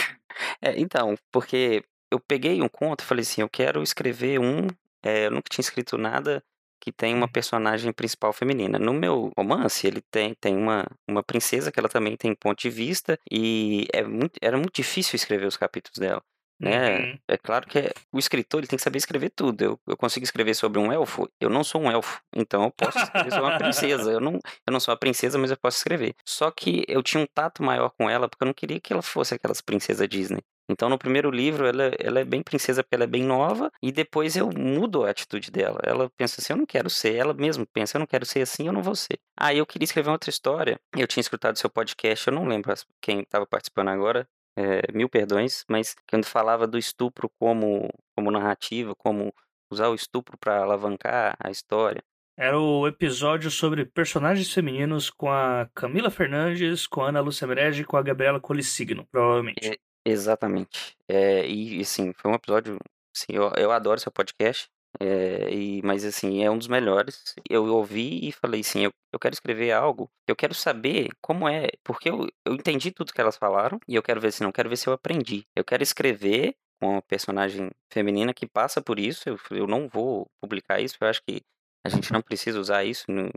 É, 0.62 0.80
então, 0.80 1.16
porque 1.32 1.84
eu 2.12 2.20
peguei 2.20 2.62
um 2.62 2.70
conto 2.70 3.02
e 3.02 3.06
falei 3.06 3.24
assim: 3.24 3.42
eu 3.42 3.50
quero 3.50 3.82
escrever 3.84 4.40
um. 4.40 4.68
É, 5.04 5.28
eu 5.28 5.32
nunca 5.32 5.50
tinha 5.50 5.64
escrito 5.64 5.98
nada 5.98 6.44
que 6.80 6.92
tem 6.92 7.16
uma 7.16 7.26
hum. 7.26 7.32
personagem 7.32 7.92
principal 7.92 8.32
feminina. 8.32 8.78
No 8.78 8.94
meu 8.94 9.32
romance, 9.38 9.88
ele 9.88 10.02
tem, 10.12 10.36
tem 10.36 10.56
uma, 10.56 10.86
uma 11.08 11.24
princesa 11.24 11.72
que 11.72 11.80
ela 11.80 11.90
também 11.90 12.16
tem 12.16 12.36
ponto 12.36 12.60
de 12.62 12.70
vista, 12.70 13.18
e 13.32 13.88
é 13.92 14.04
muito, 14.04 14.38
era 14.42 14.58
muito 14.58 14.76
difícil 14.76 15.16
escrever 15.16 15.48
os 15.48 15.58
capítulos 15.58 15.98
dela. 15.98 16.22
Né? 16.60 17.00
Uhum. 17.00 17.20
É 17.28 17.38
claro 17.38 17.68
que 17.68 17.80
é, 17.80 17.92
o 18.12 18.18
escritor 18.18 18.62
ele 18.62 18.68
tem 18.68 18.78
que 18.78 18.84
saber 18.84 18.98
escrever 18.98 19.30
tudo. 19.30 19.62
Eu, 19.62 19.80
eu 19.88 19.98
consigo 19.98 20.24
escrever 20.24 20.54
sobre 20.54 20.80
um 20.80 20.92
elfo, 20.92 21.30
eu 21.40 21.50
não 21.50 21.64
sou 21.64 21.82
um 21.82 21.92
elfo, 21.92 22.22
então 22.34 22.64
eu 22.64 22.72
posso 22.72 22.98
escrever 22.98 23.32
sobre 23.32 23.50
uma 23.50 23.58
princesa. 23.58 24.12
Eu 24.12 24.22
não, 24.22 24.34
eu 24.34 24.72
não 24.72 24.80
sou 24.80 24.94
uma 24.94 25.00
princesa, 25.00 25.38
mas 25.38 25.52
eu 25.52 25.58
posso 25.58 25.78
escrever. 25.78 26.16
Só 26.26 26.50
que 26.52 26.86
eu 26.88 27.04
tinha 27.04 27.22
um 27.22 27.28
tato 27.28 27.62
maior 27.62 27.92
com 27.98 28.10
ela, 28.10 28.30
porque 28.30 28.44
eu 28.44 28.48
não 28.48 28.54
queria 28.54 28.80
que 28.80 28.94
ela 28.94 29.02
fosse 29.02 29.34
aquelas 29.34 29.62
princesas 29.62 30.08
Disney. 30.08 30.42
Então, 30.68 30.90
no 30.90 30.98
primeiro 30.98 31.30
livro, 31.30 31.68
ela, 31.68 31.92
ela 32.00 32.20
é 32.20 32.26
bem 32.26 32.42
princesa 32.42 32.84
porque 32.84 32.96
ela 32.96 33.04
é 33.04 33.08
bem 33.08 33.24
nova, 33.24 33.72
e 33.82 33.92
depois 33.92 34.36
eu 34.36 34.50
mudo 34.50 35.06
a 35.06 35.12
atitude 35.12 35.52
dela. 35.52 35.80
Ela 35.84 36.10
pensa 36.18 36.42
assim: 36.42 36.54
eu 36.54 36.58
não 36.58 36.66
quero 36.66 36.90
ser. 36.90 37.16
Ela 37.16 37.34
mesma 37.34 37.66
pensa: 37.72 37.98
eu 37.98 38.00
não 38.00 38.08
quero 38.08 38.26
ser 38.26 38.42
assim, 38.42 38.68
eu 38.68 38.74
não 38.74 38.82
vou 38.82 38.96
ser. 38.96 39.20
Aí 39.38 39.58
eu 39.58 39.66
queria 39.66 39.86
escrever 39.86 40.10
outra 40.10 40.30
história. 40.30 40.80
Eu 40.96 41.08
tinha 41.08 41.22
escutado 41.22 41.58
seu 41.58 41.70
podcast, 41.70 42.28
eu 42.28 42.34
não 42.34 42.48
lembro 42.48 42.74
quem 43.02 43.22
estava 43.22 43.46
participando 43.46 43.90
agora, 43.90 44.28
é, 44.56 44.92
mil 44.94 45.10
perdões, 45.10 45.66
mas 45.70 45.96
quando 46.10 46.26
falava 46.26 46.66
do 46.66 46.78
estupro 46.78 47.30
como, 47.40 47.90
como 48.16 48.32
narrativa, 48.32 48.96
como 48.96 49.34
usar 49.72 49.90
o 49.90 49.96
estupro 49.96 50.38
para 50.38 50.62
alavancar 50.62 51.36
a 51.40 51.50
história. 51.50 52.04
Era 52.38 52.60
o 52.60 52.86
episódio 52.86 53.50
sobre 53.50 53.86
personagens 53.86 54.52
femininos 54.52 55.10
com 55.10 55.32
a 55.32 55.70
Camila 55.74 56.12
Fernandes, 56.12 56.86
com 56.86 57.02
a 57.02 57.10
Ana 57.10 57.22
Lúcia 57.22 57.48
Merege 57.48 57.84
e 57.84 57.86
com 57.86 57.96
a 57.96 58.02
Gabriela 58.02 58.42
Colissigno, 58.42 59.06
provavelmente. 59.10 59.70
É, 59.70 59.78
exatamente. 60.06 60.98
É, 61.08 61.48
e, 61.48 61.80
assim, 61.80 62.12
foi 62.14 62.32
um 62.32 62.36
episódio... 62.36 62.78
Assim, 63.16 63.28
eu, 63.30 63.50
eu 63.56 63.72
adoro 63.72 64.00
seu 64.02 64.12
podcast. 64.12 64.70
É, 65.00 65.50
e, 65.54 65.82
mas 65.84 66.06
assim, 66.06 66.44
é 66.44 66.50
um 66.50 66.58
dos 66.58 66.68
melhores. 66.68 67.36
Eu 67.50 67.66
ouvi 67.66 68.28
e 68.28 68.32
falei 68.32 68.62
assim, 68.62 68.84
eu, 68.86 68.92
eu 69.12 69.20
quero 69.20 69.34
escrever 69.34 69.72
algo, 69.72 70.10
eu 70.28 70.36
quero 70.36 70.54
saber 70.54 71.10
como 71.22 71.48
é, 71.48 71.70
porque 71.84 72.10
eu, 72.10 72.28
eu 72.46 72.54
entendi 72.54 72.92
tudo 72.92 73.14
que 73.14 73.22
elas 73.22 73.38
falaram 73.38 73.80
e 73.88 73.96
eu 73.96 74.04
quero 74.04 74.22
ver 74.22 74.32
se 74.32 74.44
não 74.44 74.52
quero 74.52 74.70
ver 74.70 74.78
se 74.78 74.88
eu 74.88 74.94
aprendi. 74.94 75.46
Eu 75.56 75.64
quero 75.64 75.84
escrever 75.84 76.56
com 76.80 76.92
uma 76.94 77.02
personagem 77.02 77.70
feminina 77.92 78.34
que 78.34 78.48
passa 78.48 78.82
por 78.82 79.00
isso. 79.00 79.28
Eu, 79.30 79.40
eu 79.52 79.68
não 79.68 79.88
vou 79.88 80.28
publicar 80.42 80.80
isso, 80.80 80.96
eu 81.00 81.08
acho 81.08 81.22
que 81.24 81.42
a 81.86 81.90
gente 81.90 82.12
não 82.12 82.22
precisa 82.22 82.60
usar 82.60 82.84
isso 82.84 83.06
no, 83.10 83.30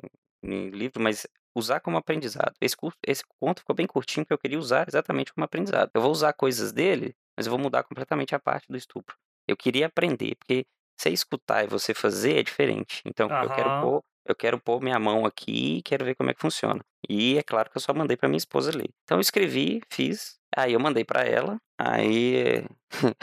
no 0.43 0.69
livro, 0.71 1.03
mas 1.03 1.27
usar 1.55 1.81
como 1.81 1.97
aprendizado. 1.97 2.55
Esse, 2.61 2.77
esse 3.07 3.23
conto 3.41 3.61
ficou 3.61 3.75
bem 3.75 3.87
curtinho 3.87 4.25
porque 4.25 4.35
eu 4.35 4.39
queria 4.39 4.59
usar 4.59 4.89
exatamente 4.89 5.33
como 5.33 5.45
aprendizado. 5.45 5.91
Eu 5.93 6.01
vou 6.01 6.11
usar 6.11 6.33
coisas 6.33 6.73
dele, 6.73 7.15
mas 7.37 7.47
eu 7.47 7.51
vou 7.51 7.59
mudar 7.59 7.83
completamente 7.83 8.35
a 8.35 8.39
parte 8.39 8.67
do 8.69 8.77
estupro. 8.77 9.17
Eu 9.47 9.57
queria 9.57 9.87
aprender, 9.87 10.37
porque 10.37 10.67
você 10.99 11.11
escutar 11.11 11.65
e 11.65 11.69
você 11.69 11.95
fazer 11.95 12.39
é 12.39 12.43
diferente. 12.43 13.03
Então, 13.05 13.29
eu 13.31 13.51
quero 13.51 13.81
pôr, 13.81 14.05
eu 14.27 14.35
quero 14.35 14.61
pôr 14.61 14.83
minha 14.83 14.99
mão 14.99 15.25
aqui 15.25 15.79
e 15.79 15.83
quero 15.83 16.05
ver 16.05 16.15
como 16.15 16.31
é 16.31 16.35
que 16.35 16.41
funciona. 16.41 16.85
E 17.09 17.39
é 17.39 17.43
claro 17.43 17.71
que 17.71 17.77
eu 17.77 17.81
só 17.81 17.95
mandei 17.95 18.17
para 18.17 18.29
minha 18.29 18.39
esposa 18.39 18.71
ler. 18.77 18.91
Então 19.05 19.17
eu 19.17 19.21
escrevi, 19.21 19.81
fiz, 19.91 20.39
aí 20.57 20.73
eu 20.73 20.81
mandei 20.81 21.05
para 21.05 21.25
ela, 21.25 21.59
aí 21.79 22.65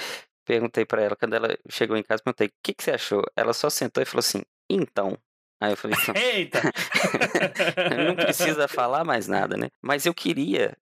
perguntei 0.46 0.86
para 0.86 1.04
ela, 1.04 1.16
quando 1.16 1.34
ela 1.34 1.58
chegou 1.70 1.98
em 1.98 2.04
casa, 2.04 2.24
perguntei, 2.24 2.48
o 2.48 2.52
que, 2.64 2.74
que 2.74 2.84
você 2.84 2.92
achou? 2.92 3.22
Ela 3.36 3.54
só 3.54 3.70
sentou 3.70 4.02
e 4.02 4.06
falou 4.06 4.20
assim, 4.20 4.42
então. 4.70 5.18
Aí 5.62 5.72
eu 5.72 5.78
falei, 5.78 5.98
eita! 6.16 6.62
não 8.08 8.16
precisa 8.16 8.68
falar 8.68 9.04
mais 9.04 9.28
nada, 9.28 9.58
né? 9.58 9.70
Mas 9.82 10.06
eu 10.06 10.14
queria 10.14 10.76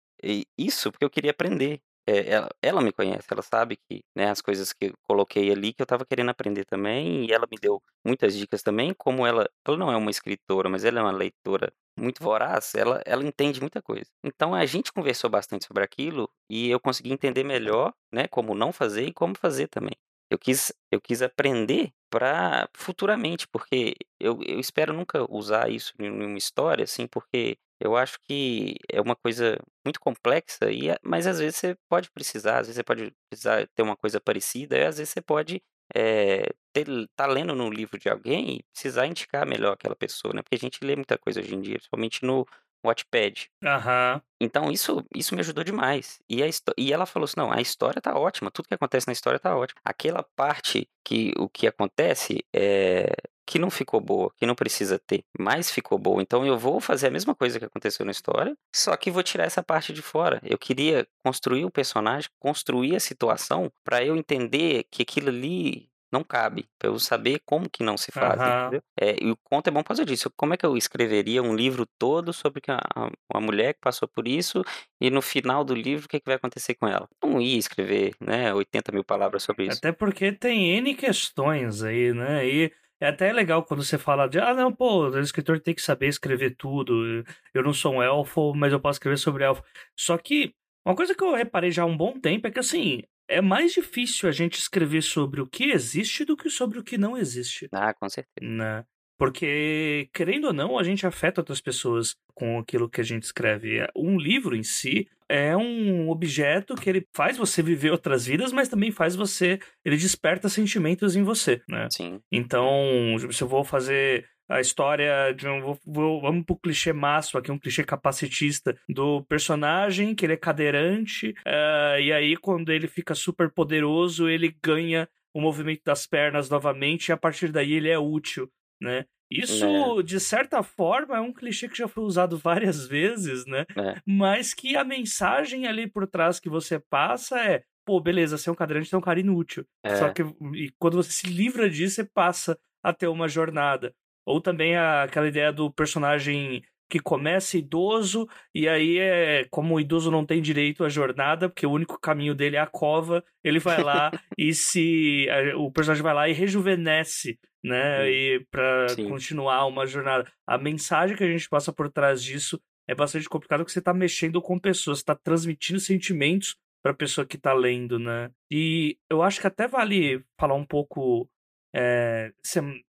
isso 0.58 0.91
porque 0.91 1.06
eu 1.06 1.10
queria 1.10 1.32
aprender. 1.32 1.82
É, 2.06 2.30
ela, 2.32 2.50
ela, 2.62 2.82
me 2.82 2.92
conhece, 2.92 3.26
ela 3.32 3.42
sabe 3.42 3.78
que 3.78 4.04
né, 4.13 4.30
as 4.30 4.42
coisas 4.42 4.74
que 4.74 4.88
eu 4.88 4.94
coloquei 5.04 5.50
ali 5.52 5.74
que 5.74 5.82
eu 5.82 5.86
estava 5.86 6.06
querendo 6.06 6.30
aprender 6.30 6.66
também, 6.66 7.26
e 7.26 7.32
ela 7.32 7.48
me 7.50 7.58
deu 7.58 7.82
muitas 8.06 8.36
dicas 8.36 8.62
também, 8.62 8.94
como 8.94 9.26
ela, 9.26 9.50
ela 9.66 9.78
não 9.78 9.89
é 9.92 9.96
uma 9.96 10.12
escritora, 10.12 10.70
mas 10.70 10.84
ela 10.84 11.00
é 11.00 11.02
uma 11.02 11.12
leitora 11.13 11.72
muito 11.98 12.22
voraz, 12.22 12.76
ela, 12.76 13.02
ela 13.06 13.24
entende 13.24 13.62
muita 13.62 13.82
coisa. 13.82 14.10
Então 14.24 14.54
a 14.54 14.66
gente 14.66 14.92
conversou 14.92 15.30
bastante 15.30 15.66
sobre 15.66 15.84
aquilo 15.84 16.30
e 16.50 16.70
eu 16.70 16.80
consegui 16.80 17.13
entender 17.13 17.44
melhor, 17.44 17.94
né, 18.12 18.28
como 18.28 18.54
não 18.54 18.74
fazer 18.74 19.06
e 19.08 19.13
como 19.13 19.36
fazer 19.38 19.68
também. 19.68 19.96
Eu 20.30 20.38
quis, 20.39 20.74
eu 20.92 21.00
quis 21.00 21.22
aprender 21.22 21.92
para 22.10 22.68
futuramente, 22.76 23.48
porque 23.48 23.96
eu, 24.20 24.39
eu 24.44 24.60
espero 24.60 24.92
nunca 24.94 25.26
usar 25.32 25.70
isso 25.70 25.94
em 26.00 26.10
uma 26.10 26.38
história, 26.38 26.84
assim, 26.84 27.08
porque 27.08 27.58
eu 27.80 27.96
acho 27.98 28.20
que 28.22 28.76
é 28.92 29.02
uma 29.02 29.16
coisa 29.16 29.58
muito 29.86 30.00
complexa, 30.00 30.72
e, 30.72 30.96
mas 31.04 31.28
às 31.28 31.40
vezes 31.40 31.58
você 31.58 31.78
pode 31.90 32.10
precisar, 32.12 32.60
às 32.60 32.68
vezes 32.68 32.76
você 32.76 32.84
pode 32.84 33.14
precisar 33.30 33.68
ter 33.76 33.84
uma 33.84 33.96
coisa 33.98 34.20
parecida, 34.22 34.78
e 34.78 34.86
às 34.86 34.98
vezes 34.98 35.12
você 35.14 35.22
pode 35.22 35.62
é, 35.96 36.50
ter, 36.72 36.88
tá 37.16 37.26
lendo 37.28 37.54
no 37.56 37.70
livro 37.70 38.00
de 38.00 38.10
alguém 38.10 38.58
e 38.58 38.64
precisar 38.72 39.08
indicar 39.08 39.46
melhor 39.46 39.74
aquela 39.74 39.96
pessoa, 39.96 40.34
né? 40.34 40.42
Porque 40.42 40.56
a 40.56 40.60
gente 40.60 40.84
lê 40.84 40.96
muita 40.96 41.18
coisa 41.18 41.40
hoje 41.40 41.56
em 41.56 41.62
dia, 41.62 41.76
principalmente 41.76 42.26
no 42.26 42.46
Watchpad. 42.86 43.50
Aham. 43.64 44.22
Então 44.42 44.72
isso, 44.72 45.06
isso 45.16 45.34
me 45.34 45.42
ajudou 45.42 45.64
demais. 45.64 46.20
E, 46.30 46.44
a, 46.44 46.48
e 46.78 46.92
ela 46.92 47.06
falou 47.06 47.26
assim: 47.26 47.36
não, 47.38 47.52
a 47.52 47.62
história 47.62 48.02
tá 48.02 48.18
ótima, 48.18 48.52
tudo 48.52 48.68
que 48.68 48.74
acontece 48.74 49.08
na 49.08 49.14
história 49.14 49.40
tá 49.40 49.56
ótimo. 49.56 49.80
Aquela 49.84 50.24
parte 50.36 50.90
que 51.04 51.34
o 51.38 51.48
que 51.48 51.66
acontece 51.68 52.44
é 52.54 53.14
que 53.45 53.60
não 53.60 53.69
ficou 53.69 53.99
boa, 53.99 54.32
que 54.38 54.45
não 54.45 54.56
precisa 54.56 54.99
ter, 54.99 55.23
mas 55.38 55.71
ficou 55.71 55.97
boa. 55.97 56.21
Então 56.21 56.45
eu 56.45 56.58
vou 56.58 56.79
fazer 56.79 57.08
a 57.08 57.12
mesma 57.12 57.36
coisa 57.36 57.60
que 57.60 57.65
aconteceu 57.65 58.06
na 58.06 58.12
história, 58.12 58.56
só 58.73 58.95
que 58.95 59.12
vou 59.12 59.23
tirar 59.23 59.45
essa 59.45 59.63
parte 59.63 59.93
de 59.93 60.01
fora. 60.01 60.41
Eu 60.43 60.58
queria 60.58 61.08
construir 61.23 61.65
o 61.65 61.71
personagem, 61.71 62.29
construir 62.39 62.95
a 62.95 62.99
situação 62.99 63.71
para 63.84 64.03
eu 64.03 64.15
entender 64.15 64.86
que 64.89 65.03
aquilo 65.03 65.29
ali 65.29 65.89
não 66.13 66.23
cabe, 66.23 66.67
para 66.77 66.91
eu 66.91 66.99
saber 66.99 67.41
como 67.43 67.67
que 67.67 67.84
não 67.84 67.97
se 67.97 68.12
faz, 68.12 68.39
uhum. 68.39 68.79
é, 68.99 69.15
e 69.19 69.32
o 69.32 69.38
conto 69.43 69.67
é 69.67 69.71
bom 69.71 69.82
por 69.82 69.88
causa 69.88 70.06
disso. 70.06 70.32
Como 70.38 70.53
é 70.53 70.58
que 70.58 70.65
eu 70.65 70.77
escreveria 70.77 71.41
um 71.41 71.56
livro 71.56 71.88
todo 71.97 72.32
sobre 72.32 72.62
a, 72.69 73.10
uma 73.34 73.41
mulher 73.41 73.73
que 73.73 73.79
passou 73.82 74.08
por 74.08 74.27
isso 74.27 74.63
e 75.01 75.10
no 75.10 75.23
final 75.23 75.63
do 75.63 75.73
livro 75.73 76.06
o 76.06 76.08
que, 76.08 76.17
é 76.17 76.19
que 76.19 76.27
vai 76.27 76.36
acontecer 76.36 76.75
com 76.75 76.88
ela? 76.88 77.10
Não 77.23 77.41
ia 77.41 77.58
escrever, 77.58 78.13
né, 78.21 78.53
80 78.53 78.91
mil 78.91 79.03
palavras 79.03 79.41
sobre 79.41 79.65
isso. 79.65 79.79
Até 79.79 79.91
porque 79.91 80.32
tem 80.32 80.77
N 80.77 80.93
questões 80.93 81.82
aí, 81.82 82.13
né, 82.13 82.47
e 82.47 82.71
é 82.99 83.08
até 83.08 83.32
legal 83.34 83.63
quando 83.63 83.84
você 83.84 83.97
fala 83.97 84.27
de, 84.27 84.39
ah, 84.39 84.53
não, 84.53 84.71
pô, 84.73 85.10
o 85.10 85.19
escritor 85.19 85.60
tem 85.60 85.75
que 85.75 85.82
saber 85.82 86.08
escrever 86.08 86.56
tudo. 86.56 87.23
Eu 87.53 87.63
não 87.63 87.73
sou 87.73 87.95
um 87.95 88.03
elfo, 88.03 88.53
mas 88.56 88.71
eu 88.71 88.79
posso 88.79 88.97
escrever 88.97 89.17
sobre 89.17 89.43
elfo. 89.43 89.63
Só 89.97 90.17
que 90.17 90.53
uma 90.86 90.95
coisa 90.95 91.15
que 91.15 91.23
eu 91.23 91.34
reparei 91.34 91.71
já 91.71 91.84
há 91.84 91.86
um 91.86 91.97
bom 91.97 92.19
tempo 92.19 92.47
é 92.47 92.51
que, 92.51 92.60
assim, 92.60 93.03
é 93.27 93.41
mais 93.41 93.73
difícil 93.73 94.27
a 94.27 94.32
gente 94.32 94.60
escrever 94.60 95.01
sobre 95.01 95.41
o 95.41 95.47
que 95.47 95.71
existe 95.71 96.25
do 96.25 96.36
que 96.36 96.49
sobre 96.49 96.79
o 96.79 96.84
que 96.84 96.97
não 96.97 97.17
existe. 97.17 97.67
Ah, 97.71 97.93
com 97.93 98.08
certeza. 98.10 98.39
Né? 98.41 98.86
Porque, 99.17 100.10
querendo 100.13 100.47
ou 100.47 100.54
não, 100.54 100.78
a 100.78 100.84
gente 100.84 101.06
afeta 101.06 101.41
outras 101.41 101.62
pessoas 101.62 102.15
com 102.34 102.60
aquilo 102.60 102.89
que 102.89 103.02
a 103.02 103.04
gente 103.04 103.23
escreve. 103.23 103.86
Um 103.95 104.17
livro 104.17 104.56
em 104.56 104.63
si 104.63 105.08
é 105.30 105.56
um 105.56 106.10
objeto 106.10 106.76
que 106.76 106.89
ele 106.89 107.08
faz 107.15 107.38
você 107.38 107.62
viver 107.62 107.91
outras 107.91 108.26
vidas, 108.26 108.52
mas 108.52 108.69
também 108.69 108.91
faz 108.91 109.15
você. 109.15 109.60
Ele 109.86 109.97
desperta 109.97 110.49
sentimentos 110.49 111.15
em 111.15 111.23
você, 111.23 111.62
né? 111.69 111.88
Sim. 111.91 112.19
Então, 112.32 113.15
se 113.32 113.41
eu 113.41 113.47
vou 113.47 113.63
fazer 113.63 114.26
a 114.49 114.60
história 114.60 115.34
de 115.34 115.47
um. 115.47 115.62
Vou, 115.62 115.80
vou, 115.86 116.21
vamos 116.21 116.45
pro 116.45 116.58
clichê 116.58 116.93
máximo 116.93 117.39
aqui, 117.39 117.52
um 117.52 117.60
clichê 117.60 117.84
capacitista 117.84 118.76
do 118.89 119.23
personagem, 119.23 120.13
que 120.13 120.26
ele 120.26 120.34
é 120.34 120.38
cadeirante, 120.38 121.30
uh, 121.47 121.99
e 121.99 122.12
aí 122.12 122.36
quando 122.38 122.71
ele 122.71 122.88
fica 122.88 123.15
super 123.15 123.49
poderoso, 123.49 124.30
ele 124.30 124.56
ganha 124.62 125.08
o 125.34 125.41
movimento 125.41 125.82
das 125.86 126.06
pernas 126.06 126.49
novamente, 126.49 127.10
e 127.10 127.12
a 127.12 127.17
partir 127.17 127.52
daí 127.52 127.73
ele 127.73 127.89
é 127.89 127.97
útil 127.97 128.49
né? 128.84 129.06
Isso, 129.32 129.65
é. 130.00 130.04
de 130.04 130.19
certa 130.19 130.62
forma, 130.62 131.17
é 131.17 131.19
um 131.19 131.34
clichê 131.34 131.67
que 131.67 131.78
já 131.78 131.88
foi 131.88 132.04
usado 132.04 132.38
várias 132.38 132.86
vezes, 132.86 133.46
né? 133.46 133.65
É. 133.76 134.00
Mas 134.06 134.54
que 134.54 134.76
a 134.76 134.84
mensagem 134.84 135.65
ali 135.65 135.88
por 135.88 136.06
trás 136.06 136.39
que 136.39 136.50
você 136.50 136.80
passa 136.80 137.39
é: 137.39 137.63
pô, 137.86 138.00
beleza, 138.00 138.38
ser 138.38 138.52
um 138.52 138.56
cadeirante 138.56 138.93
é 138.93 138.98
um 138.98 139.02
cara 139.02 139.19
inútil. 139.19 139.65
É. 139.84 139.96
Só 139.96 140.10
que 140.10 140.22
e 140.54 140.72
quando 140.78 140.98
você 140.98 141.12
se 141.12 141.28
livra 141.28 141.69
disso, 141.69 141.96
você 141.96 142.04
passa 142.04 142.60
a 142.84 142.93
ter 142.93 143.08
uma 143.08 143.28
jornada. 143.28 143.93
Ou 144.26 144.39
também 144.39 144.76
a, 144.76 145.04
aquela 145.04 145.28
ideia 145.28 145.52
do 145.52 145.72
personagem 145.72 146.63
que 146.89 147.00
começa 147.00 147.58
idoso 147.58 148.28
e 148.54 148.67
aí 148.67 149.00
é 149.00 149.46
como 149.50 149.76
o 149.76 149.80
idoso 149.80 150.12
não 150.12 150.26
tem 150.26 150.41
direito 150.41 150.84
à 150.84 150.89
jornada, 150.89 151.50
porque 151.50 151.65
o 151.65 151.72
único 151.72 152.00
caminho 152.00 152.36
dele 152.36 152.56
é 152.56 152.60
a 152.60 152.67
cova, 152.67 153.24
ele 153.43 153.60
vai 153.60 153.82
lá 153.82 154.12
e 154.38 154.54
se 154.54 155.28
o 155.56 155.72
personagem 155.72 156.04
vai 156.04 156.13
lá 156.13 156.30
e 156.30 156.34
rejuvenesce, 156.34 157.39
né, 157.63 158.10
e 158.12 158.46
para 158.52 158.88
continuar 159.08 159.65
uma 159.65 159.86
jornada. 159.86 160.30
A 160.46 160.58
mensagem 160.58 161.15
que 161.15 161.24
a 161.24 161.32
gente 161.32 161.50
passa 161.50 161.72
por 161.72 161.89
trás 161.89 162.22
disso 162.22 162.60
é 162.88 162.93
bastante 162.93 163.30
complicado 163.30 163.60
porque 163.60 163.72
você 163.72 163.80
está 163.80 163.93
mexendo 163.93 164.41
com 164.41 164.60
pessoas, 164.60 165.00
está 165.00 165.15
transmitindo 165.15 165.80
sentimentos 165.80 166.56
para 166.84 166.91
a 166.91 166.96
pessoa 166.96 167.26
que 167.26 167.38
está 167.38 167.54
lendo, 167.54 167.98
né? 167.98 168.30
E 168.52 168.98
eu 169.10 169.24
acho 169.24 169.39
que 169.39 169.48
até 169.48 169.67
vale 169.67 170.22
falar 170.38 170.56
um 170.56 170.65
pouco 170.65 171.30
é, 171.74 172.32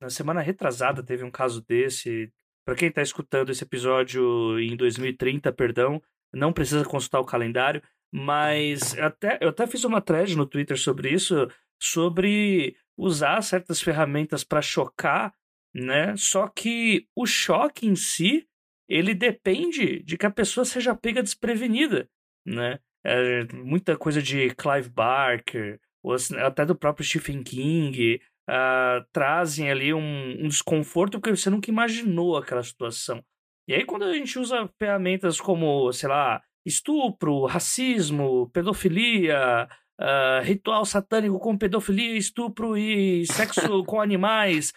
na 0.01 0.11
semana 0.11 0.41
retrasada 0.41 1.03
teve 1.03 1.23
um 1.23 1.31
caso 1.31 1.63
desse 1.63 2.33
para 2.65 2.75
quem 2.75 2.89
está 2.89 3.03
escutando 3.03 3.51
esse 3.51 3.65
episódio 3.65 4.59
em 4.59 4.77
2030, 4.77 5.53
perdão, 5.53 6.03
não 6.33 6.53
precisa 6.53 6.85
consultar 6.85 7.21
o 7.21 7.25
calendário, 7.25 7.83
mas 8.13 8.97
até, 8.99 9.39
eu 9.41 9.49
até 9.49 9.67
fiz 9.67 9.85
uma 9.85 10.01
thread 10.01 10.37
no 10.37 10.47
Twitter 10.47 10.79
sobre 10.79 11.11
isso, 11.11 11.49
sobre 11.81 12.77
usar 12.97 13.43
certas 13.43 13.81
ferramentas 13.81 14.45
para 14.45 14.63
chocar, 14.63 15.35
né? 15.75 16.17
Só 16.17 16.49
que 16.49 17.07
o 17.15 17.27
choque 17.27 17.87
em 17.87 17.97
si, 17.97 18.47
ele 18.89 19.15
depende 19.15 20.03
de 20.03 20.17
que 20.17 20.27
a 20.27 20.31
pessoa 20.31 20.65
seja 20.65 20.95
pega 20.95 21.23
desprevenida, 21.23 22.09
né? 22.47 22.79
É, 23.05 23.45
muita 23.53 23.97
coisa 23.97 24.23
de 24.23 24.55
Clive 24.55 24.89
Barker, 24.89 25.81
ou 26.03 26.17
até 26.39 26.65
do 26.65 26.77
próprio 26.77 27.05
Stephen 27.05 27.43
King, 27.43 28.21
uh, 28.49 29.05
trazem 29.13 29.71
ali 29.71 29.93
um, 29.95 30.45
um, 30.45 30.49
desconforto 30.49 31.21
porque 31.21 31.37
você 31.37 31.51
nunca 31.51 31.71
imaginou 31.71 32.37
aquela 32.37 32.63
situação. 32.63 33.25
E 33.69 33.75
aí, 33.75 33.85
quando 33.85 34.05
a 34.05 34.13
gente 34.13 34.39
usa 34.39 34.69
ferramentas 34.79 35.41
como, 35.41 35.91
sei 35.93 36.09
lá, 36.09 36.43
estupro, 36.67 37.47
racismo, 37.47 38.51
pedofilia, 38.51 39.69
uh, 40.01 40.43
ritual 40.43 40.85
satânico 40.85 41.39
com 41.39 41.57
pedofilia, 41.57 42.17
estupro 42.17 42.77
e 42.77 43.27
sexo 43.27 43.61
com 43.85 44.01
animais, 44.01 44.73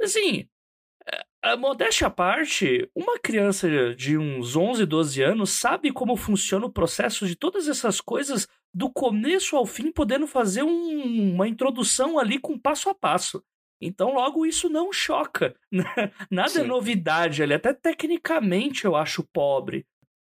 assim, 0.00 0.48
a 1.42 1.56
modéstia 1.56 2.08
à 2.08 2.10
parte, 2.10 2.90
uma 2.94 3.18
criança 3.20 3.68
de 3.94 4.18
uns 4.18 4.56
11, 4.56 4.84
12 4.84 5.22
anos 5.22 5.50
sabe 5.50 5.92
como 5.92 6.16
funciona 6.16 6.66
o 6.66 6.72
processo 6.72 7.26
de 7.26 7.36
todas 7.36 7.68
essas 7.68 8.00
coisas 8.00 8.48
do 8.72 8.90
começo 8.90 9.56
ao 9.56 9.64
fim, 9.64 9.90
podendo 9.90 10.26
fazer 10.26 10.62
um, 10.62 11.34
uma 11.34 11.48
introdução 11.48 12.18
ali 12.18 12.38
com 12.38 12.58
passo 12.58 12.88
a 12.90 12.94
passo. 12.94 13.42
Então, 13.80 14.14
logo, 14.14 14.46
isso 14.46 14.68
não 14.68 14.92
choca. 14.92 15.54
Né? 15.70 15.84
Nada 16.30 16.48
é 16.48 16.52
Sim. 16.52 16.60
é 16.60 16.64
novidade 16.64 17.42
ali. 17.42 17.54
Até 17.54 17.72
tecnicamente 17.72 18.84
eu 18.84 18.96
acho 18.96 19.22
pobre. 19.32 19.86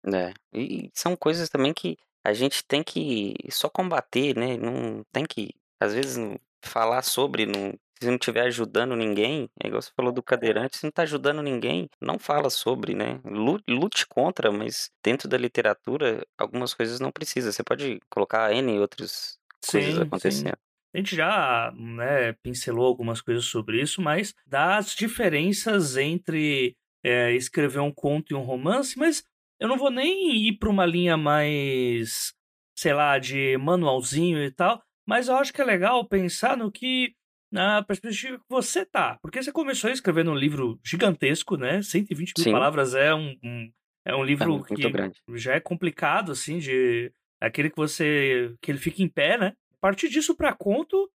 É. 0.06 0.32
E 0.52 0.90
são 0.94 1.16
coisas 1.16 1.48
também 1.48 1.72
que 1.72 1.96
a 2.24 2.32
gente 2.32 2.64
tem 2.64 2.82
que 2.82 3.34
só 3.50 3.68
combater, 3.68 4.36
né? 4.36 4.56
Não 4.56 5.04
tem 5.12 5.24
que, 5.24 5.54
às 5.78 5.94
vezes, 5.94 6.18
falar 6.62 7.02
sobre, 7.02 7.46
não 7.46 7.74
se 8.00 8.08
não 8.08 8.14
estiver 8.14 8.46
ajudando 8.46 8.96
ninguém, 8.96 9.48
é 9.62 9.68
igual 9.68 9.82
você 9.82 9.90
falou 9.94 10.12
do 10.12 10.22
cadeirante, 10.22 10.78
se 10.78 10.84
não 10.84 10.88
está 10.88 11.02
ajudando 11.02 11.42
ninguém, 11.42 11.88
não 12.00 12.18
fala 12.18 12.48
sobre, 12.48 12.94
né? 12.94 13.20
Lute 13.68 14.06
contra, 14.06 14.50
mas 14.50 14.90
dentro 15.04 15.28
da 15.28 15.36
literatura, 15.36 16.24
algumas 16.38 16.72
coisas 16.72 16.98
não 16.98 17.12
precisa. 17.12 17.52
Você 17.52 17.62
pode 17.62 18.00
colocar 18.08 18.52
N 18.52 18.78
outras 18.78 19.38
sim, 19.62 19.72
coisas 19.72 19.98
acontecendo. 20.00 20.56
Sim. 20.56 20.70
A 20.92 20.98
gente 20.98 21.14
já 21.14 21.72
né, 21.76 22.32
pincelou 22.42 22.86
algumas 22.86 23.20
coisas 23.20 23.44
sobre 23.44 23.80
isso, 23.80 24.02
mas 24.02 24.34
das 24.46 24.94
diferenças 24.94 25.96
entre 25.96 26.74
é, 27.04 27.32
escrever 27.34 27.80
um 27.80 27.92
conto 27.92 28.32
e 28.32 28.34
um 28.34 28.42
romance, 28.42 28.98
mas 28.98 29.22
eu 29.60 29.68
não 29.68 29.76
vou 29.76 29.90
nem 29.90 30.48
ir 30.48 30.58
para 30.58 30.70
uma 30.70 30.86
linha 30.86 31.16
mais, 31.16 32.32
sei 32.74 32.92
lá, 32.92 33.18
de 33.18 33.56
manualzinho 33.58 34.42
e 34.42 34.50
tal, 34.50 34.82
mas 35.06 35.28
eu 35.28 35.36
acho 35.36 35.52
que 35.52 35.60
é 35.60 35.64
legal 35.64 36.08
pensar 36.08 36.56
no 36.56 36.72
que 36.72 37.14
na 37.50 37.82
perspectiva 37.82 38.38
que 38.38 38.44
você 38.48 38.84
tá. 38.84 39.18
Porque 39.22 39.42
você 39.42 39.52
começou 39.52 39.90
escrevendo 39.90 40.30
um 40.30 40.36
livro 40.36 40.78
gigantesco, 40.84 41.56
né? 41.56 41.82
120 41.82 42.34
mil 42.36 42.44
Sim. 42.44 42.52
palavras 42.52 42.94
é 42.94 43.14
um, 43.14 43.36
um- 43.42 43.72
é 44.06 44.14
um 44.14 44.22
É 44.22 44.26
livro 44.26 44.52
muito 44.52 44.74
que 44.74 44.82
grande. 44.90 45.20
já 45.34 45.54
é 45.54 45.60
complicado, 45.60 46.32
assim, 46.32 46.58
de. 46.58 47.12
é 47.42 47.46
Aquele 47.46 47.70
que 47.70 47.76
você. 47.76 48.54
que 48.62 48.70
ele 48.70 48.78
fica 48.78 49.02
em 49.02 49.08
pé, 49.08 49.36
né? 49.38 49.54
A 49.74 49.76
partir 49.80 50.08
disso 50.08 50.34
pra 50.36 50.52
conto, 50.52 51.10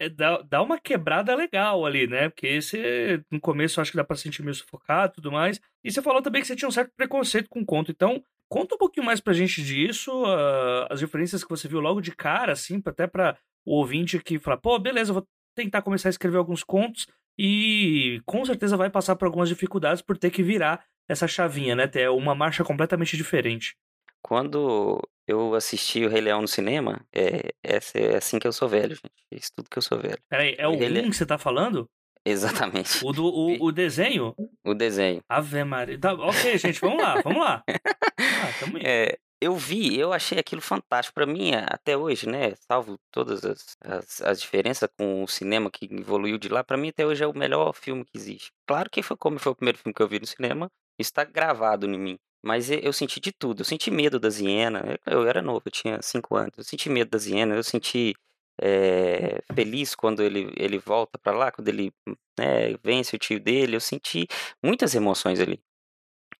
é, 0.00 0.08
dá, 0.08 0.38
dá 0.42 0.62
uma 0.62 0.78
quebrada 0.78 1.34
legal 1.34 1.84
ali, 1.86 2.06
né? 2.06 2.28
Porque 2.28 2.60
você, 2.60 3.22
no 3.30 3.40
começo, 3.40 3.80
acho 3.80 3.90
que 3.92 3.96
dá 3.96 4.04
pra 4.04 4.16
sentir 4.16 4.42
meio 4.42 4.54
sufocado 4.54 5.12
e 5.12 5.14
tudo 5.16 5.32
mais. 5.32 5.60
E 5.84 5.90
você 5.92 6.02
falou 6.02 6.22
também 6.22 6.42
que 6.42 6.48
você 6.48 6.56
tinha 6.56 6.68
um 6.68 6.72
certo 6.72 6.92
preconceito 6.96 7.48
com 7.48 7.64
conto. 7.64 7.90
Então, 7.90 8.22
conta 8.48 8.74
um 8.74 8.78
pouquinho 8.78 9.06
mais 9.06 9.20
pra 9.20 9.32
gente 9.32 9.62
disso, 9.62 10.10
ah, 10.26 10.88
as 10.90 11.00
referências 11.00 11.42
que 11.44 11.50
você 11.50 11.68
viu 11.68 11.80
logo 11.80 12.00
de 12.00 12.14
cara, 12.14 12.52
assim, 12.52 12.82
até 12.84 13.06
pra 13.06 13.36
o 13.66 13.76
ouvinte 13.78 14.18
que 14.20 14.38
fala, 14.38 14.56
pô, 14.58 14.78
beleza, 14.78 15.10
eu 15.10 15.14
vou 15.14 15.26
tentar 15.54 15.82
começar 15.82 16.08
a 16.08 16.10
escrever 16.10 16.36
alguns 16.36 16.62
contos 16.62 17.06
e 17.38 18.20
com 18.24 18.44
certeza 18.44 18.76
vai 18.76 18.90
passar 18.90 19.16
por 19.16 19.26
algumas 19.26 19.48
dificuldades 19.48 20.02
por 20.02 20.16
ter 20.16 20.30
que 20.30 20.42
virar 20.42 20.84
essa 21.08 21.26
chavinha, 21.26 21.74
né? 21.74 21.86
Ter 21.86 22.08
uma 22.10 22.34
marcha 22.34 22.64
completamente 22.64 23.16
diferente. 23.16 23.76
Quando 24.22 25.00
eu 25.26 25.54
assisti 25.54 26.04
o 26.04 26.08
Rei 26.08 26.20
Leão 26.20 26.40
no 26.40 26.48
cinema, 26.48 27.04
é, 27.14 27.50
essa 27.62 27.98
é 27.98 28.16
assim 28.16 28.38
que 28.38 28.46
eu 28.46 28.52
sou 28.52 28.68
velho, 28.68 28.94
gente. 28.94 29.12
É 29.32 29.36
isso 29.36 29.50
tudo 29.54 29.68
que 29.68 29.76
eu 29.76 29.82
sou 29.82 29.98
velho. 29.98 30.18
Peraí, 30.28 30.54
é 30.58 30.66
o 30.66 30.72
1 30.72 31.10
que 31.10 31.16
você 31.16 31.26
tá 31.26 31.36
falando? 31.36 31.88
Exatamente. 32.24 33.04
O, 33.04 33.12
do, 33.12 33.26
o, 33.26 33.64
o 33.68 33.72
desenho? 33.72 34.34
O 34.64 34.74
desenho. 34.74 35.22
Ave 35.28 35.62
Maria. 35.64 35.98
Tá, 35.98 36.14
ok, 36.14 36.56
gente, 36.56 36.80
vamos 36.80 37.02
lá, 37.02 37.20
vamos 37.22 37.40
lá. 37.40 37.62
Ah, 38.16 38.52
tamo 38.60 38.76
aí. 38.76 38.82
É, 38.84 39.18
eu 39.44 39.56
vi, 39.56 39.98
eu 39.98 40.12
achei 40.12 40.38
aquilo 40.38 40.60
fantástico. 40.60 41.14
Pra 41.14 41.26
mim, 41.26 41.52
até 41.54 41.96
hoje, 41.96 42.28
né? 42.28 42.54
Salvo 42.56 42.98
todas 43.10 43.44
as, 43.44 43.76
as, 43.80 44.22
as 44.22 44.40
diferenças 44.40 44.88
com 44.98 45.22
o 45.22 45.28
cinema 45.28 45.70
que 45.70 45.86
evoluiu 45.86 46.38
de 46.38 46.48
lá, 46.48 46.64
pra 46.64 46.76
mim 46.76 46.88
até 46.88 47.06
hoje 47.06 47.22
é 47.22 47.26
o 47.26 47.36
melhor 47.36 47.74
filme 47.74 48.04
que 48.04 48.16
existe. 48.16 48.50
Claro 48.66 48.90
que 48.90 49.02
foi 49.02 49.16
como 49.16 49.38
foi 49.38 49.52
o 49.52 49.54
primeiro 49.54 49.78
filme 49.78 49.94
que 49.94 50.02
eu 50.02 50.08
vi 50.08 50.18
no 50.20 50.26
cinema, 50.26 50.70
isso 50.98 51.12
tá 51.12 51.24
gravado 51.24 51.86
em 51.86 51.98
mim. 51.98 52.18
Mas 52.44 52.70
eu, 52.70 52.92
senti 52.92 53.20
de 53.20 53.32
tudo. 53.32 53.60
Eu 53.62 53.64
senti 53.64 53.90
medo 53.90 54.20
das 54.20 54.38
hienas. 54.38 54.82
Eu, 55.06 55.26
era 55.26 55.40
novo, 55.40 55.62
eu 55.64 55.72
tinha 55.72 56.00
5 56.02 56.36
anos. 56.36 56.52
Eu 56.58 56.64
senti 56.64 56.90
medo 56.90 57.10
das 57.10 57.26
hienas. 57.26 57.56
Eu 57.56 57.64
senti 57.64 58.14
é, 58.60 59.42
feliz 59.54 59.94
quando 59.94 60.22
ele, 60.22 60.52
ele 60.56 60.78
volta 60.78 61.18
pra 61.18 61.32
lá, 61.32 61.50
quando 61.50 61.68
ele 61.68 61.90
né, 62.38 62.76
vence 62.82 63.16
o 63.16 63.18
tio 63.18 63.40
dele. 63.40 63.76
Eu 63.76 63.80
senti 63.80 64.26
muitas 64.62 64.94
emoções 64.94 65.40
ali. 65.40 65.58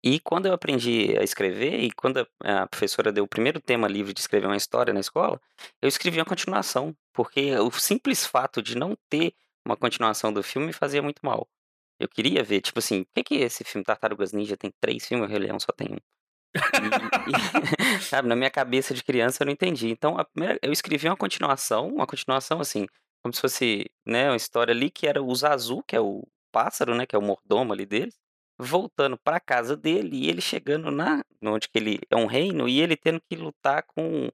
E 0.06 0.20
quando 0.20 0.44
eu 0.44 0.52
aprendi 0.52 1.16
a 1.18 1.22
escrever, 1.22 1.80
e 1.80 1.90
quando 1.90 2.28
a, 2.44 2.66
professora 2.66 3.10
deu 3.10 3.24
o 3.24 3.28
primeiro 3.28 3.58
tema 3.58 3.88
livre 3.88 4.12
de 4.12 4.20
escrever 4.20 4.46
uma 4.46 4.56
história 4.56 4.92
na 4.92 5.00
escola, 5.00 5.40
eu 5.80 5.88
escrevi 5.88 6.18
uma 6.18 6.26
continuação, 6.26 6.94
porque 7.10 7.56
o 7.56 7.70
simples 7.70 8.26
fato 8.26 8.60
de 8.60 8.76
não 8.76 8.94
ter 9.08 9.34
uma 9.64 9.78
continuação 9.78 10.30
do 10.30 10.42
filme 10.42 10.66
me 10.66 10.72
fazia 10.74 11.00
muito 11.00 11.20
mal. 11.24 11.48
Eu 11.98 12.06
queria 12.06 12.42
ver, 12.44 12.60
tipo 12.60 12.80
assim, 12.80 13.04
por 13.04 13.14
que, 13.14 13.24
que 13.24 13.34
esse 13.36 13.64
filme 13.64 13.82
Tartarugas 13.82 14.32
Ninja 14.32 14.58
tem 14.58 14.70
três 14.78 15.06
filmes 15.06 15.26
o 15.26 15.30
Rei 15.30 15.38
Leão 15.38 15.58
só 15.58 15.72
tem 15.72 15.88
um? 15.92 15.98
E- 16.54 17.30
e- 17.30 17.32
sabe, 18.02 18.28
na 18.28 18.36
minha 18.36 18.50
cabeça 18.50 18.92
de 18.92 19.02
criança 19.02 19.42
eu 19.42 19.46
não 19.46 19.52
entendi. 19.54 19.88
Então, 19.88 20.16
primeira, 20.34 20.58
eu 20.60 20.70
escrevi 20.70 21.08
uma 21.08 21.16
continuação, 21.16 21.88
uma 21.88 22.06
continuação 22.06 22.60
assim, 22.60 22.86
como 23.22 23.32
se 23.32 23.40
fosse, 23.40 23.90
né, 24.06 24.28
uma 24.28 24.36
história 24.36 24.72
ali 24.72 24.90
que 24.90 25.06
era 25.06 25.22
o 25.22 25.34
Zazu, 25.34 25.82
que 25.88 25.96
é 25.96 26.00
o 26.00 26.28
pássaro, 26.52 26.94
né, 26.94 27.06
que 27.06 27.16
é 27.16 27.18
o 27.18 27.22
mordomo 27.22 27.72
ali 27.72 27.86
deles, 27.86 28.18
voltando 28.58 29.18
pra 29.18 29.40
casa 29.40 29.76
dele 29.76 30.16
e 30.16 30.28
ele 30.28 30.40
chegando 30.40 30.90
na 30.90 31.24
onde 31.42 31.68
que 31.68 31.78
ele 31.78 32.00
é 32.10 32.16
um 32.16 32.26
reino 32.26 32.68
e 32.68 32.80
ele 32.80 32.96
tendo 32.96 33.20
que 33.20 33.36
lutar 33.36 33.82
com 33.84 34.30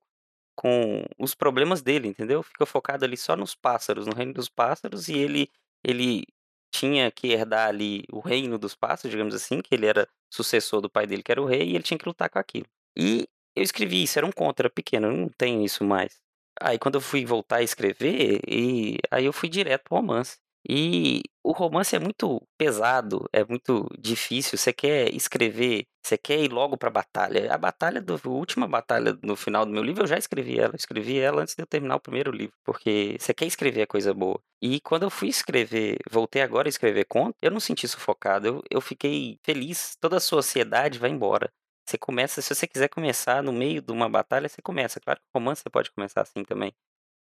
com 0.54 1.04
os 1.18 1.34
problemas 1.34 1.80
dele, 1.80 2.08
entendeu? 2.08 2.42
Fica 2.42 2.66
focado 2.66 3.04
ali 3.04 3.16
só 3.16 3.34
nos 3.34 3.54
pássaros, 3.54 4.06
no 4.06 4.14
reino 4.14 4.34
dos 4.34 4.48
pássaros 4.48 5.08
e 5.08 5.16
ele 5.16 5.50
ele 5.82 6.24
tinha 6.70 7.10
que 7.10 7.28
herdar 7.28 7.68
ali 7.68 8.04
o 8.12 8.20
reino 8.20 8.58
dos 8.58 8.74
pássaros, 8.74 9.10
digamos 9.10 9.34
assim, 9.34 9.60
que 9.60 9.74
ele 9.74 9.86
era 9.86 10.08
sucessor 10.32 10.80
do 10.80 10.90
pai 10.90 11.06
dele, 11.06 11.22
que 11.22 11.32
era 11.32 11.42
o 11.42 11.46
rei, 11.46 11.70
e 11.70 11.74
ele 11.74 11.82
tinha 11.82 11.98
que 11.98 12.06
lutar 12.06 12.30
com 12.30 12.38
aquilo. 12.38 12.66
E 12.96 13.26
eu 13.56 13.62
escrevi 13.62 14.02
isso, 14.02 14.18
era 14.18 14.26
um 14.26 14.32
conto, 14.32 14.60
era 14.60 14.70
pequeno, 14.70 15.08
eu 15.08 15.16
não 15.16 15.28
tenho 15.28 15.64
isso 15.64 15.84
mais. 15.84 16.20
Aí 16.60 16.78
quando 16.78 16.96
eu 16.96 17.00
fui 17.00 17.24
voltar 17.24 17.56
a 17.56 17.62
escrever, 17.62 18.40
e 18.46 18.98
aí 19.10 19.24
eu 19.24 19.32
fui 19.32 19.48
direto 19.48 19.84
pro 19.84 19.96
romance. 19.96 20.38
E 20.68 21.22
o 21.42 21.52
romance 21.52 21.96
é 21.96 21.98
muito 21.98 22.40
pesado, 22.58 23.28
é 23.32 23.44
muito 23.44 23.88
difícil. 23.98 24.58
Você 24.58 24.72
quer 24.72 25.12
escrever, 25.14 25.86
você 26.04 26.18
quer 26.18 26.38
ir 26.40 26.52
logo 26.52 26.76
pra 26.76 26.90
batalha. 26.90 27.52
A 27.52 27.58
batalha 27.58 28.00
do 28.00 28.14
a 28.22 28.28
última 28.28 28.68
batalha 28.68 29.18
no 29.22 29.36
final 29.36 29.64
do 29.64 29.72
meu 29.72 29.82
livro, 29.82 30.02
eu 30.02 30.06
já 30.06 30.18
escrevi 30.18 30.58
ela. 30.58 30.72
Eu 30.74 30.76
escrevi 30.76 31.18
ela 31.18 31.42
antes 31.42 31.54
de 31.54 31.62
eu 31.62 31.66
terminar 31.66 31.96
o 31.96 32.00
primeiro 32.00 32.30
livro, 32.30 32.54
porque 32.64 33.16
você 33.18 33.32
quer 33.34 33.46
escrever 33.46 33.82
a 33.82 33.86
coisa 33.86 34.12
boa. 34.12 34.38
E 34.62 34.80
quando 34.80 35.04
eu 35.04 35.10
fui 35.10 35.28
escrever, 35.28 35.96
voltei 36.10 36.42
agora 36.42 36.68
a 36.68 36.70
escrever 36.70 37.04
conto, 37.06 37.36
eu 37.42 37.50
não 37.50 37.60
senti 37.60 37.88
sufocado, 37.88 38.46
eu, 38.46 38.62
eu 38.70 38.80
fiquei 38.80 39.38
feliz. 39.42 39.96
Toda 40.00 40.16
a 40.18 40.20
sua 40.20 40.38
ansiedade 40.40 40.98
vai 40.98 41.10
embora. 41.10 41.50
Você 41.86 41.98
começa, 41.98 42.40
se 42.42 42.54
você 42.54 42.66
quiser 42.68 42.88
começar 42.88 43.42
no 43.42 43.52
meio 43.52 43.82
de 43.82 43.90
uma 43.92 44.08
batalha, 44.08 44.48
você 44.48 44.62
começa. 44.62 45.00
Claro 45.00 45.20
que 45.20 45.26
romance 45.34 45.62
você 45.62 45.70
pode 45.70 45.90
começar 45.90 46.20
assim 46.22 46.44
também. 46.44 46.72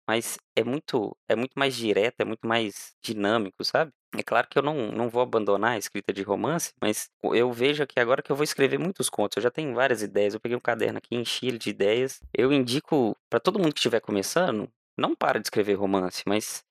Mas 0.07 0.38
é 0.54 0.62
muito, 0.62 1.16
é 1.28 1.34
muito 1.34 1.54
mais 1.59 1.74
direto, 1.74 2.20
é 2.20 2.24
muito 2.24 2.46
mais 2.46 2.94
dinâmico, 3.02 3.64
sabe? 3.64 3.92
É 4.16 4.22
claro 4.22 4.46
que 4.48 4.59
eu 4.59 4.62
não, 4.62 4.90
não 4.92 5.09
vou 5.09 5.20
abandonar 5.20 5.72
a 5.72 5.78
escrita 5.78 6.12
de 6.12 6.22
romance, 6.22 6.72
mas 6.80 7.11
eu 7.22 7.52
vejo 7.52 7.82
aqui 7.82 7.98
agora 8.00 8.22
que 8.22 8.30
eu 8.30 8.36
vou 8.36 8.44
escrever 8.44 8.78
muitos 8.78 9.11
contos. 9.11 9.36
Eu 9.36 9.42
já 9.42 9.50
tenho 9.50 9.74
várias 9.74 10.02
ideias. 10.02 10.32
Eu 10.34 10.40
peguei 10.40 10.57
um 10.57 10.61
caderno 10.61 10.98
aqui, 10.98 11.14
enchi 11.16 11.46
ele 11.48 11.59
de 11.59 11.70
ideias. 11.70 12.20
Eu 12.32 12.52
indico 12.52 13.16
para 13.28 13.40
todo 13.40 13.59
mundo 13.59 13.74
que 13.74 13.80
estiver 13.80 14.00
começando, 14.00 14.70
não 14.96 15.14
para 15.14 15.38
de 15.40 15.46
escrever 15.46 15.74
romance, 15.74 16.22
mas 16.26 16.64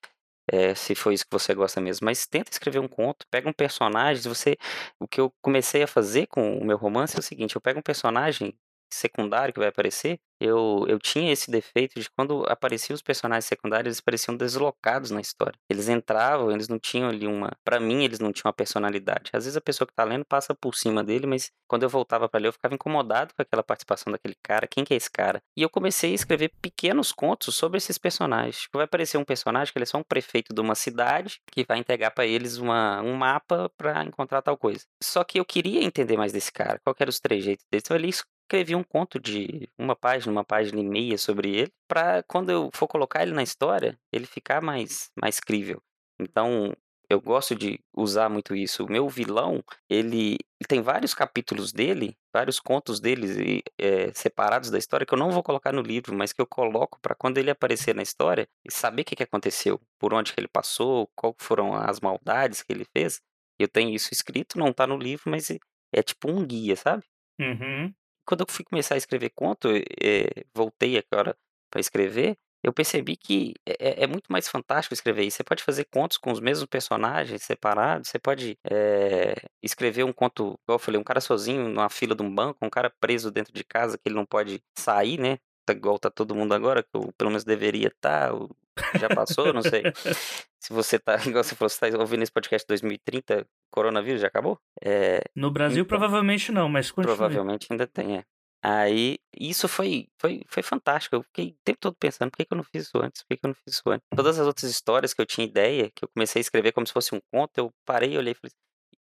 é, 0.50 0.74
se 0.74 0.94
for 0.94 1.12
isso 1.12 1.24
que 1.24 1.32
você 1.32 1.54
gosta 1.54 1.80
mesmo. 1.80 2.04
Mas 2.04 2.26
tenta 2.26 2.50
escrever 2.50 2.78
um 2.78 2.88
conto, 2.88 3.26
pega 3.30 3.48
um 3.48 3.52
personagem. 3.52 4.22
Você, 4.24 4.56
o 4.98 5.06
que 5.06 5.20
eu 5.20 5.32
comecei 5.42 5.82
a 5.82 5.86
fazer 5.86 6.26
com 6.26 6.58
o 6.58 6.64
meu 6.64 6.76
romance 6.76 7.16
é 7.16 7.20
o 7.20 7.22
seguinte: 7.22 7.56
eu 7.56 7.60
pego 7.60 7.80
um 7.80 7.82
personagem 7.82 8.54
secundário 8.90 9.52
que 9.52 9.60
vai 9.60 9.68
aparecer, 9.68 10.18
eu, 10.40 10.84
eu 10.86 10.98
tinha 10.98 11.32
esse 11.32 11.50
defeito 11.50 11.98
de 11.98 12.10
quando 12.10 12.44
apareciam 12.46 12.94
os 12.94 13.02
personagens 13.02 13.46
secundários, 13.46 13.86
eles 13.86 14.00
pareciam 14.00 14.36
deslocados 14.36 15.10
na 15.10 15.20
história. 15.20 15.58
Eles 15.68 15.88
entravam, 15.88 16.50
eles 16.50 16.68
não 16.68 16.78
tinham 16.78 17.08
ali 17.08 17.26
uma. 17.26 17.50
Para 17.64 17.80
mim, 17.80 18.04
eles 18.04 18.18
não 18.18 18.32
tinham 18.32 18.48
uma 18.48 18.52
personalidade. 18.52 19.30
Às 19.32 19.44
vezes 19.44 19.56
a 19.56 19.60
pessoa 19.60 19.86
que 19.88 19.94
tá 19.94 20.04
lendo 20.04 20.24
passa 20.24 20.54
por 20.54 20.74
cima 20.74 21.02
dele, 21.02 21.26
mas 21.26 21.50
quando 21.66 21.84
eu 21.84 21.88
voltava 21.88 22.28
para 22.28 22.40
ler, 22.40 22.48
eu 22.48 22.52
ficava 22.52 22.74
incomodado 22.74 23.34
com 23.34 23.42
aquela 23.42 23.62
participação 23.62 24.12
daquele 24.12 24.36
cara. 24.42 24.66
Quem 24.66 24.84
que 24.84 24.92
é 24.92 24.96
esse 24.96 25.10
cara? 25.10 25.42
E 25.56 25.62
eu 25.62 25.70
comecei 25.70 26.12
a 26.12 26.14
escrever 26.14 26.52
pequenos 26.60 27.12
contos 27.12 27.54
sobre 27.54 27.78
esses 27.78 27.96
personagens. 27.96 28.60
Tipo, 28.60 28.78
vai 28.78 28.84
aparecer 28.84 29.16
um 29.16 29.24
personagem 29.24 29.72
que 29.72 29.78
ele 29.78 29.84
é 29.84 29.86
só 29.86 29.98
um 29.98 30.04
prefeito 30.04 30.54
de 30.54 30.60
uma 30.60 30.74
cidade 30.74 31.40
que 31.50 31.64
vai 31.64 31.78
entregar 31.78 32.10
para 32.10 32.26
eles 32.26 32.58
uma, 32.58 33.00
um 33.00 33.14
mapa 33.14 33.70
para 33.76 34.04
encontrar 34.04 34.42
tal 34.42 34.56
coisa. 34.56 34.84
Só 35.02 35.24
que 35.24 35.40
eu 35.40 35.44
queria 35.44 35.82
entender 35.82 36.16
mais 36.16 36.32
desse 36.32 36.52
cara, 36.52 36.78
qual 36.84 36.94
que 36.94 37.02
eram 37.02 37.10
os 37.10 37.20
trejeitos 37.20 37.64
dele. 37.70 37.82
Então 37.84 37.96
ele 37.96 38.08
escrevi 38.46 38.76
um 38.76 38.84
conto 38.84 39.18
de 39.18 39.68
uma 39.76 39.96
página, 39.96 40.32
uma 40.32 40.44
página 40.44 40.80
e 40.80 40.84
meia 40.84 41.18
sobre 41.18 41.54
ele, 41.54 41.72
para 41.88 42.22
quando 42.22 42.50
eu 42.50 42.70
for 42.72 42.86
colocar 42.86 43.22
ele 43.22 43.32
na 43.32 43.42
história, 43.42 43.98
ele 44.12 44.24
ficar 44.24 44.62
mais, 44.62 45.10
mais 45.20 45.40
crível. 45.40 45.82
Então, 46.18 46.72
eu 47.10 47.20
gosto 47.20 47.54
de 47.54 47.80
usar 47.94 48.28
muito 48.28 48.54
isso. 48.54 48.84
O 48.84 48.90
meu 48.90 49.08
vilão, 49.08 49.62
ele, 49.90 50.38
tem 50.68 50.80
vários 50.80 51.12
capítulos 51.12 51.72
dele, 51.72 52.16
vários 52.32 52.58
contos 52.60 53.00
dele 53.00 53.62
é, 53.78 54.12
separados 54.14 54.70
da 54.70 54.78
história 54.78 55.04
que 55.04 55.12
eu 55.12 55.18
não 55.18 55.30
vou 55.30 55.42
colocar 55.42 55.72
no 55.72 55.82
livro, 55.82 56.14
mas 56.14 56.32
que 56.32 56.40
eu 56.40 56.46
coloco 56.46 56.98
para 57.00 57.14
quando 57.14 57.38
ele 57.38 57.50
aparecer 57.50 57.94
na 57.94 58.02
história 58.02 58.48
e 58.64 58.72
saber 58.72 59.02
o 59.02 59.04
que, 59.04 59.16
que 59.16 59.22
aconteceu, 59.22 59.80
por 59.98 60.14
onde 60.14 60.32
que 60.32 60.40
ele 60.40 60.48
passou, 60.48 61.08
qual 61.16 61.34
foram 61.38 61.74
as 61.74 62.00
maldades 62.00 62.62
que 62.62 62.72
ele 62.72 62.86
fez. 62.96 63.20
Eu 63.58 63.68
tenho 63.68 63.94
isso 63.94 64.10
escrito, 64.12 64.58
não 64.58 64.72
tá 64.72 64.86
no 64.86 64.96
livro, 64.96 65.30
mas 65.30 65.50
é, 65.50 65.58
é 65.92 66.02
tipo 66.02 66.30
um 66.30 66.44
guia, 66.44 66.76
sabe? 66.76 67.04
Uhum. 67.40 67.92
Quando 68.26 68.40
eu 68.40 68.46
fui 68.48 68.64
começar 68.64 68.94
a 68.96 68.98
escrever 68.98 69.30
conto, 69.30 69.68
é, 70.02 70.44
voltei 70.54 70.98
agora 70.98 71.36
para 71.70 71.80
escrever, 71.80 72.36
eu 72.66 72.72
percebi 72.72 73.16
que 73.16 73.54
é, 73.64 74.02
é, 74.02 74.06
muito 74.08 74.30
mais 74.30 74.48
fantástico 74.48 74.92
escrever 74.92 75.22
isso. 75.22 75.36
Você 75.36 75.44
pode 75.44 75.62
fazer 75.62 75.84
contos 75.84 76.16
com 76.16 76.32
os 76.32 76.40
mesmos 76.40 76.66
personagens 76.66 77.42
separados, 77.44 78.08
você 78.08 78.18
pode 78.18 78.58
é, 78.68 79.36
escrever 79.62 80.04
um 80.04 80.12
conto, 80.12 80.58
igual 80.64 80.74
eu 80.74 80.78
falei, 80.78 81.00
um 81.00 81.04
cara 81.04 81.20
sozinho 81.20 81.68
numa 81.68 81.88
fila 81.88 82.14
de 82.14 82.22
um 82.22 82.34
banco, 82.34 82.66
um 82.66 82.70
cara 82.70 82.90
preso 83.00 83.30
dentro 83.30 83.52
de 83.52 83.62
casa 83.62 83.96
que 83.96 84.08
ele 84.08 84.16
não 84.16 84.26
pode 84.26 84.60
sair, 84.76 85.18
né? 85.18 85.38
Tá 85.64 85.72
igual 85.72 85.98
tá 85.98 86.10
todo 86.10 86.34
mundo 86.34 86.54
agora, 86.54 86.82
que 86.82 86.90
eu 86.94 87.12
pelo 87.16 87.30
menos 87.30 87.44
deveria 87.44 87.88
estar, 87.88 88.32
tá, 88.32 88.98
já 88.98 89.08
passou, 89.08 89.52
não 89.52 89.62
sei. 89.62 89.82
Se 90.58 90.72
você 90.72 90.98
tá, 90.98 91.14
igual 91.24 91.44
você 91.44 91.54
falou, 91.54 91.68
você 91.68 91.90
tá 91.90 91.98
ouvindo 91.98 92.24
esse 92.24 92.32
podcast 92.32 92.66
2030, 92.66 93.46
coronavírus 93.70 94.20
já 94.20 94.28
acabou? 94.28 94.58
É, 94.82 95.20
no 95.34 95.50
Brasil 95.50 95.84
então, 95.84 95.98
provavelmente 95.98 96.52
não, 96.52 96.68
mas 96.68 96.90
continue. 96.90 97.16
Provavelmente 97.16 97.66
ainda 97.70 97.86
tem, 97.86 98.18
é. 98.18 98.24
Aí, 98.62 99.18
isso 99.38 99.68
foi, 99.68 100.08
foi, 100.20 100.42
foi 100.48 100.62
fantástico. 100.62 101.14
Eu 101.14 101.22
fiquei 101.22 101.50
o 101.50 101.56
tempo 101.64 101.78
todo 101.78 101.94
pensando, 101.94 102.30
por 102.30 102.36
que, 102.36 102.44
que 102.44 102.52
eu 102.52 102.56
não 102.56 102.64
fiz 102.64 102.86
isso 102.86 102.98
antes? 102.98 103.22
Por 103.22 103.28
que, 103.28 103.36
que 103.36 103.46
eu 103.46 103.48
não 103.48 103.54
fiz 103.54 103.74
isso 103.74 103.88
antes? 103.88 104.06
Todas 104.14 104.38
as 104.40 104.46
outras 104.46 104.68
histórias 104.70 105.14
que 105.14 105.20
eu 105.20 105.26
tinha 105.26 105.46
ideia, 105.46 105.90
que 105.94 106.04
eu 106.04 106.08
comecei 106.08 106.40
a 106.40 106.42
escrever 106.42 106.72
como 106.72 106.86
se 106.86 106.92
fosse 106.92 107.14
um 107.14 107.20
conto, 107.32 107.56
eu 107.58 107.70
parei 107.84 108.14
e 108.14 108.18
olhei 108.18 108.32
e 108.32 108.34
falei 108.34 108.50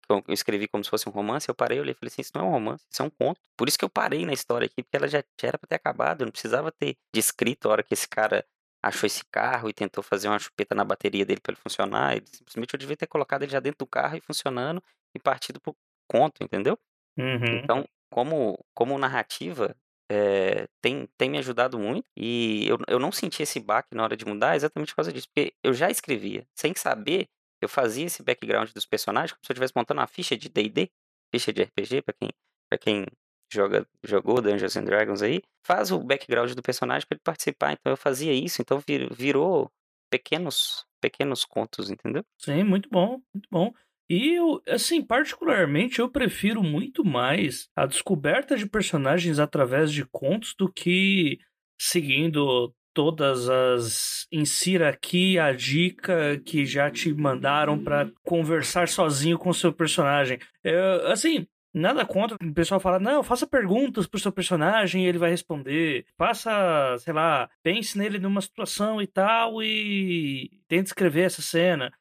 eu 0.10 0.24
escrevi 0.30 0.68
como 0.68 0.84
se 0.84 0.90
fosse 0.90 1.08
um 1.08 1.12
romance, 1.12 1.48
eu 1.48 1.54
parei 1.54 1.78
e 1.78 1.82
olhei 1.82 1.92
e 1.92 1.96
falei 1.96 2.12
assim, 2.12 2.22
isso 2.22 2.32
não 2.34 2.42
é 2.42 2.46
um 2.46 2.52
romance, 2.52 2.84
isso 2.92 3.02
é 3.02 3.06
um 3.06 3.10
conto. 3.10 3.40
Por 3.56 3.68
isso 3.68 3.78
que 3.78 3.86
eu 3.86 3.90
parei 3.90 4.26
na 4.26 4.34
história 4.34 4.66
aqui, 4.66 4.82
porque 4.82 4.98
ela 4.98 5.08
já, 5.08 5.24
já 5.40 5.48
era 5.48 5.58
pra 5.58 5.68
ter 5.68 5.76
acabado, 5.76 6.22
eu 6.22 6.26
não 6.26 6.32
precisava 6.32 6.72
ter 6.72 6.98
descrito 7.14 7.68
a 7.68 7.72
hora 7.74 7.84
que 7.84 7.94
esse 7.94 8.08
cara 8.08 8.44
achou 8.82 9.08
esse 9.08 9.24
carro 9.26 9.70
e 9.70 9.74
tentou 9.74 10.04
fazer 10.04 10.28
uma 10.28 10.40
chupeta 10.40 10.74
na 10.74 10.84
bateria 10.84 11.26
dele 11.26 11.42
para 11.42 11.54
ele 11.54 11.62
funcionar. 11.62 12.16
Ele, 12.16 12.26
simplesmente 12.28 12.74
eu 12.74 12.80
devia 12.80 12.98
ter 12.98 13.08
colocado 13.08 13.44
ele 13.44 13.52
já 13.52 13.60
dentro 13.60 13.80
do 13.80 13.88
carro 13.88 14.18
e 14.18 14.22
funcionando 14.22 14.82
e 15.14 15.20
partido 15.20 15.60
pro 15.60 15.76
conto, 16.08 16.44
entendeu? 16.44 16.78
Uhum. 17.18 17.60
Então, 17.62 17.86
como, 18.10 18.64
como 18.74 18.98
narrativa, 18.98 19.76
é, 20.12 20.68
tem, 20.82 21.08
tem 21.18 21.30
me 21.30 21.38
ajudado 21.38 21.78
muito 21.78 22.10
e 22.18 22.68
eu, 22.68 22.78
eu 22.88 23.00
não 23.00 23.12
senti 23.12 23.44
esse 23.44 23.60
baque 23.60 23.94
na 23.94 24.04
hora 24.04 24.18
de 24.18 24.26
mudar 24.26 24.56
exatamente 24.56 24.90
por 24.92 24.98
causa 24.98 25.14
disso, 25.14 25.28
porque 25.28 25.54
eu 25.64 25.74
já 25.74 25.90
escrevia, 25.90 26.48
sem 26.56 26.74
saber, 26.76 27.28
eu 27.62 27.70
fazia 27.70 28.06
esse 28.06 28.24
background 28.24 28.72
dos 28.72 28.86
personagens 28.86 29.34
como 29.34 29.46
se 29.46 29.52
eu 29.52 29.54
estivesse 29.54 29.74
montando 29.76 30.00
uma 30.00 30.08
ficha 30.08 30.36
de 30.36 30.50
D&D, 30.50 30.90
ficha 31.32 31.54
de 31.54 31.62
RPG, 31.64 32.02
para 32.02 32.14
quem, 32.14 32.30
pra 32.70 32.78
quem 32.78 33.06
joga, 33.52 33.88
jogou 34.04 34.42
Dungeons 34.42 34.76
and 34.76 34.84
Dragons 34.84 35.22
aí, 35.22 35.42
faz 35.66 35.92
o 35.92 36.00
background 36.00 36.52
do 36.54 36.62
personagem 36.62 37.08
para 37.08 37.16
ele 37.16 37.24
participar. 37.24 37.74
Então 37.74 37.92
eu 37.92 37.98
fazia 37.98 38.34
isso, 38.34 38.62
então 38.62 38.82
vir, 38.86 39.12
virou 39.14 39.72
pequenos 40.10 40.86
pequenos 41.02 41.46
contos, 41.46 41.90
entendeu? 41.90 42.24
Sim, 42.38 42.64
muito 42.64 42.90
bom, 42.90 43.22
muito 43.34 43.48
bom. 43.50 43.74
E 44.10 44.34
eu, 44.34 44.62
assim, 44.68 45.04
particularmente, 45.04 46.00
eu 46.00 46.10
prefiro 46.10 46.64
muito 46.64 47.06
mais 47.06 47.70
a 47.76 47.86
descoberta 47.86 48.58
de 48.58 48.68
personagens 48.68 49.40
através 49.40 49.92
de 49.92 50.04
contos 50.06 50.56
do 50.58 50.72
que 50.72 51.40
seguindo 51.80 52.74
todas 52.94 53.48
as 53.48 54.28
insira 54.32 54.90
aqui 54.90 55.38
a 55.38 55.54
dica 55.54 56.40
que 56.44 56.66
já 56.66 56.90
te 56.90 57.14
mandaram 57.14 57.82
para 57.82 58.12
conversar 58.24 58.88
sozinho 58.88 59.38
com 59.38 59.50
o 59.50 59.54
seu 59.54 59.72
personagem. 59.72 60.40
Eu, 60.64 61.08
assim, 61.08 61.48
Nada 61.74 62.04
contra 62.06 62.36
o 62.36 62.54
pessoal 62.54 62.80
falar, 62.80 63.00
não, 63.00 63.22
faça 63.22 63.46
perguntas 63.46 64.08
pro 64.08 64.20
seu 64.20 64.32
personagem 64.32 65.04
e 65.06 65.08
ele 65.08 65.20
vai 65.20 65.30
responder. 65.30 66.06
Faça, 66.18 66.98
sei 67.00 67.14
lá, 67.14 67.48
pense 67.62 67.98
nele 67.98 68.18
numa 68.18 68.42
situação 68.42 69.00
e 69.02 69.06
tal 69.06 69.62
e 69.62 70.50
tente 70.68 70.88
escrever 70.88 71.26
essa 71.26 71.42
cena. 71.42 71.92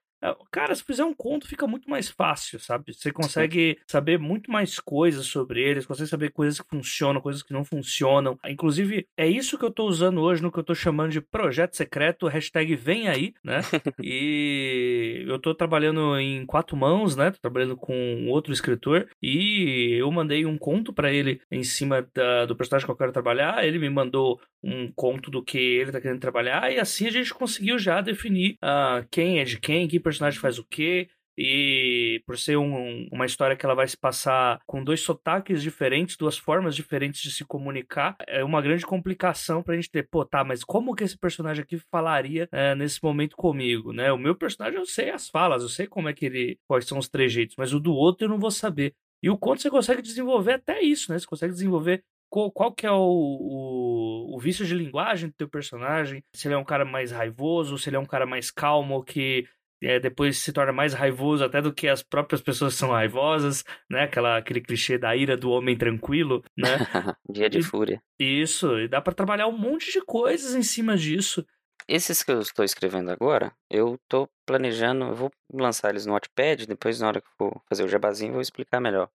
Cara, 0.51 0.75
se 0.75 0.83
fizer 0.83 1.05
um 1.05 1.15
conto 1.15 1.47
fica 1.47 1.67
muito 1.67 1.89
mais 1.89 2.09
fácil, 2.09 2.59
sabe? 2.59 2.93
Você 2.93 3.13
consegue 3.13 3.79
saber 3.87 4.19
muito 4.19 4.51
mais 4.51 4.81
coisas 4.81 5.27
sobre 5.27 5.63
eles, 5.63 5.87
consegue 5.87 6.09
saber 6.09 6.31
coisas 6.31 6.61
que 6.61 6.69
funcionam, 6.69 7.21
coisas 7.21 7.43
que 7.43 7.53
não 7.53 7.65
funcionam. 7.65 8.39
Inclusive, 8.47 9.07
é 9.17 9.27
isso 9.27 9.59
que 9.59 9.65
eu 9.65 9.71
tô 9.71 9.85
usando 9.87 10.21
hoje 10.21 10.43
no 10.43 10.51
que 10.51 10.59
eu 10.59 10.65
tô 10.65 10.75
chamando 10.75 11.13
de 11.13 11.21
projeto 11.21 11.77
secreto, 11.77 12.27
hashtag 12.27 12.75
vem 12.75 13.09
aí, 13.09 13.33
né? 13.45 13.61
e 14.03 15.25
eu 15.27 15.39
tô 15.39 15.55
trabalhando 15.55 16.19
em 16.19 16.45
quatro 16.47 16.77
mãos, 16.77 17.17
né? 17.17 17.31
Tô 17.31 17.39
trabalhando 17.41 17.77
com 17.77 18.27
outro 18.29 18.53
escritor 18.53 19.09
e 19.23 19.97
eu 19.99 20.11
mandei 20.11 20.45
um 20.45 20.59
conto 20.59 20.93
para 20.93 21.13
ele 21.13 21.41
em 21.51 21.63
cima 21.63 22.07
da, 22.15 22.47
do 22.47 22.57
personagem 22.57 22.87
que 22.87 22.91
eu 22.91 22.97
quero 22.97 23.13
trabalhar. 23.13 23.65
Ele 23.65 23.79
me 23.79 23.89
mandou 23.89 24.41
um 24.63 24.91
conto 24.93 25.31
do 25.31 25.43
que 25.43 25.59
ele 25.59 25.93
tá 25.93 26.01
querendo 26.01 26.21
trabalhar 26.21 26.73
e 26.73 26.81
assim 26.81 27.07
a 27.07 27.13
gente 27.13 27.33
conseguiu 27.33 27.79
já 27.79 28.01
definir 28.01 28.57
uh, 28.65 29.07
quem 29.11 29.39
é 29.39 29.45
de 29.45 29.61
quem, 29.61 29.87
que 29.87 30.01
personagem 30.09 30.41
faz 30.41 30.59
o 30.59 30.65
quê. 30.65 31.09
E 31.41 32.21
por 32.27 32.37
ser 32.37 32.57
um, 32.57 33.09
uma 33.13 33.25
história 33.25 33.55
que 33.55 33.65
ela 33.65 33.75
vai 33.75 33.87
se 33.87 33.97
passar 33.97 34.59
com 34.67 34.83
dois 34.83 35.03
sotaques 35.03 35.63
diferentes, 35.63 36.17
duas 36.17 36.37
formas 36.37 36.75
diferentes 36.75 37.23
de 37.23 37.31
se 37.31 37.45
comunicar, 37.45 38.17
é 38.27 38.43
uma 38.43 38.61
grande 38.61 38.85
complicação 38.85 39.63
pra 39.63 39.77
gente 39.77 39.89
ter, 39.89 40.09
pô, 40.11 40.25
tá, 40.25 40.43
mas 40.43 40.65
como 40.65 40.97
que 40.97 41.05
esse 41.05 41.17
personagem 41.17 41.63
aqui 41.63 41.79
falaria 41.93 42.49
é, 42.51 42.75
nesse 42.75 43.01
momento 43.01 43.37
comigo, 43.37 43.93
né? 43.93 44.11
O 44.11 44.19
meu 44.19 44.35
personagem 44.35 44.81
eu 44.81 44.85
sei 44.85 45.11
as 45.11 45.29
falas, 45.29 45.63
eu 45.63 45.69
sei 45.69 45.87
como 45.87 46.09
é 46.09 46.13
que 46.13 46.27
ele, 46.27 46.59
quais 46.67 46.87
são 46.87 46.99
os 46.99 47.09
trejeitos, 47.09 47.55
mas 47.57 47.73
o 47.73 47.79
do 47.79 47.95
outro 47.95 48.25
eu 48.25 48.29
não 48.29 48.41
vou 48.41 48.51
saber. 48.51 48.93
E 49.23 49.31
o 49.31 49.39
conto 49.39 49.63
você 49.63 49.71
consegue 49.71 50.03
desenvolver 50.03 50.55
até 50.55 50.83
isso, 50.83 51.13
né? 51.13 51.19
Você 51.21 51.27
consegue 51.27 51.53
desenvolver 51.53 52.03
qual, 52.29 52.51
qual 52.51 52.73
que 52.73 52.87
é 52.87 52.91
o, 52.91 52.97
o, 53.01 54.37
o, 54.37 54.39
vício 54.41 54.67
de 54.67 54.75
linguagem 54.75 55.29
do 55.29 55.35
teu 55.35 55.49
personagem, 55.49 56.23
se 56.35 56.47
ele 56.47 56.55
é 56.55 56.59
um 56.59 56.65
cara 56.65 56.85
mais 56.85 57.11
raivoso, 57.11 57.79
se 57.79 57.89
ele 57.89 57.97
é 57.97 57.99
um 58.01 58.05
cara 58.05 58.27
mais 58.27 58.51
calmo, 58.51 59.03
que 59.03 59.47
é, 59.83 60.01
depois 60.01 60.39
se 60.39 60.53
torna 60.53 60.73
mais 60.73 60.93
raivoso 60.93 61.45
até 61.45 61.63
do 61.63 61.73
que 61.73 61.89
as 61.89 62.03
próprias 62.03 62.41
pessoas 62.41 62.75
são 62.75 62.91
raivosas, 62.91 63.65
né? 63.91 64.03
Aquela, 64.03 64.37
aquele 64.37 64.61
clichê 64.61 64.99
da 64.99 65.15
ira 65.15 65.37
do 65.37 65.51
homem 65.51 65.77
tranquilo, 65.77 66.43
né? 66.57 66.67
Dia 67.31 67.49
de 67.49 67.59
e, 67.59 67.63
fúria. 67.63 68.03
Isso, 68.19 68.79
e 68.79 68.89
dá 68.89 69.01
para 69.01 69.15
trabalhar 69.15 69.47
um 69.47 69.57
monte 69.57 69.93
de 69.93 70.01
coisas 70.01 70.55
em 70.55 70.63
cima 70.63 70.97
disso. 70.97 71.45
Esses 71.87 72.23
que 72.23 72.31
eu 72.31 72.41
estou 72.41 72.65
escrevendo 72.65 73.11
agora, 73.11 73.53
eu 73.71 73.95
estou 73.95 74.29
planejando, 74.45 75.07
eu 75.07 75.15
vou 75.15 75.31
lançar 75.53 75.91
eles 75.91 76.05
no 76.05 76.13
Notepad, 76.13 76.67
depois 76.67 77.01
na 77.01 77.09
hora 77.09 77.21
que 77.21 77.29
for 77.39 77.63
fazer 77.69 77.85
o 77.85 77.89
jabazinho 77.89 78.31
eu 78.31 78.35
vou 78.35 78.43
explicar 78.43 78.81
melhor. 78.81 79.09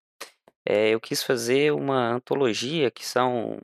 É, 0.64 0.90
eu 0.90 1.00
quis 1.00 1.22
fazer 1.22 1.72
uma 1.72 2.14
antologia 2.14 2.90
que 2.90 3.04
são 3.04 3.60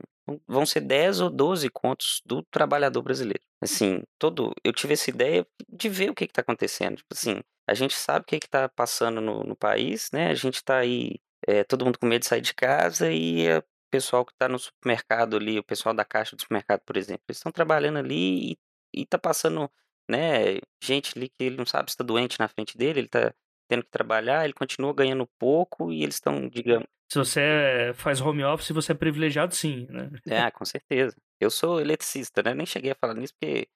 vão 0.47 0.65
ser 0.65 0.81
10 0.81 1.21
ou 1.21 1.29
12 1.29 1.69
contos 1.69 2.21
do 2.25 2.43
trabalhador 2.43 3.01
brasileiro. 3.01 3.41
Assim, 3.61 4.03
todo. 4.17 4.53
Eu 4.63 4.73
tive 4.73 4.93
essa 4.93 5.09
ideia 5.09 5.45
de 5.67 5.89
ver 5.89 6.09
o 6.09 6.15
que 6.15 6.25
está 6.25 6.41
acontecendo. 6.41 6.97
Tipo 6.97 7.13
assim, 7.13 7.41
a 7.67 7.73
gente 7.73 7.95
sabe 7.95 8.23
o 8.23 8.25
que 8.25 8.35
está 8.37 8.67
passando 8.69 9.21
no, 9.21 9.43
no, 9.43 9.55
país, 9.55 10.09
né? 10.13 10.29
A 10.29 10.33
gente 10.33 10.55
está 10.55 10.77
aí, 10.77 11.19
é, 11.47 11.63
todo 11.63 11.85
mundo 11.85 11.99
com 11.99 12.05
medo 12.05 12.21
de 12.21 12.27
sair 12.27 12.41
de 12.41 12.53
casa 12.53 13.11
e 13.11 13.47
o 13.57 13.63
pessoal 13.91 14.25
que 14.25 14.31
está 14.33 14.47
no 14.47 14.59
supermercado 14.59 15.37
ali, 15.37 15.59
o 15.59 15.63
pessoal 15.63 15.93
da 15.93 16.05
caixa 16.05 16.35
do 16.35 16.41
supermercado, 16.41 16.81
por 16.81 16.97
exemplo, 16.97 17.23
eles 17.27 17.37
estão 17.37 17.51
trabalhando 17.51 17.97
ali 17.99 18.53
e, 18.53 18.57
e 19.01 19.05
tá 19.05 19.17
passando, 19.17 19.69
né? 20.09 20.59
Gente 20.83 21.17
ali 21.17 21.29
que 21.29 21.43
ele 21.43 21.57
não 21.57 21.65
sabe 21.65 21.91
se 21.91 21.95
está 21.95 22.03
doente 22.03 22.39
na 22.39 22.47
frente 22.47 22.77
dele, 22.77 23.01
ele 23.01 23.07
está 23.07 23.33
tendo 23.67 23.83
que 23.83 23.91
trabalhar, 23.91 24.45
ele 24.45 24.53
continua 24.53 24.93
ganhando 24.93 25.27
pouco 25.37 25.91
e 25.91 26.03
eles 26.03 26.15
estão, 26.15 26.49
digamos, 26.49 26.87
se 27.11 27.17
você 27.17 27.91
faz 27.95 28.21
home 28.21 28.43
office, 28.43 28.69
você 28.69 28.91
é 28.91 28.95
privilegiado 28.95 29.55
sim, 29.55 29.87
né? 29.89 30.11
É, 30.27 30.51
com 30.51 30.63
certeza. 30.63 31.15
Eu 31.39 31.49
sou 31.49 31.81
eletricista, 31.81 32.43
né? 32.43 32.53
Nem 32.53 32.67
cheguei 32.67 32.91
a 32.91 32.95
falar 32.95 33.15
nisso 33.15 33.33
porque 33.33 33.67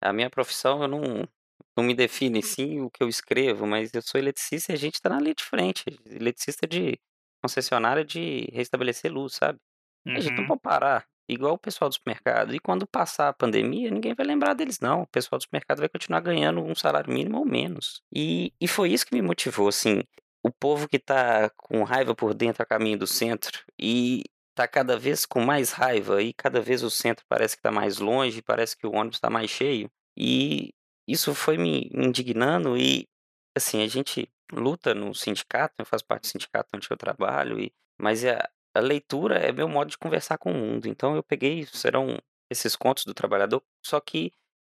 a 0.00 0.12
minha 0.12 0.30
profissão 0.30 0.82
eu 0.82 0.88
não, 0.88 1.28
não 1.76 1.84
me 1.84 1.94
define 1.94 2.40
sim 2.42 2.80
o 2.80 2.88
que 2.88 3.02
eu 3.02 3.08
escrevo, 3.08 3.66
mas 3.66 3.92
eu 3.92 4.00
sou 4.00 4.20
eletricista 4.20 4.70
e 4.70 4.74
a 4.74 4.78
gente 4.78 4.94
está 4.94 5.08
na 5.08 5.18
linha 5.18 5.34
de 5.34 5.42
frente. 5.42 5.84
Eletricista 6.06 6.64
de 6.64 6.96
concessionária 7.42 8.04
de 8.04 8.48
restabelecer 8.52 9.12
luz, 9.12 9.34
sabe? 9.34 9.58
Uhum. 10.06 10.16
A 10.16 10.20
gente 10.20 10.34
não 10.34 10.42
uhum. 10.42 10.48
pode 10.48 10.60
parar, 10.60 11.04
igual 11.28 11.54
o 11.54 11.58
pessoal 11.58 11.88
do 11.88 11.94
supermercado. 11.94 12.54
E 12.54 12.60
quando 12.60 12.86
passar 12.86 13.28
a 13.28 13.32
pandemia, 13.32 13.90
ninguém 13.90 14.14
vai 14.14 14.24
lembrar 14.24 14.54
deles, 14.54 14.78
não. 14.78 15.02
O 15.02 15.06
pessoal 15.08 15.40
do 15.40 15.42
supermercado 15.42 15.80
vai 15.80 15.88
continuar 15.88 16.20
ganhando 16.20 16.62
um 16.62 16.74
salário 16.76 17.12
mínimo 17.12 17.38
ou 17.38 17.44
menos. 17.44 18.00
E, 18.14 18.52
e 18.60 18.68
foi 18.68 18.92
isso 18.92 19.04
que 19.04 19.14
me 19.14 19.22
motivou, 19.22 19.66
assim 19.66 20.04
o 20.46 20.52
povo 20.52 20.88
que 20.88 20.96
está 20.96 21.50
com 21.56 21.82
raiva 21.82 22.14
por 22.14 22.32
dentro 22.32 22.62
a 22.62 22.66
caminho 22.66 22.98
do 22.98 23.06
centro 23.06 23.64
e 23.78 24.22
está 24.50 24.68
cada 24.68 24.96
vez 24.96 25.26
com 25.26 25.40
mais 25.40 25.72
raiva 25.72 26.22
e 26.22 26.32
cada 26.32 26.60
vez 26.60 26.82
o 26.82 26.90
centro 26.90 27.24
parece 27.28 27.56
que 27.56 27.60
está 27.60 27.72
mais 27.72 27.98
longe, 27.98 28.40
parece 28.40 28.76
que 28.76 28.86
o 28.86 28.94
ônibus 28.94 29.16
está 29.16 29.28
mais 29.28 29.50
cheio. 29.50 29.90
E 30.16 30.72
isso 31.06 31.34
foi 31.34 31.58
me 31.58 31.90
indignando 31.92 32.76
e 32.76 33.08
assim, 33.56 33.82
a 33.82 33.88
gente 33.88 34.30
luta 34.52 34.94
no 34.94 35.14
sindicato, 35.14 35.74
eu 35.78 35.84
faço 35.84 36.04
parte 36.04 36.22
do 36.22 36.28
sindicato 36.28 36.70
onde 36.74 36.86
eu 36.88 36.96
trabalho, 36.96 37.58
e, 37.58 37.72
mas 38.00 38.24
a, 38.24 38.48
a 38.74 38.80
leitura 38.80 39.38
é 39.38 39.50
meu 39.50 39.68
modo 39.68 39.90
de 39.90 39.98
conversar 39.98 40.38
com 40.38 40.52
o 40.52 40.54
mundo. 40.54 40.86
Então 40.86 41.16
eu 41.16 41.22
peguei, 41.22 41.66
serão 41.66 42.18
esses 42.48 42.76
contos 42.76 43.04
do 43.04 43.14
trabalhador, 43.14 43.62
só 43.84 44.00
que 44.00 44.32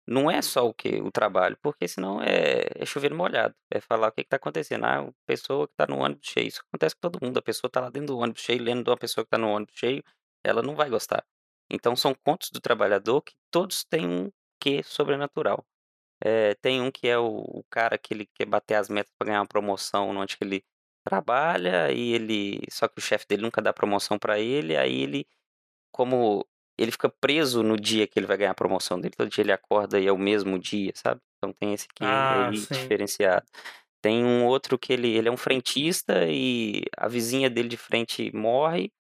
não 0.08 0.30
é 0.30 0.40
só 0.40 0.66
o 0.66 0.72
que 0.72 1.02
o 1.02 1.10
trabalho, 1.12 1.56
porque 1.60 1.86
senão 1.86 2.22
é, 2.22 2.66
é 2.74 2.86
chover 2.86 3.12
molhado. 3.12 3.54
É 3.70 3.78
falar 3.78 4.08
o 4.08 4.12
que 4.12 4.22
está 4.22 4.36
acontecendo. 4.36 4.84
Ah, 4.84 5.00
a 5.00 5.12
pessoa 5.26 5.68
que 5.68 5.74
está 5.74 5.86
no 5.86 5.98
ônibus 5.98 6.26
cheio. 6.26 6.48
Isso 6.48 6.62
acontece 6.66 6.94
com 6.96 7.00
todo 7.10 7.22
mundo. 7.22 7.38
A 7.38 7.42
pessoa 7.42 7.68
está 7.68 7.80
lá 7.80 7.90
dentro 7.90 8.08
do 8.08 8.18
ônibus 8.18 8.40
cheio, 8.40 8.62
lendo 8.62 8.84
de 8.84 8.90
uma 8.90 8.96
pessoa 8.96 9.22
que 9.24 9.28
está 9.28 9.36
no 9.38 9.48
ônibus 9.50 9.74
cheio, 9.76 10.02
ela 10.42 10.62
não 10.62 10.74
vai 10.74 10.88
gostar. 10.88 11.24
Então 11.70 11.94
são 11.94 12.14
contos 12.14 12.50
do 12.50 12.60
trabalhador 12.60 13.20
que 13.22 13.34
todos 13.50 13.84
têm 13.84 14.08
um 14.08 14.32
quê 14.58 14.82
sobrenatural. 14.82 15.64
É, 16.24 16.54
tem 16.56 16.80
um 16.80 16.90
que 16.90 17.06
é 17.08 17.18
o, 17.18 17.26
o, 17.26 17.64
cara 17.70 17.98
que 17.98 18.14
ele 18.14 18.26
quer 18.34 18.46
bater 18.46 18.74
as 18.76 18.88
metas 18.88 19.12
para 19.18 19.26
ganhar 19.26 19.40
uma 19.40 19.46
promoção 19.46 20.10
onde 20.16 20.36
ele 20.40 20.64
trabalha 21.04 21.92
e 21.92 22.12
ele 22.14 22.60
só 22.70 22.88
que 22.88 22.98
o 22.98 23.02
chefe 23.02 23.26
dele 23.28 23.42
nunca 23.42 23.62
dá 23.62 23.72
promoção 23.72 24.18
para 24.18 24.38
ele 24.40 24.76
aí 24.76 25.02
ele 25.02 25.26
como 25.92 26.46
ele 26.78 26.92
fica 26.92 27.08
preso 27.08 27.62
no 27.62 27.76
dia 27.76 28.06
que 28.06 28.18
ele 28.18 28.26
vai 28.26 28.36
ganhar 28.36 28.52
a 28.52 28.54
promoção 28.54 29.00
dele. 29.00 29.14
Todo 29.16 29.28
dia 29.28 29.42
ele 29.42 29.52
acorda 29.52 29.98
e 29.98 30.06
é 30.06 30.12
o 30.12 30.18
mesmo 30.18 30.58
dia, 30.58 30.92
sabe? 30.94 31.20
Então 31.36 31.52
tem 31.52 31.74
esse 31.74 31.86
aqui 31.90 32.04
ah, 32.04 32.50
diferenciado. 32.52 33.44
Tem 34.00 34.24
um 34.24 34.46
outro 34.46 34.78
que 34.78 34.92
ele, 34.92 35.08
ele 35.08 35.28
é 35.28 35.32
um 35.32 35.36
frentista 35.36 36.26
e 36.28 36.84
a 36.96 37.08
vizinha 37.08 37.50
dele 37.50 37.68
de 37.68 37.76
frente 37.76 38.30
morre 38.34 38.92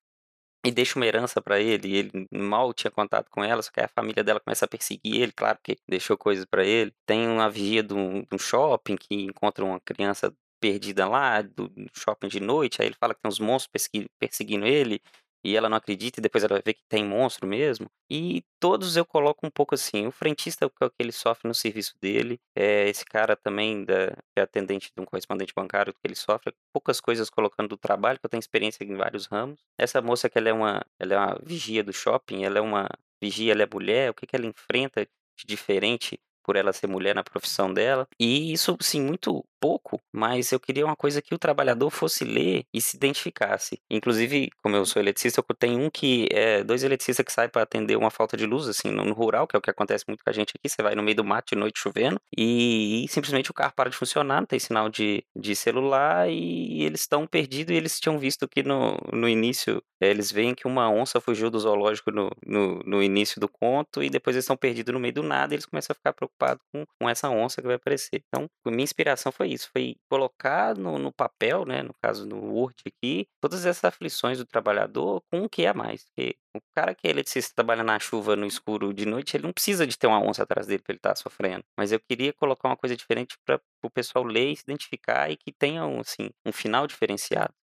e 0.66 0.72
deixa 0.72 0.98
uma 0.98 1.06
herança 1.06 1.40
para 1.40 1.60
ele. 1.60 1.96
ele 1.96 2.28
mal 2.32 2.74
tinha 2.74 2.90
contato 2.90 3.30
com 3.30 3.44
ela, 3.44 3.62
só 3.62 3.70
que 3.70 3.80
a 3.80 3.88
família 3.88 4.24
dela 4.24 4.40
começa 4.40 4.64
a 4.64 4.68
perseguir 4.68 5.22
ele, 5.22 5.32
claro 5.32 5.58
que 5.62 5.78
deixou 5.88 6.16
coisas 6.18 6.44
para 6.44 6.64
ele. 6.64 6.92
Tem 7.06 7.28
uma 7.28 7.48
vigia 7.48 7.82
de 7.82 7.94
um, 7.94 8.22
de 8.22 8.34
um 8.34 8.38
shopping 8.38 8.96
que 8.96 9.14
encontra 9.14 9.64
uma 9.64 9.80
criança 9.80 10.32
perdida 10.60 11.08
lá, 11.08 11.40
do 11.42 11.70
shopping 11.94 12.28
de 12.28 12.40
noite, 12.40 12.82
aí 12.82 12.88
ele 12.88 12.96
fala 12.98 13.14
que 13.14 13.20
tem 13.22 13.28
uns 13.28 13.38
monstros 13.38 13.88
perseguindo 14.18 14.66
ele, 14.66 15.00
e 15.44 15.56
ela 15.56 15.68
não 15.68 15.76
acredita 15.76 16.20
e 16.20 16.22
depois 16.22 16.44
ela 16.44 16.60
ver 16.64 16.74
que 16.74 16.82
tem 16.88 17.04
monstro 17.04 17.46
mesmo. 17.46 17.90
E 18.10 18.42
todos 18.60 18.96
eu 18.96 19.04
coloco 19.04 19.46
um 19.46 19.50
pouco 19.50 19.74
assim, 19.74 20.06
o 20.06 20.10
frentista 20.10 20.64
é 20.64 20.66
o 20.66 20.90
que 20.90 20.94
ele 20.98 21.12
sofre 21.12 21.46
no 21.46 21.54
serviço 21.54 21.94
dele, 22.00 22.40
é 22.56 22.88
esse 22.88 23.04
cara 23.04 23.36
também 23.36 23.84
da, 23.84 24.08
que 24.08 24.38
é 24.38 24.42
atendente 24.42 24.90
de 24.94 25.02
um 25.02 25.04
correspondente 25.04 25.52
bancário 25.54 25.92
que 25.92 26.00
ele 26.04 26.14
sofre, 26.14 26.54
poucas 26.72 27.00
coisas 27.00 27.30
colocando 27.30 27.68
do 27.68 27.76
trabalho, 27.76 28.18
que 28.18 28.26
eu 28.26 28.30
tenho 28.30 28.40
experiência 28.40 28.84
em 28.84 28.94
vários 28.94 29.26
ramos. 29.26 29.60
Essa 29.78 30.00
moça 30.00 30.28
que 30.28 30.38
ela 30.38 30.48
é 30.48 30.52
uma, 30.52 30.84
ela 30.98 31.14
é 31.14 31.18
uma 31.18 31.38
vigia 31.42 31.82
do 31.82 31.92
shopping, 31.92 32.44
ela 32.44 32.58
é 32.58 32.62
uma 32.62 32.88
vigia, 33.20 33.52
ela 33.52 33.62
é 33.62 33.68
mulher, 33.72 34.10
o 34.10 34.14
que 34.14 34.26
que 34.26 34.36
ela 34.36 34.46
enfrenta 34.46 35.06
de 35.36 35.46
diferente 35.46 36.18
por 36.48 36.56
ela 36.56 36.72
ser 36.72 36.86
mulher 36.86 37.14
na 37.14 37.22
profissão 37.22 37.70
dela. 37.72 38.08
E 38.18 38.54
isso, 38.54 38.74
sim, 38.80 39.02
muito 39.02 39.44
pouco, 39.60 40.00
mas 40.12 40.52
eu 40.52 40.60
queria 40.60 40.84
uma 40.84 40.96
coisa 40.96 41.22
que 41.22 41.34
o 41.34 41.38
trabalhador 41.38 41.90
fosse 41.90 42.24
ler 42.24 42.64
e 42.72 42.80
se 42.80 42.96
identificasse. 42.96 43.80
Inclusive, 43.90 44.50
como 44.62 44.76
eu 44.76 44.84
sou 44.86 45.00
eletricista, 45.00 45.44
eu 45.46 45.56
tenho 45.56 45.80
um 45.80 45.90
que 45.90 46.28
é 46.30 46.62
dois 46.62 46.82
eletricistas 46.82 47.24
que 47.24 47.32
saem 47.32 47.48
para 47.48 47.62
atender 47.62 47.96
uma 47.96 48.10
falta 48.10 48.36
de 48.36 48.46
luz, 48.46 48.68
assim, 48.68 48.90
no, 48.90 49.12
rural, 49.12 49.46
que 49.46 49.56
é 49.56 49.58
o 49.58 49.62
que 49.62 49.70
acontece 49.70 50.04
muito 50.06 50.22
com 50.22 50.30
a 50.30 50.32
gente 50.32 50.52
aqui. 50.56 50.68
Você 50.68 50.82
vai 50.82 50.94
no 50.94 51.02
meio 51.02 51.16
do 51.16 51.24
mato 51.24 51.50
de 51.50 51.56
noite 51.56 51.80
chovendo 51.80 52.20
e, 52.36 53.04
e 53.04 53.08
simplesmente 53.08 53.50
o 53.50 53.54
carro 53.54 53.72
para 53.74 53.90
de 53.90 53.96
funcionar, 53.96 54.40
não 54.40 54.46
tem 54.46 54.58
sinal 54.58 54.88
de, 54.88 55.24
de 55.36 55.56
celular 55.56 56.28
e, 56.28 56.80
e 56.80 56.84
eles 56.84 57.00
estão 57.00 57.26
perdidos. 57.26 57.74
E 57.74 57.76
eles 57.76 57.98
tinham 57.98 58.18
visto 58.18 58.48
que 58.48 58.62
no, 58.62 58.96
no 59.12 59.28
início 59.28 59.82
é, 60.00 60.08
eles 60.08 60.30
veem 60.30 60.54
que 60.54 60.66
uma 60.66 60.90
onça 60.90 61.20
fugiu 61.20 61.50
do 61.50 61.58
zoológico 61.58 62.10
no, 62.10 62.30
no, 62.46 62.80
no 62.84 63.02
início 63.02 63.40
do 63.40 63.48
conto 63.48 64.02
e 64.02 64.10
depois 64.10 64.36
eles 64.36 64.44
estão 64.44 64.56
perdidos 64.56 64.92
no 64.94 65.00
meio 65.00 65.14
do 65.14 65.22
nada 65.22 65.52
e 65.52 65.56
eles 65.56 65.66
começam 65.66 65.92
a 65.92 65.94
ficar 65.94 66.12
preocupados 66.12 66.62
com, 66.72 66.84
com 67.00 67.08
essa 67.08 67.28
onça 67.28 67.60
que 67.60 67.66
vai 67.66 67.76
aparecer. 67.76 68.22
Então, 68.28 68.48
minha 68.66 68.84
inspiração 68.84 69.32
foi 69.32 69.47
isso, 69.52 69.70
foi 69.72 69.96
colocar 70.08 70.76
no, 70.76 70.98
no 70.98 71.12
papel, 71.12 71.64
né, 71.64 71.82
no 71.82 71.94
caso 71.94 72.26
no 72.26 72.36
Word 72.52 72.76
aqui, 72.86 73.26
todas 73.40 73.64
essas 73.64 73.84
aflições 73.84 74.38
do 74.38 74.46
trabalhador 74.46 75.22
com 75.30 75.42
o 75.42 75.48
que 75.48 75.64
é 75.64 75.68
a 75.68 75.74
mais. 75.74 76.04
Porque 76.04 76.36
o 76.56 76.60
cara 76.74 76.94
que 76.94 77.06
é 77.06 77.10
eletricista 77.10 77.54
trabalha 77.54 77.84
na 77.84 77.98
chuva, 77.98 78.36
no 78.36 78.46
escuro 78.46 78.92
de 78.92 79.06
noite, 79.06 79.36
ele 79.36 79.44
não 79.44 79.52
precisa 79.52 79.86
de 79.86 79.96
ter 79.96 80.06
uma 80.06 80.20
onça 80.20 80.42
atrás 80.42 80.66
dele 80.66 80.82
para 80.82 80.92
ele 80.92 80.98
estar 80.98 81.10
tá 81.10 81.16
sofrendo. 81.16 81.64
Mas 81.76 81.92
eu 81.92 82.00
queria 82.00 82.32
colocar 82.32 82.68
uma 82.68 82.76
coisa 82.76 82.96
diferente 82.96 83.36
para 83.44 83.60
o 83.82 83.90
pessoal 83.90 84.24
ler 84.24 84.56
se 84.56 84.62
identificar 84.62 85.30
e 85.30 85.36
que 85.36 85.52
tenha 85.52 85.82
assim, 86.00 86.30
um 86.44 86.52
final 86.52 86.86
diferenciado. 86.86 87.54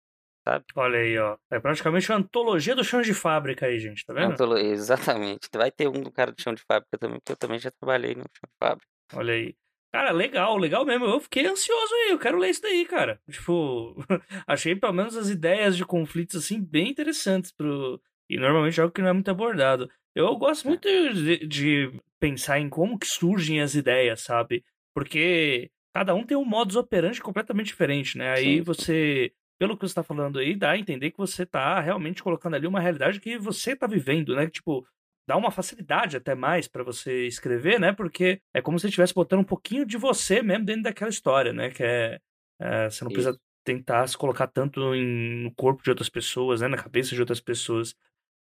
Sabe? 0.47 0.63
Olha 0.75 0.99
aí, 0.99 1.17
ó. 1.17 1.37
É 1.49 1.59
praticamente 1.59 2.11
uma 2.11 2.19
antologia 2.19 2.75
do 2.75 2.83
chão 2.83 3.01
de 3.01 3.15
fábrica 3.15 3.65
aí, 3.65 3.79
gente, 3.79 4.05
tá 4.05 4.13
vendo? 4.13 4.33
Antolo... 4.33 4.57
Exatamente. 4.59 5.49
Vai 5.51 5.71
ter 5.71 5.87
um 5.87 6.01
do 6.03 6.11
cara 6.11 6.31
do 6.31 6.39
chão 6.39 6.53
de 6.53 6.61
fábrica 6.61 6.97
também, 6.99 7.19
porque 7.19 7.31
eu 7.31 7.37
também 7.37 7.57
já 7.57 7.71
trabalhei 7.71 8.13
no 8.13 8.21
chão 8.21 8.47
de 8.47 8.55
fábrica. 8.59 8.87
Olha 9.13 9.33
aí. 9.33 9.55
Cara, 9.95 10.11
legal, 10.11 10.57
legal 10.57 10.83
mesmo. 10.83 11.05
Eu 11.05 11.21
fiquei 11.21 11.47
ansioso 11.47 11.93
aí, 11.93 12.11
eu 12.11 12.19
quero 12.19 12.37
ler 12.37 12.49
isso 12.49 12.61
daí, 12.61 12.83
cara. 12.83 13.17
Tipo, 13.31 13.95
achei 14.45 14.75
pelo 14.75 14.91
menos 14.91 15.15
as 15.15 15.29
ideias 15.29 15.77
de 15.77 15.85
conflitos 15.85 16.43
assim 16.43 16.61
bem 16.61 16.89
interessantes 16.89 17.49
pro 17.49 18.01
e 18.29 18.37
normalmente 18.37 18.77
é 18.77 18.83
algo 18.83 18.93
que 18.93 19.01
não 19.01 19.07
é 19.07 19.13
muito 19.13 19.31
abordado. 19.31 19.89
Eu 20.13 20.35
gosto 20.35 20.67
muito 20.67 20.85
de, 20.85 21.47
de 21.47 21.93
pensar 22.19 22.59
em 22.59 22.67
como 22.67 22.99
que 22.99 23.07
surgem 23.07 23.61
as 23.61 23.73
ideias, 23.73 24.19
sabe? 24.19 24.65
Porque 24.93 25.71
cada 25.93 26.13
um 26.13 26.25
tem 26.25 26.35
um 26.35 26.43
modus 26.43 26.75
operandi 26.75 27.21
completamente 27.21 27.67
diferente, 27.67 28.17
né? 28.17 28.33
Aí 28.33 28.57
Sim. 28.57 28.63
você, 28.63 29.31
pelo 29.57 29.77
que 29.77 29.87
você 29.87 29.91
está 29.91 30.03
falando 30.03 30.39
aí, 30.39 30.57
dá 30.57 30.71
a 30.71 30.77
entender 30.77 31.11
que 31.11 31.17
você 31.17 31.43
está 31.43 31.79
realmente 31.79 32.21
colocando 32.21 32.55
ali 32.55 32.67
uma 32.67 32.81
realidade 32.81 33.21
que 33.21 33.37
você 33.37 33.71
está 33.71 33.87
vivendo, 33.87 34.35
né? 34.35 34.45
Tipo, 34.49 34.85
dá 35.27 35.35
uma 35.35 35.51
facilidade 35.51 36.17
até 36.17 36.35
mais 36.35 36.67
para 36.67 36.83
você 36.83 37.25
escrever, 37.25 37.79
né? 37.79 37.91
Porque 37.91 38.41
é 38.53 38.61
como 38.61 38.77
se 38.77 38.83
você 38.83 38.87
estivesse 38.89 39.13
botando 39.13 39.39
um 39.39 39.45
pouquinho 39.45 39.85
de 39.85 39.97
você 39.97 40.41
mesmo 40.41 40.65
dentro 40.65 40.83
daquela 40.83 41.09
história, 41.09 41.51
né? 41.51 41.69
Que 41.69 41.83
é, 41.83 42.19
é 42.59 42.89
você 42.89 43.03
não 43.03 43.11
Isso. 43.11 43.21
precisa 43.21 43.39
tentar 43.63 44.07
se 44.07 44.17
colocar 44.17 44.47
tanto 44.47 44.93
em, 44.93 45.43
no 45.43 45.53
corpo 45.55 45.83
de 45.83 45.89
outras 45.89 46.09
pessoas, 46.09 46.61
né? 46.61 46.67
Na 46.67 46.77
cabeça 46.77 47.15
de 47.15 47.21
outras 47.21 47.41
pessoas. 47.41 47.95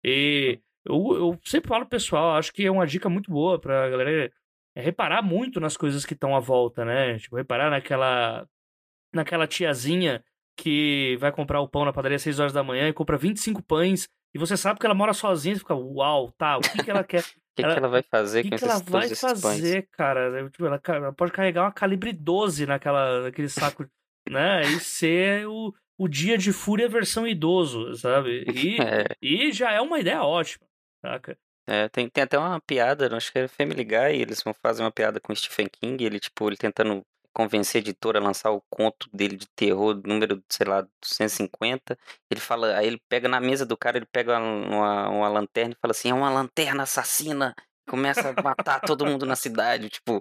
E 0.04 0.60
eu, 0.84 1.14
eu 1.14 1.40
sempre 1.44 1.68
falo 1.68 1.86
pessoal, 1.86 2.36
acho 2.36 2.52
que 2.52 2.66
é 2.66 2.70
uma 2.70 2.86
dica 2.86 3.08
muito 3.08 3.30
boa 3.30 3.58
pra 3.58 3.88
galera 3.88 4.32
é 4.76 4.80
reparar 4.80 5.22
muito 5.22 5.60
nas 5.60 5.76
coisas 5.76 6.04
que 6.04 6.14
estão 6.14 6.34
à 6.34 6.40
volta, 6.40 6.84
né? 6.84 7.18
Tipo, 7.18 7.36
reparar 7.36 7.70
naquela 7.70 8.46
naquela 9.12 9.46
tiazinha 9.46 10.24
que 10.56 11.16
vai 11.20 11.30
comprar 11.30 11.60
o 11.60 11.68
pão 11.68 11.84
na 11.84 11.92
padaria 11.92 12.16
às 12.16 12.22
6 12.22 12.40
horas 12.40 12.52
da 12.52 12.64
manhã 12.64 12.88
e 12.88 12.92
compra 12.92 13.16
25 13.16 13.62
pães 13.62 14.08
e 14.34 14.38
você 14.38 14.56
sabe 14.56 14.80
que 14.80 14.86
ela 14.86 14.94
mora 14.94 15.12
sozinha, 15.12 15.54
você 15.54 15.60
fica, 15.60 15.74
uau, 15.74 16.32
tá, 16.32 16.58
o 16.58 16.60
que, 16.60 16.82
que 16.82 16.90
ela 16.90 17.04
quer? 17.04 17.22
O 17.54 17.56
que, 17.56 17.62
ela, 17.62 17.72
que 17.74 17.78
ela 17.78 17.88
vai 17.88 18.02
fazer 18.02 18.42
que 18.42 18.50
com 18.50 18.56
que 18.56 18.64
ela 18.64 18.80
vai 18.80 19.14
fazer, 19.14 19.88
cara? 19.92 20.50
Tipo, 20.50 20.66
ela, 20.66 20.82
ela, 20.88 21.12
pode 21.12 21.30
carregar 21.30 21.62
uma 21.62 21.70
calibre 21.70 22.12
12 22.12 22.66
naquela, 22.66 23.22
naquele 23.22 23.48
saco, 23.48 23.88
né? 24.28 24.62
E 24.62 24.80
ser 24.80 25.46
o, 25.46 25.72
o 25.96 26.08
dia 26.08 26.36
de 26.36 26.52
fúria 26.52 26.88
versão 26.88 27.24
idoso, 27.24 27.94
sabe? 27.94 28.44
E, 28.52 28.76
é. 28.82 29.04
e 29.22 29.52
já 29.52 29.70
é 29.70 29.80
uma 29.80 30.00
ideia 30.00 30.24
ótima, 30.24 30.66
saca? 31.00 31.38
É, 31.64 31.88
tem, 31.88 32.08
tem 32.08 32.24
até 32.24 32.36
uma 32.36 32.60
piada, 32.60 33.16
acho 33.16 33.30
que 33.32 33.38
é 33.38 33.46
Family 33.46 33.84
Guy, 33.84 34.20
eles 34.20 34.42
vão 34.42 34.52
fazer 34.52 34.82
uma 34.82 34.90
piada 34.90 35.20
com 35.20 35.32
Stephen 35.32 35.68
King, 35.68 36.04
ele, 36.04 36.18
tipo, 36.18 36.48
ele 36.48 36.56
tentando 36.56 37.02
convencer 37.34 37.80
a 37.80 37.82
editora 37.82 38.18
a 38.18 38.22
lançar 38.22 38.50
o 38.52 38.62
conto 38.70 39.08
dele 39.12 39.36
de 39.36 39.46
terror, 39.48 40.00
número, 40.06 40.42
sei 40.48 40.66
lá, 40.66 40.82
250. 41.02 41.98
Ele 42.30 42.40
fala, 42.40 42.76
aí 42.76 42.86
ele 42.86 43.02
pega 43.08 43.28
na 43.28 43.40
mesa 43.40 43.66
do 43.66 43.76
cara, 43.76 43.98
ele 43.98 44.06
pega 44.06 44.38
uma, 44.38 45.08
uma 45.08 45.28
lanterna 45.28 45.74
e 45.74 45.80
fala 45.80 45.90
assim: 45.90 46.10
é 46.10 46.14
uma 46.14 46.30
lanterna 46.30 46.84
assassina. 46.84 47.54
Começa 47.86 48.32
a 48.34 48.42
matar 48.42 48.80
todo 48.80 49.04
mundo 49.04 49.26
na 49.26 49.36
cidade, 49.36 49.90
tipo, 49.90 50.18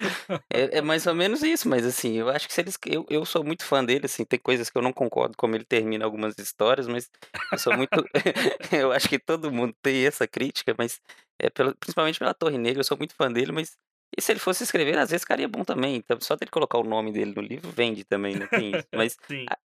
é, 0.51 0.79
é, 0.79 0.81
mais 0.81 1.07
ou 1.07 1.15
menos 1.15 1.41
isso, 1.43 1.69
mas 1.69 1.85
assim, 1.85 2.11
eu 2.11 2.27
acho 2.27 2.45
que 2.45 2.53
se 2.53 2.59
eles. 2.59 2.77
Eu, 2.85 3.05
eu 3.09 3.25
sou 3.25 3.41
muito 3.41 3.63
fã 3.63 3.85
dele, 3.85 4.05
assim, 4.05 4.25
tem 4.25 4.37
coisas 4.37 4.69
que 4.69 4.77
eu 4.77 4.81
não 4.81 4.91
concordo 4.91 5.37
como 5.37 5.55
ele 5.55 5.63
termina 5.63 6.03
algumas 6.03 6.37
histórias, 6.37 6.87
mas 6.87 7.09
eu 7.53 7.57
sou 7.57 7.73
muito. 7.77 8.03
eu 8.69 8.91
acho 8.91 9.07
que 9.07 9.17
todo 9.17 9.49
mundo 9.49 9.73
tem 9.81 10.05
essa 10.05 10.27
crítica, 10.27 10.75
mas 10.77 10.99
é 11.39 11.49
pelo, 11.49 11.73
principalmente 11.75 12.19
pela 12.19 12.33
Torre 12.33 12.57
Negra, 12.57 12.81
eu 12.81 12.83
sou 12.83 12.97
muito 12.97 13.15
fã 13.15 13.31
dele, 13.31 13.53
mas 13.53 13.77
e 14.17 14.21
se 14.21 14.31
ele 14.31 14.39
fosse 14.39 14.63
escrever, 14.63 14.97
às 14.97 15.09
vezes 15.09 15.23
ficaria 15.23 15.47
bom 15.47 15.63
também. 15.63 15.95
Então, 15.95 16.19
só 16.21 16.35
dele 16.35 16.51
colocar 16.51 16.77
o 16.77 16.83
nome 16.83 17.11
dele 17.11 17.33
no 17.35 17.41
livro, 17.41 17.71
vende 17.71 18.03
também, 18.03 18.35
né? 18.35 18.47
Tem 18.47 18.71
isso. 18.71 18.87
Mas 18.93 19.17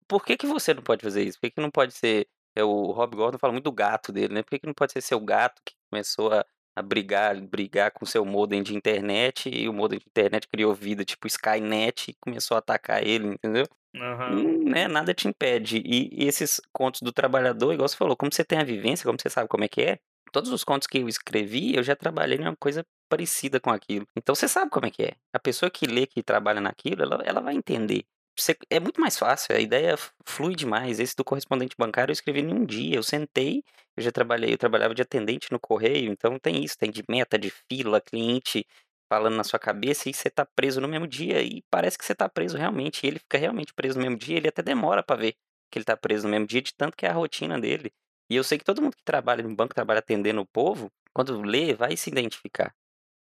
por 0.07 0.25
que, 0.25 0.37
que 0.37 0.47
você 0.47 0.75
não 0.75 0.83
pode 0.83 1.03
fazer 1.03 1.23
isso? 1.23 1.39
Por 1.39 1.49
que, 1.49 1.55
que 1.57 1.61
não 1.61 1.71
pode 1.71 1.95
ser. 1.95 2.27
É, 2.57 2.65
o 2.65 2.91
Rob 2.91 3.15
Gordon 3.15 3.39
fala 3.39 3.53
muito 3.53 3.65
do 3.65 3.73
gato 3.73 4.11
dele, 4.11 4.35
né? 4.35 4.43
Por 4.43 4.51
que, 4.51 4.59
que 4.59 4.67
não 4.67 4.75
pode 4.75 4.93
ser 4.93 5.01
seu 5.01 5.21
gato 5.21 5.61
que 5.65 5.75
começou 5.91 6.33
a, 6.33 6.45
a 6.75 6.83
brigar, 6.83 7.41
brigar 7.41 7.91
com 7.93 8.07
seu 8.07 8.25
modem 8.25 8.63
de 8.63 8.75
internet 8.75 9.49
e 9.49 9.69
o 9.69 9.73
modem 9.73 9.99
de 9.99 10.07
internet 10.07 10.49
criou 10.49 10.75
vida, 10.75 11.05
tipo 11.05 11.27
Skynet, 11.27 12.11
e 12.11 12.17
começou 12.21 12.57
a 12.57 12.59
atacar 12.59 13.07
ele, 13.07 13.29
entendeu? 13.29 13.67
Uhum. 13.95 14.65
né, 14.65 14.87
nada 14.87 15.15
te 15.15 15.29
impede. 15.29 15.79
E, 15.79 16.09
e 16.13 16.29
esses 16.29 16.61
contos 16.73 17.01
do 17.01 17.13
trabalhador, 17.13 17.73
igual 17.73 17.89
você 17.89 17.97
falou, 17.97 18.17
como 18.17 18.33
você 18.33 18.45
tem 18.45 18.59
a 18.59 18.65
vivência, 18.65 19.05
como 19.05 19.19
você 19.21 19.31
sabe 19.31 19.49
como 19.49 19.65
é 19.65 19.69
que 19.69 19.81
é, 19.83 19.99
todos 20.31 20.51
os 20.53 20.65
contos 20.65 20.87
que 20.87 20.99
eu 20.99 21.09
escrevi, 21.09 21.75
eu 21.75 21.83
já 21.83 21.97
trabalhei 21.97 22.39
em 22.39 22.43
uma 22.43 22.57
coisa 22.57 22.85
parecida 23.09 23.61
com 23.61 23.71
aquilo. 23.71 24.07
Então 24.17 24.35
você 24.35 24.49
sabe 24.49 24.71
como 24.71 24.87
é 24.87 24.91
que 24.91 25.03
é. 25.03 25.13
A 25.33 25.39
pessoa 25.39 25.71
que 25.71 25.87
lê, 25.87 26.07
que 26.07 26.23
trabalha 26.23 26.61
naquilo, 26.61 27.03
ela, 27.03 27.23
ela 27.25 27.41
vai 27.41 27.55
entender. 27.55 28.05
Você, 28.39 28.57
é 28.71 28.79
muito 28.79 29.01
mais 29.01 29.19
fácil, 29.19 29.57
a 29.57 29.59
ideia 29.59 29.97
flui 30.25 30.55
demais. 30.55 31.01
Esse 31.01 31.17
do 31.17 31.25
correspondente 31.25 31.75
bancário 31.77 32.13
eu 32.13 32.15
escrevi 32.15 32.41
em 32.41 32.53
um 32.53 32.65
dia. 32.65 32.97
Eu 32.97 33.03
sentei, 33.03 33.65
eu 33.97 34.03
já 34.03 34.13
trabalhei, 34.13 34.53
eu 34.53 34.59
trabalhava 34.59 34.95
de 34.95 35.03
atendente 35.03 35.51
no 35.51 35.59
correio, 35.59 36.13
então 36.13 36.39
tem 36.39 36.63
isso, 36.65 36.79
tem 36.79 36.91
de 36.91 37.03
meta, 37.09 37.39
de 37.39 37.51
fila, 37.51 38.01
cliente 38.01 38.65
falando 39.11 39.37
na 39.37 39.45
sua 39.45 39.59
cabeça 39.59 40.09
e 40.09 40.15
você 40.15 40.29
tá 40.31 40.45
preso 40.45 40.81
no 40.81 40.87
mesmo 40.87 41.07
dia 41.07 41.43
e 41.43 41.63
parece 41.71 41.97
que 41.99 42.05
você 42.05 42.15
tá 42.15 42.29
preso 42.29 42.57
realmente. 42.57 43.05
E 43.05 43.09
ele 43.09 43.19
fica 43.19 43.39
realmente 43.39 43.73
preso 43.75 43.99
no 43.99 44.05
mesmo 44.05 44.19
dia, 44.19 44.37
ele 44.37 44.49
até 44.49 44.63
demora 44.63 45.03
para 45.03 45.17
ver 45.17 45.35
que 45.71 45.79
ele 45.79 45.85
tá 45.85 45.97
preso 45.97 46.25
no 46.27 46.31
mesmo 46.31 46.47
dia, 46.47 46.63
de 46.63 46.75
tanto 46.75 46.97
que 46.97 47.07
é 47.07 47.11
a 47.11 47.15
rotina 47.15 47.59
dele. 47.59 47.93
E 48.31 48.37
eu 48.37 48.45
sei 48.45 48.59
que 48.59 48.65
todo 48.65 48.83
mundo 48.83 48.97
que 48.97 49.05
trabalha 49.05 49.43
no 49.43 49.55
banco, 49.55 49.75
trabalha 49.75 50.01
atendendo 50.01 50.41
o 50.41 50.47
povo, 50.47 50.91
quando 51.13 51.41
lê, 51.41 51.75
vai 51.75 51.97
se 51.97 52.11
identificar. 52.11 52.75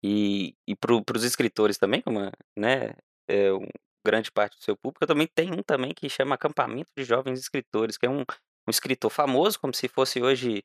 E, 0.04 0.56
e 0.68 0.76
para 0.76 1.18
os 1.18 1.24
escritores 1.24 1.78
também, 1.78 2.02
como 2.02 2.20
né, 2.58 2.94
é 3.28 3.52
um, 3.54 3.68
grande 4.06 4.32
parte 4.32 4.58
do 4.58 4.64
seu 4.64 4.76
público, 4.78 5.04
eu 5.04 5.08
também 5.08 5.28
tenho 5.28 5.54
um 5.54 5.64
também 5.64 5.94
que 5.94 6.10
chama 6.10 6.36
Acampamento 6.36 6.90
de 6.98 7.04
Jovens 7.04 7.40
Escritores, 7.40 7.98
que 7.98 8.06
é 8.06 8.10
um, 8.10 8.22
um 8.22 8.70
escritor 8.70 9.12
famoso, 9.12 9.60
como 9.60 9.74
se 9.74 9.88
fosse 9.88 10.22
hoje, 10.22 10.64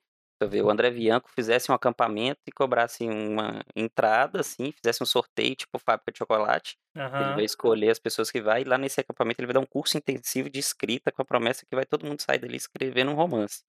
ver, 0.48 0.62
o 0.62 0.70
André 0.70 0.90
Bianco 0.90 1.30
fizesse 1.30 1.70
um 1.70 1.74
acampamento 1.74 2.40
e 2.46 2.52
cobrasse 2.52 3.04
uma 3.04 3.64
entrada, 3.74 4.40
assim, 4.40 4.72
fizesse 4.72 5.02
um 5.02 5.06
sorteio, 5.06 5.56
tipo 5.56 5.78
fábrica 5.78 6.12
de 6.12 6.18
chocolate. 6.18 6.76
Uhum. 6.96 7.04
Ele 7.04 7.34
vai 7.34 7.44
escolher 7.44 7.90
as 7.90 7.98
pessoas 7.98 8.30
que 8.30 8.40
vai, 8.40 8.62
e 8.62 8.64
lá 8.64 8.78
nesse 8.78 9.00
acampamento 9.00 9.40
ele 9.40 9.46
vai 9.46 9.54
dar 9.54 9.60
um 9.60 9.66
curso 9.66 9.96
intensivo 9.96 10.48
de 10.48 10.58
escrita 10.58 11.10
com 11.10 11.22
a 11.22 11.24
promessa 11.24 11.66
que 11.66 11.74
vai 11.74 11.84
todo 11.84 12.06
mundo 12.06 12.20
sair 12.20 12.38
dali 12.38 12.56
escrevendo 12.56 13.10
um 13.10 13.14
romance. 13.14 13.62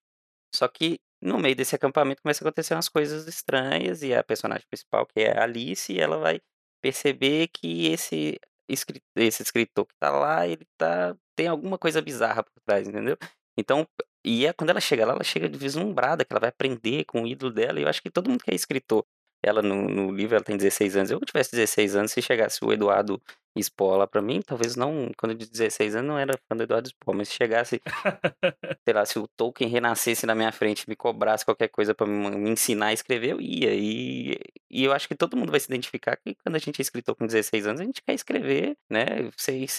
Só 0.55 0.67
que 0.67 0.99
no 1.21 1.39
meio 1.39 1.55
desse 1.55 1.75
acampamento 1.75 2.21
começa 2.21 2.43
a 2.43 2.47
acontecer 2.47 2.73
umas 2.73 2.89
coisas 2.89 3.27
estranhas 3.27 4.03
e 4.03 4.13
a 4.13 4.23
personagem 4.23 4.65
principal, 4.69 5.05
que 5.05 5.21
é 5.21 5.37
a 5.37 5.43
Alice, 5.43 5.97
ela 5.99 6.17
vai 6.17 6.39
perceber 6.81 7.47
que 7.47 7.87
esse, 7.87 8.39
esse 8.67 9.41
escritor 9.41 9.85
que 9.85 9.95
tá 9.99 10.11
lá, 10.11 10.47
ele 10.47 10.65
tá 10.77 11.15
tem 11.35 11.47
alguma 11.47 11.77
coisa 11.77 12.01
bizarra 12.01 12.43
por 12.43 12.61
trás, 12.65 12.87
entendeu? 12.87 13.17
Então, 13.57 13.87
e 14.25 14.45
é 14.45 14.53
quando 14.53 14.69
ela 14.69 14.81
chega 14.81 15.05
lá, 15.05 15.13
ela 15.13 15.23
chega 15.23 15.49
vislumbrada, 15.49 16.23
que 16.25 16.31
ela 16.33 16.39
vai 16.39 16.49
aprender 16.49 17.05
com 17.05 17.23
o 17.23 17.27
ídolo 17.27 17.51
dela, 17.51 17.79
e 17.79 17.83
eu 17.83 17.89
acho 17.89 18.01
que 18.01 18.09
todo 18.09 18.29
mundo 18.29 18.43
que 18.43 18.51
é 18.51 18.55
escritor, 18.55 19.05
ela 19.41 19.61
no, 19.61 19.87
no 19.89 20.11
livro 20.11 20.35
ela 20.35 20.43
tem 20.43 20.57
16 20.57 20.95
anos, 20.97 21.11
eu 21.11 21.19
tivesse 21.21 21.51
16 21.51 21.95
anos, 21.95 22.11
se 22.11 22.21
chegasse 22.21 22.63
o 22.63 22.71
Eduardo 22.71 23.21
Lá 23.97 24.07
pra 24.07 24.21
mim, 24.21 24.41
talvez 24.41 24.75
não, 24.75 25.11
quando 25.17 25.33
eu 25.33 25.37
de 25.37 25.49
16 25.49 25.95
anos 25.95 26.07
não 26.07 26.17
era 26.17 26.37
fã 26.47 26.55
do 26.55 26.63
Eduardo 26.63 26.89
Spohr, 26.89 27.15
mas 27.15 27.29
se 27.29 27.35
chegasse, 27.35 27.81
sei 28.83 28.93
lá, 28.93 29.05
se 29.05 29.19
o 29.19 29.27
Tolkien 29.27 29.69
renascesse 29.69 30.25
na 30.25 30.33
minha 30.33 30.51
frente, 30.51 30.89
me 30.89 30.95
cobrasse 30.95 31.45
qualquer 31.45 31.67
coisa 31.67 31.93
pra 31.93 32.07
me, 32.07 32.49
ensinar 32.49 32.87
a 32.87 32.93
escrever, 32.93 33.31
eu 33.31 33.41
ia. 33.41 33.73
E, 33.73 34.39
e 34.69 34.83
eu 34.83 34.91
acho 34.91 35.07
que 35.07 35.15
todo 35.15 35.37
mundo 35.37 35.51
vai 35.51 35.59
se 35.59 35.67
identificar 35.67 36.17
que 36.17 36.35
quando 36.35 36.55
a 36.55 36.59
gente 36.59 36.79
é 36.79 36.81
escritor 36.81 37.15
com 37.15 37.27
16 37.27 37.67
anos, 37.67 37.81
a 37.81 37.85
gente 37.85 38.01
quer 38.01 38.13
escrever, 38.13 38.75
né? 38.89 39.05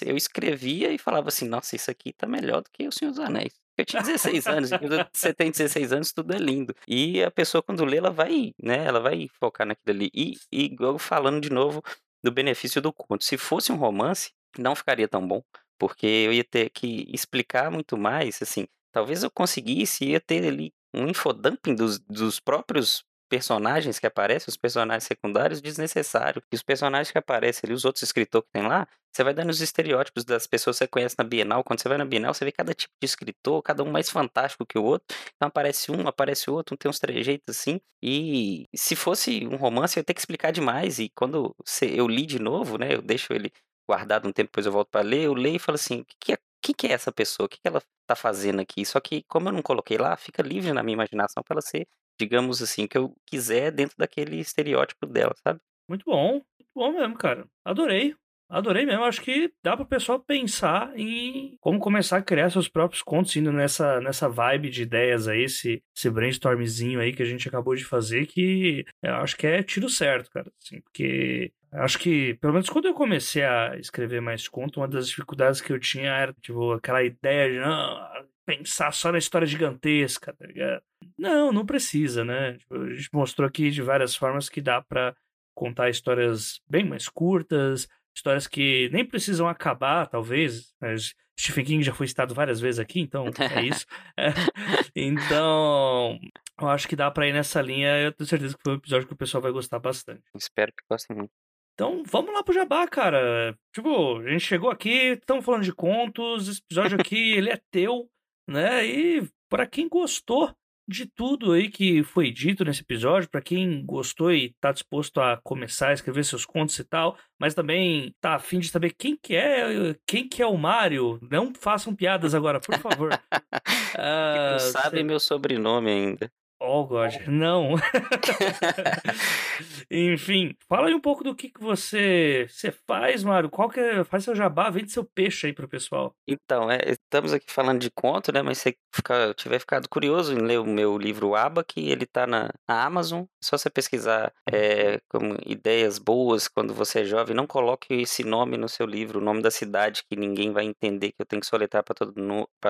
Eu 0.07 0.17
escrevia 0.17 0.93
e 0.93 0.99
falava 0.99 1.29
assim, 1.29 1.49
nossa, 1.49 1.75
isso 1.75 1.91
aqui 1.91 2.13
tá 2.13 2.27
melhor 2.27 2.63
do 2.63 2.71
que 2.73 2.87
o 2.87 2.93
Senhor 2.93 3.11
dos 3.11 3.21
Anéis. 3.21 3.53
Eu 3.77 3.85
tinha 3.85 4.03
16 4.03 4.47
anos, 4.47 4.71
e 4.71 4.79
quando 4.79 5.05
você 5.13 5.35
tem 5.35 5.51
16 5.51 5.93
anos, 5.93 6.13
tudo 6.13 6.33
é 6.33 6.39
lindo. 6.39 6.75
E 6.87 7.25
a 7.25 7.31
pessoa, 7.31 7.61
quando 7.61 7.85
lê, 7.85 7.97
ela 7.97 8.11
vai, 8.11 8.53
né? 8.63 8.85
Ela 8.85 9.01
vai 9.01 9.29
focar 9.41 9.67
naquilo 9.67 9.97
ali. 9.97 10.11
E, 10.15 10.35
e 10.53 10.77
falando 10.99 11.41
de 11.41 11.51
novo 11.51 11.83
do 12.25 12.33
benefício 12.33 12.81
do 12.81 12.93
conto. 12.93 13.23
Se 13.23 13.37
fosse 13.37 13.71
um 13.71 13.77
romance, 13.77 14.33
não 14.59 14.75
ficaria 14.75 15.07
tão 15.07 15.27
bom, 15.27 15.43
porque 15.79 16.07
eu 16.07 16.33
ia 16.33 16.43
ter 16.43 16.71
que 16.71 17.07
explicar 17.13 17.71
muito 17.71 17.99
mais, 17.99 18.41
assim. 18.41 18.67
Talvez 18.91 19.23
eu 19.23 19.31
conseguisse, 19.31 20.07
ia 20.07 20.21
ter 20.21 20.47
ali 20.47 20.73
um 20.95 21.07
infodumping 21.07 21.75
dos, 21.75 21.99
dos 21.99 22.41
próprios 22.41 23.05
personagens 23.35 23.99
que 23.99 24.07
aparecem, 24.07 24.47
os 24.49 24.57
personagens 24.57 25.03
secundários, 25.03 25.61
desnecessário. 25.61 26.41
E 26.53 26.55
os 26.55 26.63
personagens 26.63 27.11
que 27.11 27.19
aparecem 27.19 27.63
ali, 27.65 27.75
os 27.75 27.85
outros 27.85 28.05
escritores 28.05 28.47
que 28.47 28.53
tem 28.53 28.69
lá, 28.69 28.87
você 29.13 29.25
vai 29.25 29.35
dando 29.35 29.51
os 29.51 29.61
estereótipos 29.61 30.25
das 30.25 30.47
pessoas 30.47 30.77
que 30.77 30.85
você 30.85 30.89
conhece 30.89 31.17
na 31.19 31.25
Bienal. 31.25 31.65
Quando 31.65 31.81
você 31.81 31.89
vai 31.89 31.99
na 31.99 32.05
Bienal, 32.05 32.33
você 32.33 32.45
vê 32.45 32.53
cada 32.53 32.73
tipo 32.73 32.95
de 33.01 33.05
escritor, 33.05 33.61
cada 33.61 33.83
um 33.83 33.91
mais 33.91 34.09
fantástico 34.09 34.65
que 34.65 34.79
o 34.79 34.85
outro. 34.85 35.17
Então 35.35 35.49
aparece 35.49 35.91
um, 35.91 36.07
aparece 36.07 36.49
o 36.49 36.55
outro, 36.55 36.77
tem 36.77 36.89
uns 36.89 37.01
trejeitos 37.01 37.57
assim. 37.57 37.81
E 38.01 38.67
se 38.73 38.95
fosse 38.95 39.45
um 39.49 39.57
romance, 39.57 39.97
eu 39.97 40.01
ia 40.03 40.05
ter 40.05 40.15
que 40.15 40.21
explicar 40.21 40.53
demais. 40.53 41.01
E 41.01 41.09
quando 41.09 41.57
eu 41.83 42.07
li 42.07 42.27
de 42.27 42.39
novo, 42.39 42.79
né, 42.79 42.95
eu 42.95 43.03
deixo 43.03 43.33
ele 43.33 43.53
guardado 43.89 44.29
um 44.29 44.33
tempo, 44.33 44.49
depois 44.49 44.67
eu 44.67 44.73
volto 44.73 44.91
para 44.91 45.03
ler, 45.03 45.25
eu 45.25 45.35
leio 45.35 45.57
e 45.57 45.59
falo 45.59 45.75
assim, 45.75 46.01
o 46.01 46.05
que, 46.05 46.17
que 46.21 46.33
é 46.35 46.39
que, 46.65 46.73
que 46.73 46.87
é 46.87 46.93
essa 46.93 47.13
pessoa? 47.13 47.47
O 47.47 47.49
que, 47.49 47.61
que 47.61 47.69
ela 47.69 47.83
tá 48.07 48.17
fazendo 48.17 48.61
aqui? 48.61 48.87
Só 48.87 48.99
que, 48.99 49.23
como 49.29 49.49
eu 49.49 49.53
não 49.53 49.61
coloquei 49.63 49.99
lá, 49.99 50.17
fica 50.17 50.43
livre 50.43 50.73
na 50.73 50.83
minha 50.83 50.95
imaginação 50.95 51.43
para 51.43 51.57
ela 51.57 51.61
ser 51.61 51.87
digamos 52.19 52.63
assim, 52.63 52.87
que 52.87 52.97
eu 52.97 53.17
quiser 53.27 53.71
dentro 53.71 53.97
daquele 53.99 54.39
estereótipo 54.39 55.07
dela, 55.07 55.35
sabe? 55.43 55.61
Muito 55.89 56.05
bom, 56.07 56.33
muito 56.33 56.71
bom 56.75 56.93
mesmo, 56.93 57.17
cara. 57.17 57.47
Adorei. 57.65 58.15
Adorei 58.49 58.85
mesmo. 58.85 59.05
Acho 59.05 59.23
que 59.23 59.53
dá 59.63 59.77
para 59.77 59.85
o 59.85 59.89
pessoal 59.89 60.21
pensar 60.21 60.93
em 60.99 61.57
como 61.61 61.79
começar 61.79 62.19
a 62.19 62.23
criar 62.23 62.51
seus 62.51 62.69
próprios 62.69 63.03
contos, 63.03 63.35
indo 63.37 63.51
nessa, 63.51 64.01
nessa 64.01 64.29
vibe 64.29 64.71
de 64.71 64.83
ideias 64.83 65.27
aí, 65.27 65.45
esse, 65.45 65.83
esse 65.97 66.11
brainstormzinho 66.11 67.01
aí 67.01 67.13
que 67.13 67.23
a 67.23 67.27
gente 67.27 67.49
acabou 67.49 67.75
de 67.75 67.85
fazer, 67.85 68.27
que 68.27 68.85
eu 69.03 69.15
acho 69.17 69.37
que 69.37 69.47
é 69.47 69.63
tiro 69.63 69.89
certo, 69.89 70.31
cara. 70.31 70.53
Assim, 70.63 70.81
porque 70.83 71.53
acho 71.73 71.99
que, 71.99 72.35
pelo 72.35 72.53
menos 72.53 72.69
quando 72.69 72.87
eu 72.87 72.95
comecei 72.95 73.43
a 73.43 73.77
escrever 73.79 74.21
mais 74.21 74.47
conto, 74.47 74.79
uma 74.81 74.89
das 74.89 75.09
dificuldades 75.09 75.61
que 75.61 75.73
eu 75.73 75.81
tinha 75.81 76.11
era, 76.11 76.35
tipo, 76.41 76.73
aquela 76.73 77.03
ideia 77.03 77.51
de, 77.51 77.59
não, 77.59 77.99
pensar 78.45 78.93
só 78.93 79.11
na 79.11 79.19
história 79.19 79.47
gigantesca, 79.47 80.33
tá 80.33 80.47
ligado? 80.47 80.83
Não, 81.19 81.53
não 81.53 81.67
precisa, 81.67 82.25
né? 82.25 82.59
Tipo, 82.59 82.83
a 82.83 82.95
gente 82.95 83.09
mostrou 83.13 83.49
aqui 83.49 83.71
de 83.71 83.83
várias 83.83 84.15
formas 84.15 84.49
que 84.49 84.61
dá 84.61 84.83
para 84.83 85.15
contar 85.55 85.89
histórias 85.89 86.61
bem 86.69 86.85
mais 86.85 87.09
curtas, 87.09 87.89
histórias 88.15 88.47
que 88.47 88.89
nem 88.93 89.05
precisam 89.05 89.49
acabar, 89.49 90.07
talvez. 90.07 90.75
Mas 90.81 91.15
Stephen 91.39 91.65
King 91.65 91.83
já 91.83 91.95
foi 91.95 92.07
citado 92.07 92.35
várias 92.35 92.61
vezes 92.61 92.79
aqui, 92.79 93.01
então 93.01 93.27
é 93.27 93.29
isso. 93.65 93.87
É, 94.17 94.29
então, 94.95 96.19
eu 96.61 96.69
acho 96.69 96.89
que 96.89 96.97
dá 96.97 97.11
pra 97.11 97.27
ir 97.27 97.33
nessa 97.33 97.61
linha. 97.61 98.01
Eu 98.01 98.13
tenho 98.13 98.29
certeza 98.29 98.57
que 98.57 98.63
foi 98.63 98.75
um 98.75 98.79
episódio 98.79 99.07
que 99.07 99.15
o 99.15 99.19
pessoal 99.19 99.43
vai 99.43 99.53
gostar 99.53 99.79
bastante. 99.79 100.23
Espero 100.37 100.73
que 100.73 100.85
gostem 100.91 101.17
muito. 101.17 101.33
Então, 101.75 102.05
vamos 102.07 102.33
lá 102.33 102.43
pro 102.45 102.55
Jabá, 102.55 102.87
cara. 102.87 103.59
Tipo, 103.73 104.19
a 104.19 104.31
gente 104.31 104.45
chegou 104.45 104.71
aqui, 104.71 105.19
estamos 105.19 105.45
falando 105.45 105.65
de 105.65 105.73
contos, 105.73 106.49
esse 106.49 106.61
episódio 106.61 107.01
aqui, 107.01 107.33
ele 107.35 107.51
é 107.51 107.61
teu 107.71 108.09
né? 108.47 108.87
E 108.87 109.29
para 109.49 109.67
quem 109.67 109.89
gostou 109.89 110.55
de 110.87 111.07
tudo 111.07 111.53
aí 111.53 111.71
que 111.71 112.03
foi 112.03 112.31
dito 112.31 112.65
nesse 112.65 112.83
episódio, 112.83 113.29
para 113.29 113.41
quem 113.41 113.85
gostou 113.85 114.33
e 114.33 114.55
tá 114.61 114.71
disposto 114.71 115.21
a 115.21 115.41
começar 115.43 115.89
a 115.89 115.93
escrever 115.95 116.25
seus 116.25 116.45
contos 116.45 116.79
e 116.79 116.85
tal, 116.85 117.17
mas 117.39 117.55
também 117.55 118.15
tá 118.21 118.35
afim 118.35 118.59
de 118.59 118.69
saber 118.69 118.91
quem 118.91 119.17
que 119.17 119.35
é, 119.35 119.97
quem 120.07 120.29
que 120.29 120.43
é 120.43 120.47
o 120.47 120.59
Mário, 120.59 121.19
não 121.31 121.55
façam 121.55 121.95
piadas 121.95 122.35
agora, 122.35 122.61
por 122.61 122.79
favor. 122.79 123.11
não 124.53 124.59
sabe 124.59 124.99
cê... 124.99 125.03
meu 125.03 125.19
sobrenome 125.19 125.91
ainda. 125.91 126.31
Oh, 126.67 126.87
God, 126.87 127.13
não. 127.29 127.75
Enfim, 129.91 130.57
fala 130.67 130.89
aí 130.89 130.95
um 130.95 131.01
pouco 131.01 131.23
do 131.23 131.35
que, 131.35 131.51
que 131.51 131.61
você, 131.61 132.47
você 132.49 132.73
faz, 132.87 133.23
Mário. 133.23 133.51
Qual 133.51 133.69
que 133.69 133.79
é, 133.79 134.03
faz 134.03 134.25
seu 134.25 134.35
jabá, 134.35 134.71
vende 134.71 134.91
seu 134.91 135.05
peixe 135.05 135.47
aí 135.47 135.53
pro 135.53 135.69
pessoal. 135.69 136.17
Então, 136.27 136.71
é, 136.71 136.79
estamos 136.87 137.35
aqui 137.35 137.53
falando 137.53 137.81
de 137.81 137.91
conto, 137.91 138.33
né? 138.33 138.41
Mas 138.41 138.59
se 138.59 138.79
ficar, 138.95 139.35
tiver 139.35 139.59
ficado 139.59 139.89
curioso 139.89 140.33
em 140.33 140.39
ler 140.39 140.59
o 140.59 140.65
meu 140.65 140.97
livro 140.97 141.35
Aba, 141.35 141.63
que 141.63 141.91
ele 141.91 142.07
tá 142.07 142.27
na, 142.27 142.51
na 142.67 142.85
Amazon, 142.85 143.25
só 143.43 143.59
você 143.59 143.69
pesquisar 143.69 144.33
é, 144.51 145.01
como 145.11 145.37
ideias 145.45 145.99
boas 145.99 146.49
quando 146.49 146.73
você 146.73 147.01
é 147.01 147.05
jovem. 147.05 147.37
Não 147.37 147.47
coloque 147.47 147.93
esse 147.93 148.25
nome 148.25 148.57
no 148.57 148.71
seu 148.71 148.87
livro, 148.87 149.21
o 149.21 149.25
nome 149.25 149.43
da 149.43 149.51
cidade 149.51 150.03
que 150.09 150.17
ninguém 150.17 150.51
vai 150.51 150.65
entender 150.65 151.13
que 151.13 151.21
eu 151.21 151.27
tenho 151.27 151.41
que 151.41 151.47
soletrar 151.47 151.85
para 151.85 151.95
todo, 151.95 152.15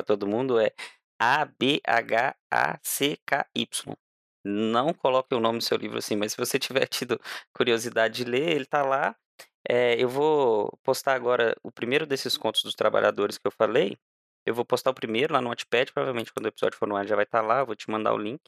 todo 0.05 0.27
mundo 0.27 0.59
é 0.59 0.73
a-B-H-A-C-K-Y. 1.25 2.37
Não 4.45 4.93
coloque 4.93 5.35
o 5.35 5.41
nome 5.41 5.59
do 5.59 5.65
seu 5.65 5.79
livro 5.79 5.99
assim, 5.99 6.17
mas 6.17 6.33
se 6.33 6.39
você 6.39 6.59
tiver 6.61 6.87
tido 6.87 7.19
curiosidade 7.55 8.17
de 8.17 8.31
ler, 8.31 8.51
ele 8.51 8.65
está 8.65 8.83
lá. 8.83 9.17
É, 9.67 9.95
eu 10.03 10.09
vou 10.09 10.79
postar 10.83 11.15
agora 11.15 11.57
o 11.63 11.73
primeiro 11.73 12.07
desses 12.07 12.37
contos 12.37 12.63
dos 12.63 12.75
trabalhadores 12.75 13.39
que 13.39 13.47
eu 13.47 13.51
falei. 13.51 13.97
Eu 14.47 14.55
vou 14.55 14.65
postar 14.65 14.91
o 14.91 14.95
primeiro 14.95 15.33
lá 15.33 15.41
no 15.41 15.49
Notepad, 15.49 15.91
provavelmente 15.93 16.33
quando 16.33 16.45
o 16.45 16.49
episódio 16.49 16.79
for 16.79 16.87
no 16.87 16.97
ar 16.97 17.07
já 17.07 17.17
vai 17.17 17.25
estar 17.25 17.41
tá 17.41 17.47
lá, 17.47 17.65
vou 17.65 17.75
te 17.75 17.91
mandar 17.91 18.13
o 18.13 18.19
link. 18.19 18.43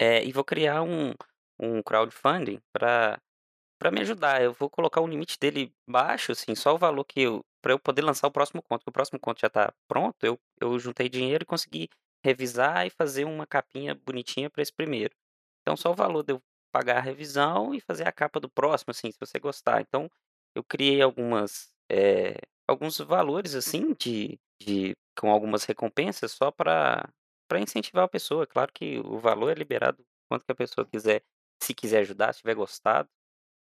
É, 0.00 0.24
e 0.24 0.32
vou 0.32 0.44
criar 0.44 0.82
um, 0.82 1.14
um 1.60 1.82
crowdfunding 1.82 2.60
para 2.72 3.20
me 3.92 4.00
ajudar. 4.00 4.42
Eu 4.42 4.52
vou 4.52 4.68
colocar 4.68 5.00
o 5.00 5.06
limite 5.06 5.38
dele 5.38 5.72
baixo, 5.88 6.32
assim, 6.32 6.54
só 6.56 6.74
o 6.74 6.78
valor 6.78 7.04
que 7.04 7.20
eu 7.20 7.44
para 7.66 7.72
eu 7.72 7.80
poder 7.80 8.02
lançar 8.02 8.28
o 8.28 8.30
próximo 8.30 8.62
conto. 8.62 8.84
o 8.86 8.92
próximo 8.92 9.18
conto 9.18 9.40
já 9.40 9.48
está 9.48 9.74
pronto, 9.88 10.24
eu, 10.24 10.38
eu 10.60 10.78
juntei 10.78 11.08
dinheiro 11.08 11.42
e 11.42 11.44
consegui 11.44 11.88
revisar 12.24 12.86
e 12.86 12.90
fazer 12.90 13.24
uma 13.24 13.44
capinha 13.44 13.92
bonitinha 13.92 14.48
para 14.48 14.62
esse 14.62 14.72
primeiro. 14.72 15.12
Então, 15.62 15.76
só 15.76 15.90
o 15.90 15.94
valor 15.94 16.22
de 16.22 16.32
eu 16.32 16.40
pagar 16.70 16.98
a 16.98 17.00
revisão 17.00 17.74
e 17.74 17.80
fazer 17.80 18.06
a 18.06 18.12
capa 18.12 18.38
do 18.38 18.48
próximo, 18.48 18.92
assim, 18.92 19.10
se 19.10 19.18
você 19.18 19.40
gostar. 19.40 19.80
Então, 19.80 20.08
eu 20.54 20.62
criei 20.62 21.02
algumas 21.02 21.72
é, 21.90 22.36
alguns 22.68 22.98
valores 22.98 23.56
assim 23.56 23.92
de, 23.98 24.38
de 24.62 24.94
com 25.18 25.32
algumas 25.32 25.64
recompensas 25.64 26.30
só 26.30 26.52
para 26.52 27.10
incentivar 27.60 28.04
a 28.04 28.08
pessoa. 28.08 28.46
Claro 28.46 28.70
que 28.72 29.00
o 29.00 29.18
valor 29.18 29.50
é 29.50 29.54
liberado 29.54 30.04
quanto 30.28 30.44
que 30.44 30.52
a 30.52 30.54
pessoa 30.54 30.86
quiser, 30.86 31.20
se 31.60 31.74
quiser 31.74 32.02
ajudar, 32.02 32.32
se 32.32 32.42
tiver 32.42 32.54
gostado 32.54 33.08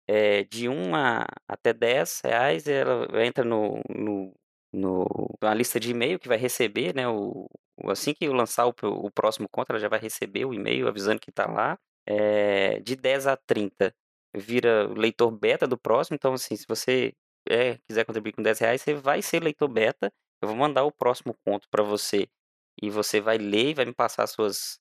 é, 0.09 0.45
de 0.45 0.69
1 0.69 0.95
a, 0.95 1.27
até 1.49 1.73
10 1.73 2.21
reais, 2.25 2.67
ela 2.67 3.25
entra 3.25 3.45
no, 3.45 3.81
no, 3.89 4.33
no, 4.73 5.07
na 5.43 5.55
lista 5.55 5.81
de 5.81 5.91
e-mail 5.91 6.19
que 6.19 6.29
vai 6.29 6.39
receber, 6.39 6.95
né? 6.95 7.09
O, 7.09 7.49
assim 7.89 8.15
que 8.15 8.25
eu 8.27 8.33
lançar 8.33 8.67
o, 8.67 8.75
o 8.83 9.11
próximo 9.11 9.49
conto, 9.49 9.71
ela 9.71 9.79
já 9.79 9.89
vai 9.89 9.99
receber 9.99 10.45
o 10.45 10.55
e-mail 10.55 10.89
avisando 10.89 11.21
que 11.21 11.31
está 11.31 11.47
lá. 11.51 11.79
É, 12.09 12.79
de 12.81 12.95
10 12.97 13.27
a 13.27 13.37
30 13.37 13.93
vira 14.35 14.87
leitor 14.89 15.31
beta 15.31 15.67
do 15.67 15.79
próximo. 15.79 16.15
Então, 16.15 16.35
assim, 16.35 16.57
se 16.57 16.67
você 16.69 17.13
é, 17.49 17.79
quiser 17.89 18.05
contribuir 18.05 18.33
com 18.33 18.43
10 18.43 18.59
reais, 18.61 18.83
você 18.83 18.95
vai 18.95 19.23
ser 19.23 19.43
leitor 19.43 19.69
beta. 19.69 20.13
Eu 20.41 20.49
vou 20.49 20.57
mandar 20.57 20.85
o 20.85 20.93
próximo 20.93 21.35
conto 21.45 21.69
para 21.71 21.83
você 21.83 22.29
e 22.81 22.91
você 22.91 23.21
vai 23.21 23.39
ler 23.39 23.71
e 23.71 23.75
vai 23.75 23.85
me 23.85 23.95
passar 23.95 24.27
suas 24.27 24.79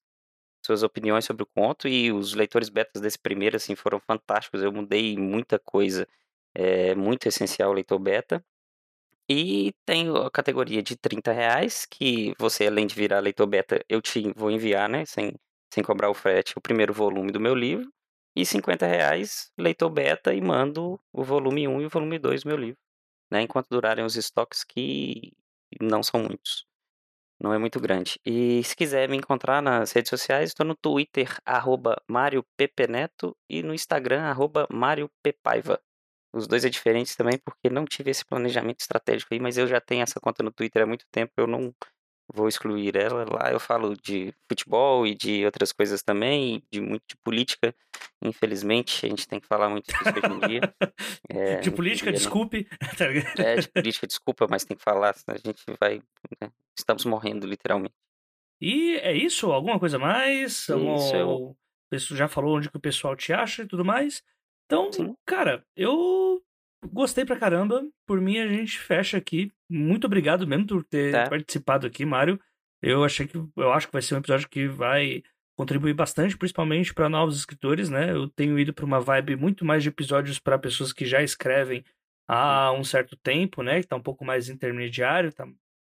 suas 0.66 0.84
opiniões 0.84 1.26
sobre 1.26 1.44
o 1.44 1.46
conto 1.46 1.88
e 1.88 2.12
os 2.12 2.34
leitores 2.34 2.70
betas 2.70 3.02
desse 3.02 3.20
primeiro 3.20 3.56
assim 3.58 3.76
foram 3.76 4.00
fantásticos. 4.00 4.62
Eu 4.64 4.72
mudei 4.72 5.18
muita 5.18 5.60
coisa, 5.60 6.08
é 6.54 6.96
muito 6.96 7.28
essencial 7.28 7.72
o 7.72 7.74
leitor 7.74 8.00
beta. 8.00 8.44
E 9.30 9.74
tem 9.86 10.08
a 10.16 10.30
categoria 10.30 10.84
de 10.84 10.96
30 10.96 11.32
reais, 11.32 11.86
que 11.86 12.34
você, 12.40 12.68
além 12.68 12.86
de 12.88 12.96
virar 12.96 13.20
leitor 13.20 13.48
beta, 13.48 13.84
eu 13.90 14.02
te 14.02 14.32
vou 14.36 14.52
enviar, 14.52 14.88
né, 14.90 15.06
sem, 15.06 15.34
sem 15.74 15.84
cobrar 15.84 16.10
o 16.12 16.14
frete, 16.14 16.58
o 16.58 16.62
primeiro 16.62 16.94
volume 16.94 17.32
do 17.32 17.40
meu 17.40 17.56
livro. 17.56 17.92
E 18.36 18.46
50 18.46 18.86
reais, 18.86 19.52
leitor 19.58 19.90
beta, 19.90 20.34
e 20.34 20.42
mando 20.42 21.00
o 21.14 21.24
volume 21.24 21.68
1 21.68 21.82
e 21.82 21.86
o 21.88 21.90
volume 21.90 22.20
2 22.20 22.44
do 22.44 22.50
meu 22.50 22.58
livro. 22.58 22.78
Né, 23.32 23.42
enquanto 23.42 23.70
durarem 23.70 24.06
os 24.06 24.16
estoques, 24.16 24.64
que 24.64 25.34
não 25.82 26.04
são 26.04 26.22
muitos 26.22 26.66
não 27.40 27.54
é 27.54 27.58
muito 27.58 27.80
grande. 27.80 28.20
E 28.26 28.64
se 28.64 28.76
quiser 28.76 29.10
me 29.10 29.18
encontrar 29.18 29.62
nas 29.62 29.92
redes 29.92 30.10
sociais, 30.10 30.50
estou 30.50 30.66
no 30.66 30.76
Twitter, 30.76 31.38
arroba 31.46 32.02
Neto, 32.90 33.36
e 33.50 33.62
no 33.64 33.74
Instagram, 33.74 34.22
arroba 34.24 34.68
Paiva. 35.44 35.80
Os 36.34 36.48
dois 36.48 36.66
é 36.66 36.70
diferentes 36.70 37.16
também, 37.16 37.38
porque 37.38 37.70
não 37.70 37.86
tive 37.86 38.12
esse 38.12 38.26
planejamento 38.26 38.82
estratégico 38.82 39.34
aí, 39.34 39.40
mas 39.40 39.58
eu 39.58 39.68
já 39.68 39.80
tenho 39.80 40.04
essa 40.04 40.20
conta 40.20 40.44
no 40.44 40.52
Twitter 40.52 40.84
há 40.84 40.86
muito 40.86 41.06
tempo, 41.12 41.32
eu 41.38 41.48
não, 41.48 41.74
vou 42.34 42.48
excluir 42.48 42.96
ela. 42.96 43.26
Lá 43.30 43.52
eu 43.52 43.60
falo 43.60 43.96
de 43.96 44.34
futebol 44.50 45.06
e 45.06 45.16
de 45.16 45.46
outras 45.46 45.72
coisas 45.72 46.02
também, 46.02 46.64
de 46.72 46.82
muito 46.82 47.04
de 47.08 47.18
política. 47.18 47.74
Infelizmente, 48.22 49.06
a 49.06 49.10
gente 49.10 49.28
tem 49.28 49.40
que 49.40 49.48
falar 49.48 49.70
muito 49.70 49.86
disso 49.86 50.04
hoje 50.04 50.34
em 50.34 50.48
dia. 50.48 50.62
É, 51.28 51.60
de 51.60 51.72
política, 51.72 52.12
dia, 52.12 52.20
desculpe. 52.20 52.68
Tá 52.98 53.06
é, 53.44 53.56
de 53.58 53.68
política, 53.68 54.08
desculpa, 54.08 54.48
mas 54.50 54.64
tem 54.64 54.78
que 54.78 54.84
falar, 54.84 55.14
senão 55.16 55.36
a 55.36 55.48
gente 55.48 55.64
vai. 55.80 56.02
Né? 56.40 56.50
Estamos 56.78 57.04
morrendo, 57.04 57.46
literalmente. 57.46 57.94
E 58.62 58.96
é 58.98 59.14
isso? 59.14 59.52
Alguma 59.52 59.80
coisa 59.80 60.00
mais? 60.00 60.54
Isso, 60.54 60.74
eu... 61.16 61.58
Já 62.12 62.28
falou 62.28 62.58
onde 62.58 62.70
que 62.70 62.78
o 62.78 62.82
pessoal 62.82 63.16
te 63.16 63.34
acha 63.34 63.64
e 63.64 63.68
tudo 63.68 63.84
mais? 63.84 64.24
Então, 64.66 64.92
Sim. 64.92 65.16
cara, 65.26 65.66
eu 65.76 66.42
gostei 66.92 67.26
pra 67.26 67.38
caramba. 67.38 67.84
Por 68.06 68.20
mim, 68.22 68.38
a 68.38 68.48
gente 68.48 68.80
fecha 68.80 69.18
aqui. 69.18 69.52
Muito 69.70 70.06
obrigado 70.06 70.48
mesmo 70.48 70.68
por 70.68 70.84
ter 70.84 71.12
tá. 71.12 71.30
participado 71.30 71.88
aqui, 71.88 72.06
Mário. 72.06 72.40
Eu 72.82 73.04
achei 73.04 73.28
que 73.28 73.38
eu 73.38 73.72
acho 73.72 73.88
que 73.88 73.94
vai 73.94 74.02
ser 74.02 74.16
um 74.16 74.20
episódio 74.20 74.50
que 74.50 74.68
vai 74.68 75.24
contribuir 75.58 75.94
bastante, 75.94 76.38
principalmente 76.38 76.94
para 76.94 77.10
novos 77.10 77.38
escritores, 77.38 77.90
né? 77.90 78.12
Eu 78.12 78.28
tenho 78.28 78.60
ido 78.60 78.74
para 78.74 78.86
uma 78.86 79.00
vibe 79.00 79.36
muito 79.36 79.64
mais 79.64 79.82
de 79.82 79.90
episódios 79.90 80.40
para 80.40 80.60
pessoas 80.60 80.92
que 80.92 81.06
já 81.06 81.24
escrevem 81.24 81.84
há 82.28 82.72
um 82.74 82.84
certo 82.84 83.16
tempo, 83.16 83.64
né? 83.64 83.82
Que 83.82 83.88
tá 83.88 83.96
um 83.96 84.02
pouco 84.02 84.26
mais 84.26 84.50
intermediário, 84.50 85.32
tá 85.32 85.48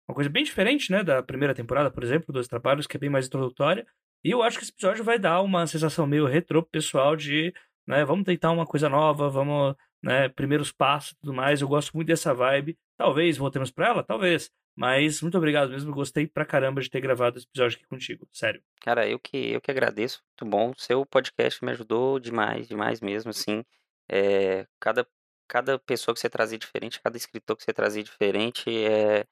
uma 0.08 0.16
coisa 0.16 0.30
bem 0.30 0.44
diferente, 0.44 0.92
né, 0.92 1.04
da 1.04 1.22
primeira 1.24 1.54
temporada, 1.54 1.90
por 1.90 2.04
exemplo, 2.04 2.32
dos 2.32 2.48
trabalhos, 2.48 2.86
que 2.86 2.96
é 2.96 3.00
bem 3.00 3.10
mais 3.10 3.26
introdutória. 3.28 3.86
E 4.24 4.32
eu 4.32 4.42
acho 4.44 4.58
que 4.58 4.64
esse 4.64 4.72
episódio 4.72 5.04
vai 5.04 5.20
dar 5.20 5.42
uma 5.42 5.66
sensação 5.68 6.06
meio 6.06 6.26
retrô 6.26 6.64
pessoal 6.64 7.16
de, 7.16 7.54
né, 7.88 8.06
vamos 8.06 8.26
tentar 8.26 8.52
uma 8.52 8.66
coisa 8.66 8.88
nova, 8.88 9.30
vamos, 9.30 9.76
né, 10.06 10.30
primeiros 10.30 10.72
passos 10.72 11.14
e 11.14 11.16
tudo 11.16 11.34
mais. 11.34 11.62
Eu 11.62 11.68
gosto 11.68 11.92
muito 11.94 12.08
dessa 12.08 12.34
vibe. 12.34 12.78
Talvez 12.96 13.38
voltemos 13.38 13.72
para 13.72 13.88
ela, 13.88 14.04
talvez. 14.04 14.52
Mas 14.76 15.22
muito 15.22 15.38
obrigado 15.38 15.72
mesmo, 15.72 15.92
gostei 15.94 16.28
pra 16.28 16.46
caramba 16.46 16.82
de 16.82 16.90
ter 16.90 17.02
gravado 17.02 17.38
esse 17.38 17.48
episódio 17.48 17.78
aqui 17.78 17.88
contigo, 17.88 18.28
sério. 18.32 18.62
Cara, 18.82 19.08
eu 19.08 19.18
que, 19.18 19.54
eu 19.54 19.62
que 19.62 19.72
agradeço, 19.72 20.22
muito 20.30 20.52
bom. 20.52 20.74
Seu 20.78 21.06
podcast 21.06 21.64
me 21.64 21.72
ajudou 21.72 22.20
demais, 22.20 22.68
demais 22.68 23.00
mesmo, 23.02 23.32
assim. 23.32 23.64
É, 24.10 24.68
cada, 24.80 25.08
cada 25.48 25.80
pessoa 25.80 26.14
que 26.14 26.20
você 26.20 26.30
trazia 26.30 26.58
diferente, 26.58 27.02
cada 27.02 27.18
escritor 27.18 27.56
que 27.56 27.64
você 27.64 27.74
trazia 27.74 28.04
diferente, 28.04 28.70
é, 28.86 29.26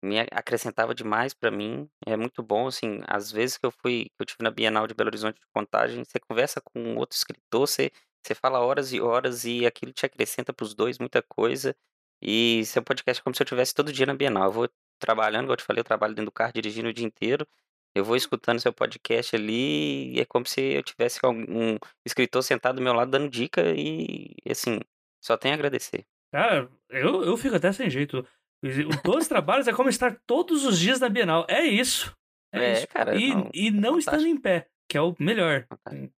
me 0.00 0.20
acrescentava 0.20 0.94
demais 0.94 1.34
para 1.34 1.50
mim. 1.50 1.90
É 2.06 2.16
muito 2.16 2.40
bom, 2.42 2.68
assim, 2.68 3.00
às 3.08 3.32
vezes 3.32 3.58
que 3.58 3.66
eu 3.66 3.72
fui, 3.72 4.04
que 4.16 4.22
eu 4.22 4.26
tive 4.26 4.44
na 4.44 4.50
Bienal 4.50 4.86
de 4.86 4.94
Belo 4.94 5.08
Horizonte 5.08 5.40
de 5.40 5.46
Contagem, 5.52 6.04
você 6.04 6.20
conversa 6.20 6.60
com 6.60 6.94
outro 6.96 7.16
escritor, 7.16 7.66
você, 7.66 7.90
você 8.24 8.34
fala 8.34 8.60
horas 8.60 8.92
e 8.92 9.00
horas 9.00 9.44
e 9.44 9.66
aquilo 9.66 9.92
te 9.92 10.06
acrescenta 10.06 10.52
para 10.52 10.64
os 10.64 10.74
dois 10.74 10.98
muita 10.98 11.22
coisa. 11.22 11.76
E 12.22 12.64
seu 12.64 12.82
podcast 12.82 13.20
é 13.20 13.22
como 13.24 13.34
se 13.34 13.42
eu 13.42 13.46
tivesse 13.46 13.74
todo 13.74 13.92
dia 13.92 14.06
na 14.06 14.14
Bienal. 14.14 14.44
Eu 14.44 14.52
vou 14.52 14.68
trabalhando, 14.98 15.42
como 15.42 15.52
eu 15.52 15.56
te 15.56 15.64
falei, 15.64 15.80
eu 15.80 15.84
trabalho 15.84 16.14
dentro 16.14 16.30
do 16.30 16.32
carro 16.32 16.52
dirigindo 16.52 16.88
o 16.88 16.92
dia 16.92 17.06
inteiro. 17.06 17.46
Eu 17.94 18.04
vou 18.04 18.16
escutando 18.16 18.60
seu 18.60 18.72
podcast 18.72 19.36
ali 19.36 20.14
e 20.14 20.20
é 20.20 20.24
como 20.24 20.46
se 20.46 20.60
eu 20.60 20.82
tivesse 20.82 21.20
um 21.24 21.78
escritor 22.04 22.42
sentado 22.42 22.76
do 22.76 22.82
meu 22.82 22.92
lado 22.92 23.10
dando 23.10 23.28
dica 23.28 23.62
e, 23.76 24.34
assim, 24.50 24.80
só 25.22 25.36
tenho 25.36 25.54
a 25.54 25.56
agradecer. 25.56 26.04
Cara, 26.32 26.68
eu, 26.90 27.22
eu 27.22 27.36
fico 27.36 27.54
até 27.54 27.70
sem 27.72 27.88
jeito. 27.88 28.26
Os 28.62 29.02
12 29.02 29.28
trabalhos 29.28 29.68
é 29.68 29.72
como 29.72 29.88
estar 29.88 30.18
todos 30.26 30.64
os 30.64 30.78
dias 30.78 30.98
na 30.98 31.08
Bienal. 31.08 31.46
É 31.48 31.62
isso. 31.62 32.16
É, 32.52 32.64
é 32.64 32.72
isso. 32.72 32.88
cara. 32.88 33.14
E 33.14 33.34
não, 33.34 33.50
e 33.52 33.70
não 33.70 33.98
estando 33.98 34.26
em 34.26 34.36
pé, 34.36 34.66
que 34.94 34.98
é 34.98 35.02
o 35.02 35.12
melhor. 35.18 35.66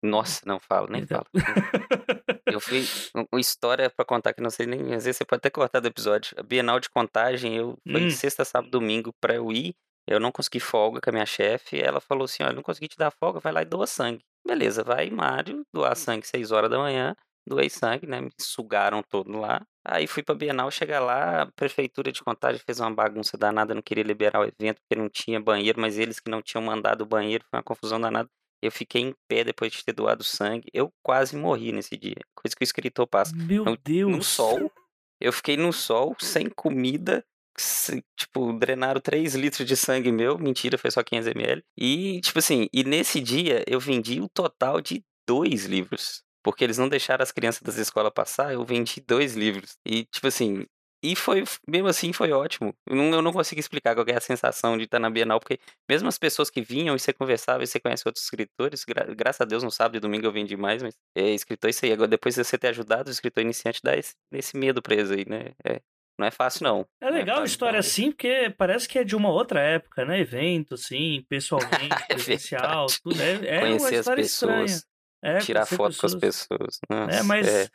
Nossa, 0.03 0.43
não 0.45 0.61
falo, 0.61 0.87
nem 0.91 1.01
então. 1.01 1.25
falo. 1.33 1.45
eu 2.45 2.61
fui 2.61 2.85
uma 3.33 3.41
história 3.41 3.89
para 3.89 4.05
contar 4.05 4.35
que 4.35 4.43
não 4.43 4.51
sei 4.51 4.67
nem. 4.67 4.93
Às 4.93 5.07
vezes 5.07 5.17
você 5.17 5.25
pode 5.25 5.39
até 5.39 5.49
cortar 5.49 5.81
do 5.81 5.89
episódio. 5.89 6.37
A 6.39 6.43
Bienal 6.43 6.79
de 6.79 6.91
Contagem, 6.91 7.57
eu 7.57 7.79
foi 7.91 8.05
hum. 8.05 8.11
sexta, 8.11 8.45
sábado, 8.45 8.71
domingo 8.71 9.15
para 9.19 9.35
eu 9.35 9.51
ir. 9.51 9.75
Eu 10.07 10.21
não 10.21 10.31
consegui 10.31 10.61
folga 10.61 11.01
com 11.01 11.09
a 11.09 11.13
minha 11.15 11.25
chefe. 11.25 11.81
Ela 11.81 12.03
falou 12.03 12.27
assim: 12.27 12.43
olha, 12.43 12.53
não 12.53 12.63
consegui 12.63 12.87
te 12.87 12.99
dar 12.99 13.11
folga, 13.11 13.41
vai 13.41 13.51
lá 13.51 13.63
e 13.63 13.65
doa 13.65 13.87
sangue. 13.87 14.23
Beleza, 14.47 14.85
vai, 14.85 15.09
Mário, 15.09 15.63
doar 15.75 15.97
sangue 15.97 16.27
6 16.27 16.53
horas 16.53 16.69
da 16.71 16.79
manhã 16.79 17.17
doei 17.47 17.71
sangue, 17.71 18.07
né? 18.07 18.21
Me 18.21 18.31
sugaram 18.41 19.03
todo 19.03 19.39
lá. 19.39 19.65
Aí 19.85 20.07
fui 20.07 20.23
pra 20.23 20.35
Bienal, 20.35 20.71
chegar 20.71 21.01
lá, 21.01 21.43
a 21.43 21.53
prefeitura 21.53 22.11
de 22.11 22.23
Contagem 22.23 22.61
fez 22.65 22.81
uma 22.81 22.93
bagunça 22.93 23.39
danada, 23.39 23.75
não 23.75 23.83
queria 23.83 24.03
liberar 24.03 24.41
o 24.41 24.45
evento 24.45 24.81
porque 24.83 25.01
não 25.01 25.09
tinha 25.09 25.41
banheiro, 25.41 25.81
mas 25.81 25.97
eles 25.97 26.19
que 26.19 26.29
não 26.29 26.43
tinham 26.43 26.63
mandado 26.63 27.03
o 27.03 27.07
banheiro, 27.07 27.45
foi 27.49 27.59
uma 27.59 27.63
confusão 27.63 28.01
danada. 28.01 28.29
Eu 28.63 28.73
fiquei 28.73 29.03
em 29.03 29.15
pé 29.29 29.45
depois 29.45 29.73
de 29.73 29.85
ter 29.85 29.93
doado 29.93 30.25
sangue. 30.25 30.69
Eu 30.73 30.93
quase 31.03 31.37
morri 31.37 31.73
nesse 31.73 31.97
dia. 31.97 32.17
Coisa 32.35 32.55
que 32.57 32.63
o 32.63 32.65
escritor 32.65 33.07
passa. 33.07 33.35
Meu 33.35 33.65
no, 33.65 33.77
Deus! 33.77 34.11
No 34.11 34.23
sol. 34.23 34.73
Eu 35.19 35.33
fiquei 35.33 35.57
no 35.57 35.73
sol, 35.73 36.15
sem 36.19 36.47
comida. 36.51 37.25
tipo, 38.15 38.53
drenaram 38.53 39.01
3 39.01 39.35
litros 39.35 39.67
de 39.67 39.75
sangue 39.75 40.13
meu. 40.13 40.39
Mentira, 40.39 40.77
foi 40.77 40.91
só 40.91 41.03
500 41.03 41.29
ml. 41.29 41.65
E, 41.75 42.21
tipo 42.21 42.39
assim, 42.39 42.69
e 42.71 42.85
nesse 42.85 43.19
dia 43.19 43.65
eu 43.67 43.81
vendi 43.81 44.21
o 44.21 44.29
total 44.29 44.79
de 44.79 45.03
dois 45.27 45.65
livros 45.65 46.23
porque 46.47 46.63
eles 46.63 46.79
não 46.79 46.89
deixaram 46.89 47.25
as 47.25 47.33
crianças 47.33 47.61
das 47.61 47.77
escolas 47.77 48.13
passar, 48.15 48.53
eu 48.53 48.65
vendi 48.65 49.01
dois 49.01 49.35
livros. 49.35 49.77
E, 49.85 50.05
tipo 50.05 50.29
assim, 50.29 50.65
e 51.13 51.15
foi, 51.15 51.45
mesmo 51.69 51.87
assim, 51.87 52.13
foi 52.13 52.33
ótimo. 52.33 52.75
Eu 52.85 52.97
não, 52.97 53.05
eu 53.15 53.23
não 53.23 53.33
consigo 53.33 53.61
explicar 53.61 53.95
qual 53.95 54.07
é 54.09 54.17
a 54.17 54.21
sensação 54.21 54.77
de 54.77 54.85
estar 54.85 54.99
na 54.99 55.09
Bienal, 55.09 55.39
porque 55.39 55.61
mesmo 55.89 56.09
as 56.09 56.19
pessoas 56.19 56.51
que 56.51 56.61
vinham 56.61 56.97
e 56.97 56.99
você 56.99 57.13
conversava 57.13 57.63
e 57.63 57.67
você 57.67 57.79
conhece 57.79 58.03
outros 58.07 58.25
escritores, 58.25 58.85
gra 58.85 59.05
graças 59.15 59.41
a 59.41 59.45
Deus 59.45 59.63
no 59.63 59.71
sábado 59.71 59.97
e 59.97 60.01
domingo 60.01 60.27
eu 60.27 60.33
vendi 60.33 60.57
mais, 60.57 60.83
mas 60.83 60.97
é 61.17 61.31
escritor 61.31 61.71
isso 61.71 61.85
aí. 61.85 61.93
Agora, 61.93 62.09
depois 62.09 62.35
de 62.35 62.43
você 62.43 62.59
ter 62.59 62.69
ajudado 62.69 63.09
o 63.09 63.13
escritor 63.13 63.43
iniciante, 63.43 63.81
dá 63.85 63.97
esse, 63.97 64.15
esse 64.33 64.57
medo 64.57 64.83
preso 64.83 65.15
aí, 65.15 65.25
né? 65.29 65.53
É, 65.65 65.81
não 66.19 66.27
é 66.27 66.31
fácil, 66.31 66.65
não. 66.65 66.87
É 67.01 67.11
legal 67.11 67.39
é 67.39 67.43
a 67.43 67.45
história 67.45 67.79
assim, 67.79 68.11
porque 68.11 68.53
parece 68.57 68.89
que 68.89 68.99
é 68.99 69.05
de 69.05 69.15
uma 69.15 69.31
outra 69.31 69.61
época, 69.61 70.05
né? 70.05 70.19
Evento, 70.19 70.75
assim, 70.75 71.25
pessoalmente, 71.31 72.03
é 72.09 72.15
presencial, 72.15 72.87
tudo. 73.03 73.21
É, 73.23 73.59
é 73.59 73.65
uma 73.75 73.91
história 73.91 74.23
estranha. 74.23 74.81
É, 75.23 75.39
Tirar 75.39 75.67
foto 75.67 75.95
pessoas... 75.95 76.01
com 76.01 76.07
as 76.07 76.15
pessoas. 76.15 76.79
Nossa, 76.91 77.19
é, 77.19 77.23
mas 77.23 77.49
é. 77.49 77.69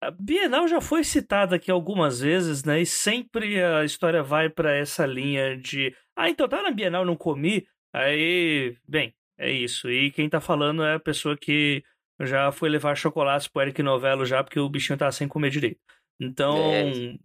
A 0.00 0.10
Bienal 0.10 0.66
já 0.66 0.80
foi 0.80 1.04
citada 1.04 1.56
aqui 1.56 1.70
algumas 1.70 2.20
vezes, 2.20 2.64
né? 2.64 2.80
E 2.80 2.86
sempre 2.86 3.62
a 3.62 3.84
história 3.84 4.22
vai 4.22 4.48
para 4.48 4.74
essa 4.74 5.06
linha 5.06 5.56
de. 5.56 5.94
Ah, 6.16 6.28
então 6.28 6.48
tá 6.48 6.62
na 6.62 6.70
Bienal, 6.70 7.04
não 7.04 7.16
comi. 7.16 7.66
Aí, 7.92 8.76
bem, 8.88 9.14
é 9.38 9.50
isso. 9.50 9.90
E 9.90 10.10
quem 10.10 10.28
tá 10.28 10.40
falando 10.40 10.82
é 10.82 10.94
a 10.94 11.00
pessoa 11.00 11.36
que 11.36 11.82
já 12.20 12.52
foi 12.52 12.68
levar 12.68 12.94
chocolates 12.94 13.48
pro 13.48 13.62
Eric 13.62 13.82
Novello 13.82 14.24
já, 14.24 14.42
porque 14.42 14.60
o 14.60 14.68
bichinho 14.68 14.98
tá 14.98 15.10
sem 15.10 15.26
comer 15.28 15.50
direito. 15.50 15.80
Então, 16.20 16.56
é, 16.72 17.16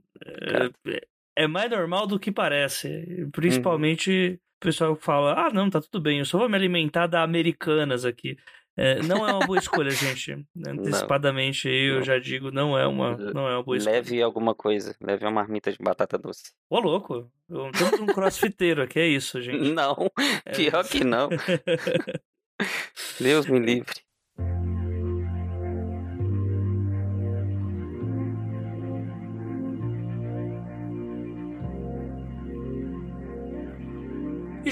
é, 0.87 1.01
é 1.35 1.47
mais 1.47 1.69
normal 1.69 2.07
do 2.07 2.19
que 2.19 2.31
parece. 2.31 3.27
Principalmente 3.31 4.09
uhum. 4.09 4.33
o 4.35 4.59
pessoal 4.59 4.95
fala: 4.95 5.47
ah, 5.47 5.49
não, 5.49 5.69
tá 5.69 5.81
tudo 5.81 6.01
bem, 6.01 6.19
eu 6.19 6.25
só 6.25 6.37
vou 6.37 6.49
me 6.49 6.55
alimentar 6.55 7.07
da 7.07 7.21
Americanas 7.21 8.05
aqui. 8.05 8.37
É, 8.77 9.01
não 9.03 9.27
é 9.27 9.31
uma 9.33 9.45
boa 9.45 9.57
escolha, 9.57 9.89
gente. 9.91 10.45
Antecipadamente 10.67 11.67
aí 11.67 11.85
eu 11.85 12.03
já 12.03 12.19
digo, 12.19 12.51
não 12.51 12.77
é 12.77 12.85
uma, 12.85 13.15
não 13.15 13.47
é 13.47 13.55
uma 13.55 13.63
boa 13.63 13.77
escolha. 13.77 13.95
Leve 13.95 14.21
alguma 14.21 14.53
coisa, 14.53 14.95
leve 15.01 15.25
uma 15.25 15.31
marmita 15.31 15.71
de 15.71 15.77
batata 15.79 16.17
doce. 16.17 16.51
Ô, 16.69 16.79
louco, 16.79 17.31
temos 17.47 17.99
um 18.01 18.05
crossfiteiro 18.07 18.81
aqui, 18.81 18.99
é 18.99 19.07
isso, 19.07 19.39
gente. 19.41 19.71
Não, 19.71 20.11
é. 20.45 20.51
pior 20.51 20.83
é. 20.83 20.87
que 20.87 21.03
não. 21.03 21.29
Deus 23.19 23.45
me 23.47 23.59
livre. 23.59 24.04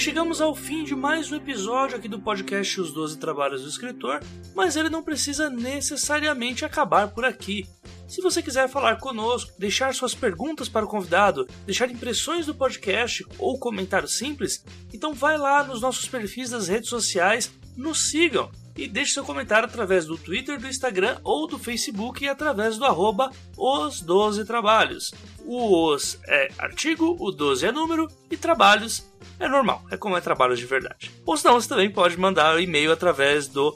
Chegamos 0.04 0.42
ao 0.42 0.54
fim 0.54 0.84
de 0.84 0.94
mais 0.94 1.32
um 1.32 1.38
episódio 1.38 1.96
aqui 1.96 2.10
do 2.10 2.20
podcast 2.20 2.82
Os 2.82 2.92
Doze 2.92 3.18
Trabalhos 3.18 3.62
do 3.62 3.70
Escritor, 3.70 4.20
mas 4.54 4.76
ele 4.76 4.90
não 4.90 5.02
precisa 5.02 5.50
necessariamente 5.50 6.66
acabar 6.66 7.08
por 7.08 7.24
aqui. 7.24 7.66
Se 8.06 8.22
você 8.22 8.44
quiser 8.44 8.68
falar 8.68 8.98
conosco, 8.98 9.54
deixar 9.58 9.96
suas 9.96 10.14
perguntas 10.14 10.68
para 10.68 10.84
o 10.84 10.90
convidado, 10.90 11.48
deixar 11.66 11.90
impressões 11.90 12.46
do 12.46 12.54
podcast 12.54 13.26
ou 13.40 13.58
comentário 13.58 14.10
simples, 14.10 14.66
então 14.94 15.14
vai 15.14 15.38
lá 15.38 15.64
nos 15.64 15.80
nossos 15.80 16.06
perfis 16.06 16.50
das 16.50 16.68
redes 16.68 16.90
sociais, 16.90 17.50
nos 17.78 18.10
sigam 18.10 18.52
e 18.76 18.90
deixe 18.90 19.14
seu 19.14 19.24
comentário 19.24 19.70
através 19.70 20.06
do 20.06 20.18
Twitter, 20.18 20.60
do 20.60 20.68
Instagram 20.68 21.18
ou 21.24 21.48
do 21.48 21.58
Facebook 21.58 22.26
e 22.26 22.28
através 22.28 22.78
do 22.78 22.84
arroba 22.84 23.32
os 23.58 24.02
12 24.02 24.44
trabalhos. 24.44 25.14
O 25.46 25.94
os 25.94 26.20
é 26.28 26.50
artigo, 26.58 27.16
o 27.20 27.32
12 27.32 27.68
é 27.68 27.72
número 27.72 28.10
e 28.30 28.36
trabalhos 28.36 29.06
é 29.40 29.48
normal, 29.48 29.84
é 29.92 29.98
como 29.98 30.18
é 30.18 30.22
trabalho 30.22 30.56
de 30.56 30.66
verdade. 30.66 31.12
Ou 31.26 31.38
senão 31.38 31.60
você 31.60 31.68
também 31.70 31.90
pode 31.90 32.18
mandar 32.18 32.56
um 32.56 32.60
e-mail 32.60 32.92
através 32.92 33.48
do 33.48 33.76